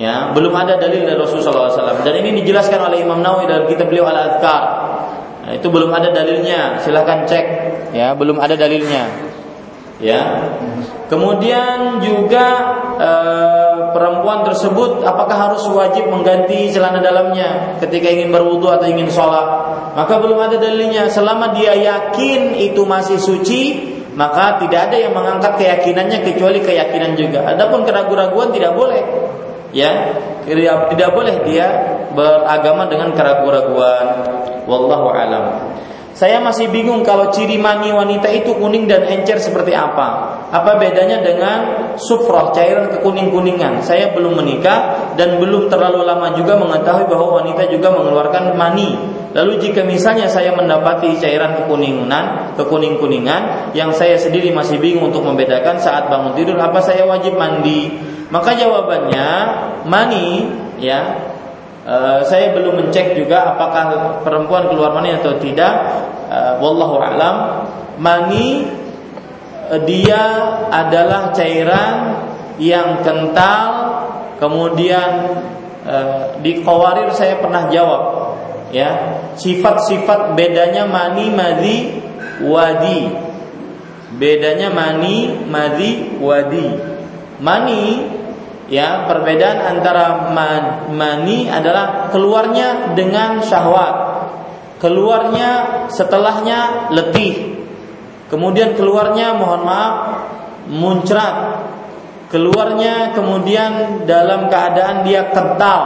Ya, 0.00 0.32
belum 0.32 0.56
ada 0.56 0.80
dalil 0.80 1.04
dari 1.04 1.18
Rasulullah 1.20 1.68
SAW. 1.68 2.00
Dan 2.00 2.24
ini 2.24 2.40
dijelaskan 2.40 2.88
oleh 2.88 3.04
Imam 3.04 3.20
Nawawi 3.20 3.44
dalam 3.44 3.68
kitab 3.68 3.92
beliau 3.92 4.08
Al 4.08 4.32
Adkar. 4.32 4.62
Nah, 5.44 5.52
itu 5.52 5.68
belum 5.68 5.92
ada 5.92 6.08
dalilnya. 6.08 6.80
Silahkan 6.80 7.28
cek. 7.28 7.46
Ya, 7.92 8.16
belum 8.16 8.40
ada 8.40 8.56
dalilnya. 8.56 9.29
Ya. 10.00 10.48
Kemudian 11.12 12.00
juga 12.00 12.46
e, 12.96 13.10
perempuan 13.92 14.46
tersebut 14.46 15.04
apakah 15.04 15.50
harus 15.50 15.66
wajib 15.68 16.08
mengganti 16.08 16.72
celana 16.72 17.02
dalamnya 17.04 17.76
ketika 17.82 18.08
ingin 18.08 18.32
berwudu 18.32 18.70
atau 18.72 18.86
ingin 18.88 19.10
sholat? 19.12 19.44
Maka 19.92 20.16
belum 20.22 20.40
ada 20.40 20.56
dalilnya. 20.56 21.10
Selama 21.12 21.52
dia 21.52 21.76
yakin 21.76 22.56
itu 22.56 22.86
masih 22.86 23.20
suci, 23.20 23.92
maka 24.14 24.62
tidak 24.62 24.88
ada 24.88 24.96
yang 24.96 25.12
mengangkat 25.12 25.58
keyakinannya 25.60 26.24
kecuali 26.24 26.62
keyakinan 26.62 27.18
juga. 27.18 27.44
Adapun 27.50 27.84
keraguan-raguan 27.84 28.54
tidak 28.54 28.72
boleh 28.72 29.02
ya 29.70 30.18
tidak 30.46 31.10
boleh 31.14 31.46
dia 31.46 31.66
beragama 32.14 32.90
dengan 32.90 33.14
keraguan-raguan 33.14 34.06
wallahu 34.66 35.14
alam 35.14 35.74
saya 36.14 36.42
masih 36.42 36.68
bingung 36.68 37.06
kalau 37.06 37.30
ciri 37.30 37.56
mani 37.56 37.94
wanita 37.94 38.26
itu 38.28 38.58
kuning 38.58 38.90
dan 38.90 39.06
encer 39.06 39.38
seperti 39.38 39.72
apa. 39.72 40.36
Apa 40.50 40.82
bedanya 40.82 41.22
dengan 41.22 41.58
sufroh, 41.94 42.50
cairan 42.50 42.90
kekuning-kuningan? 42.98 43.86
Saya 43.86 44.10
belum 44.10 44.34
menikah 44.34 45.14
dan 45.14 45.38
belum 45.38 45.70
terlalu 45.70 46.02
lama 46.02 46.34
juga 46.34 46.58
mengetahui 46.58 47.06
bahwa 47.06 47.40
wanita 47.40 47.70
juga 47.70 47.94
mengeluarkan 47.94 48.58
mani 48.58 49.20
Lalu 49.30 49.62
jika 49.62 49.86
misalnya 49.86 50.26
saya 50.26 50.50
mendapati 50.50 51.14
cairan 51.22 51.54
kekuningan, 51.62 52.58
kekuning-kuningan 52.58 53.70
yang 53.78 53.94
saya 53.94 54.18
sendiri 54.18 54.50
masih 54.50 54.82
bingung 54.82 55.14
untuk 55.14 55.22
membedakan 55.22 55.78
saat 55.78 56.10
bangun 56.10 56.34
tidur 56.34 56.58
apa 56.58 56.82
saya 56.82 57.06
wajib 57.06 57.38
mandi? 57.38 57.94
Maka 58.34 58.58
jawabannya 58.58 59.28
mani 59.86 60.50
ya. 60.82 61.29
E, 61.80 61.96
saya 62.28 62.52
belum 62.52 62.76
mencek 62.76 63.16
juga 63.16 63.56
apakah 63.56 64.20
perempuan 64.20 64.68
keluar 64.68 64.92
mani 64.92 65.16
atau 65.16 65.36
tidak. 65.40 65.74
E, 66.28 66.38
wallahu 66.60 67.00
alam. 67.00 67.36
Mani 67.96 68.68
e, 69.72 69.76
dia 69.88 70.22
adalah 70.68 71.32
cairan 71.32 71.96
yang 72.60 73.00
kental 73.00 73.68
kemudian 74.36 75.40
di 76.44 76.60
kawarir 76.60 77.08
saya 77.16 77.40
pernah 77.40 77.72
jawab 77.72 78.20
ya 78.68 79.16
sifat-sifat 79.34 80.36
bedanya 80.36 80.84
mani 80.84 81.32
madi 81.32 81.78
wadi 82.44 83.10
bedanya 84.20 84.70
mani 84.70 85.40
madi 85.48 86.20
wadi 86.20 86.68
mani 87.42 87.84
ya 88.70 89.04
perbedaan 89.10 89.76
antara 89.76 90.30
mani 90.88 91.50
adalah 91.50 92.08
keluarnya 92.14 92.94
dengan 92.94 93.42
syahwat. 93.42 93.94
Keluarnya 94.80 95.50
setelahnya 95.92 96.88
letih. 96.94 97.60
Kemudian 98.32 98.78
keluarnya 98.78 99.36
mohon 99.36 99.66
maaf 99.66 99.94
muncrat. 100.70 101.66
Keluarnya 102.30 103.10
kemudian 103.10 104.06
dalam 104.06 104.46
keadaan 104.46 105.02
dia 105.02 105.34
kental 105.34 105.80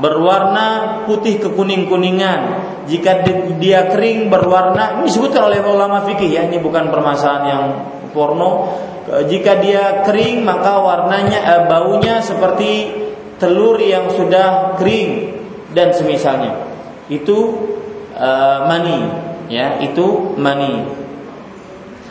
berwarna 0.00 1.04
putih 1.04 1.36
kekuning-kuningan. 1.36 2.40
Jika 2.88 3.22
dia 3.60 3.92
kering 3.92 4.32
berwarna 4.32 4.98
ini 4.98 5.12
disebutkan 5.12 5.52
oleh 5.52 5.60
ulama 5.62 6.02
fikih 6.08 6.32
ya, 6.32 6.42
ini 6.48 6.58
bukan 6.58 6.88
permasalahan 6.88 7.44
yang 7.44 7.64
porno. 8.12 8.78
Jika 9.02 9.58
dia 9.58 10.06
kering 10.06 10.46
maka 10.46 10.78
warnanya 10.78 11.40
eh, 11.42 11.62
baunya 11.66 12.22
seperti 12.22 13.02
telur 13.42 13.76
yang 13.82 14.08
sudah 14.14 14.78
kering 14.78 15.42
dan 15.74 15.90
semisalnya. 15.90 16.54
Itu 17.10 17.66
eh, 18.14 18.58
mani 18.68 18.98
ya, 19.50 19.82
itu 19.82 20.36
mani. 20.38 21.02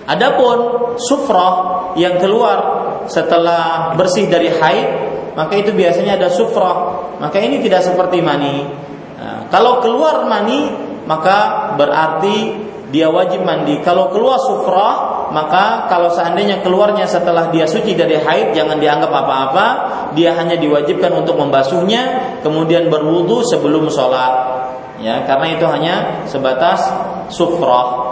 Adapun 0.09 0.57
sufrah 0.99 1.53
yang 1.95 2.19
keluar 2.19 2.57
setelah 3.07 3.95
bersih 3.95 4.27
dari 4.27 4.51
haid 4.51 5.11
maka 5.31 5.53
itu 5.55 5.71
biasanya 5.71 6.19
ada 6.19 6.29
sufrah. 6.31 7.07
Maka 7.19 7.39
ini 7.39 7.63
tidak 7.63 7.85
seperti 7.87 8.19
mani. 8.19 8.67
Nah, 9.15 9.47
kalau 9.47 9.79
keluar 9.79 10.27
mani, 10.27 10.73
maka 11.07 11.71
berarti 11.79 12.70
dia 12.91 13.07
wajib 13.07 13.41
mandi. 13.47 13.79
Kalau 13.81 14.11
keluar 14.11 14.37
sufrah, 14.37 15.27
maka 15.31 15.87
kalau 15.87 16.11
seandainya 16.11 16.59
keluarnya 16.59 17.07
setelah 17.07 17.47
dia 17.49 17.63
suci 17.63 17.95
dari 17.95 18.19
haid, 18.19 18.51
jangan 18.51 18.77
dianggap 18.77 19.09
apa-apa. 19.09 19.65
Dia 20.13 20.35
hanya 20.35 20.59
diwajibkan 20.59 21.15
untuk 21.15 21.39
membasuhnya, 21.39 22.37
kemudian 22.43 22.91
berwudu 22.91 23.47
sebelum 23.47 23.87
sholat. 23.87 24.59
Ya, 24.99 25.23
karena 25.25 25.47
itu 25.55 25.65
hanya 25.65 25.95
sebatas 26.27 26.83
sufrah. 27.31 28.11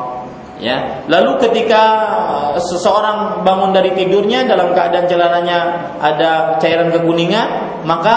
Ya, 0.60 1.08
lalu 1.08 1.40
ketika 1.40 1.84
uh, 2.28 2.60
seseorang 2.60 3.48
bangun 3.48 3.72
dari 3.72 3.96
tidurnya 3.96 4.44
dalam 4.44 4.76
keadaan 4.76 5.08
celananya 5.08 5.60
ada 6.04 6.60
cairan 6.60 6.92
kekuningan, 6.92 7.80
maka 7.88 8.16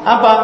apa? 0.00 0.34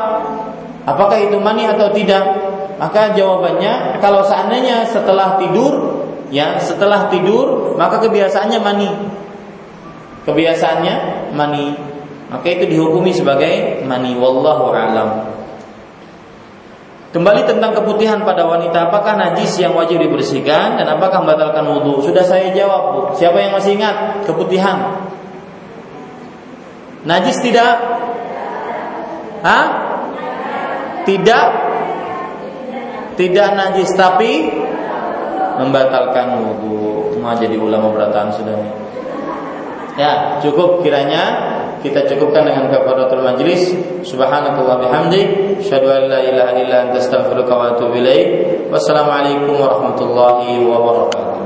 Apakah 0.85 1.21
itu 1.21 1.37
mani 1.41 1.69
atau 1.69 1.93
tidak? 1.93 2.48
Maka 2.79 3.13
jawabannya 3.19 3.99
kalau 3.99 4.23
seandainya 4.23 4.87
setelah 4.87 5.35
tidur, 5.43 6.07
ya 6.31 6.63
setelah 6.63 7.11
tidur 7.11 7.75
maka 7.75 7.99
kebiasaannya 7.99 8.59
mani. 8.63 8.91
Kebiasaannya 10.23 10.95
mani. 11.35 11.75
Maka 12.31 12.47
itu 12.47 12.71
dihukumi 12.71 13.11
sebagai 13.11 13.83
mani. 13.83 14.15
Wallahu 14.15 14.71
a'lam. 14.71 15.11
Kembali 17.09 17.49
tentang 17.49 17.73
keputihan 17.73 18.21
pada 18.21 18.45
wanita, 18.45 18.93
apakah 18.93 19.17
najis 19.17 19.57
yang 19.57 19.73
wajib 19.73 19.97
dibersihkan 19.97 20.77
dan 20.77 20.87
apakah 20.93 21.25
membatalkan 21.25 21.65
wudhu? 21.65 22.05
Sudah 22.05 22.21
saya 22.21 22.53
jawab, 22.53 22.83
Bu. 22.93 23.01
Siapa 23.17 23.41
yang 23.41 23.57
masih 23.57 23.81
ingat 23.81 24.29
keputihan? 24.29 25.09
Najis 27.09 27.41
tidak? 27.41 27.81
Hah? 29.41 29.67
Tidak? 31.09 31.68
Tidak 33.19 33.49
najis 33.59 33.91
tapi 33.99 34.47
membatalkan 35.59 36.39
wudhu. 36.39 37.19
Mau 37.19 37.35
jadi 37.35 37.59
ulama 37.59 37.91
berantakan 37.91 38.31
sudah 38.31 38.55
nih. 38.55 38.73
Ya, 39.99 40.39
cukup 40.39 40.87
kiranya 40.87 41.51
kita 41.83 42.07
cukupkan 42.07 42.47
dengan 42.47 42.71
kafaratul 42.71 43.23
majlis 43.23 43.75
subhanakallah 44.07 44.83
bihamdi 44.83 45.23
syadu 45.63 45.91
an 45.91 46.11
la 46.11 46.23
ilaha 46.23 46.53
illa 46.59 46.77
anta 46.87 46.99
astaghfiruka 47.03 47.55
wa 47.55 47.75
atubu 47.75 47.99
ilaik 47.99 48.27
wassalamualaikum 48.71 49.59
warahmatullahi 49.59 50.63
wabarakatuh 50.67 51.38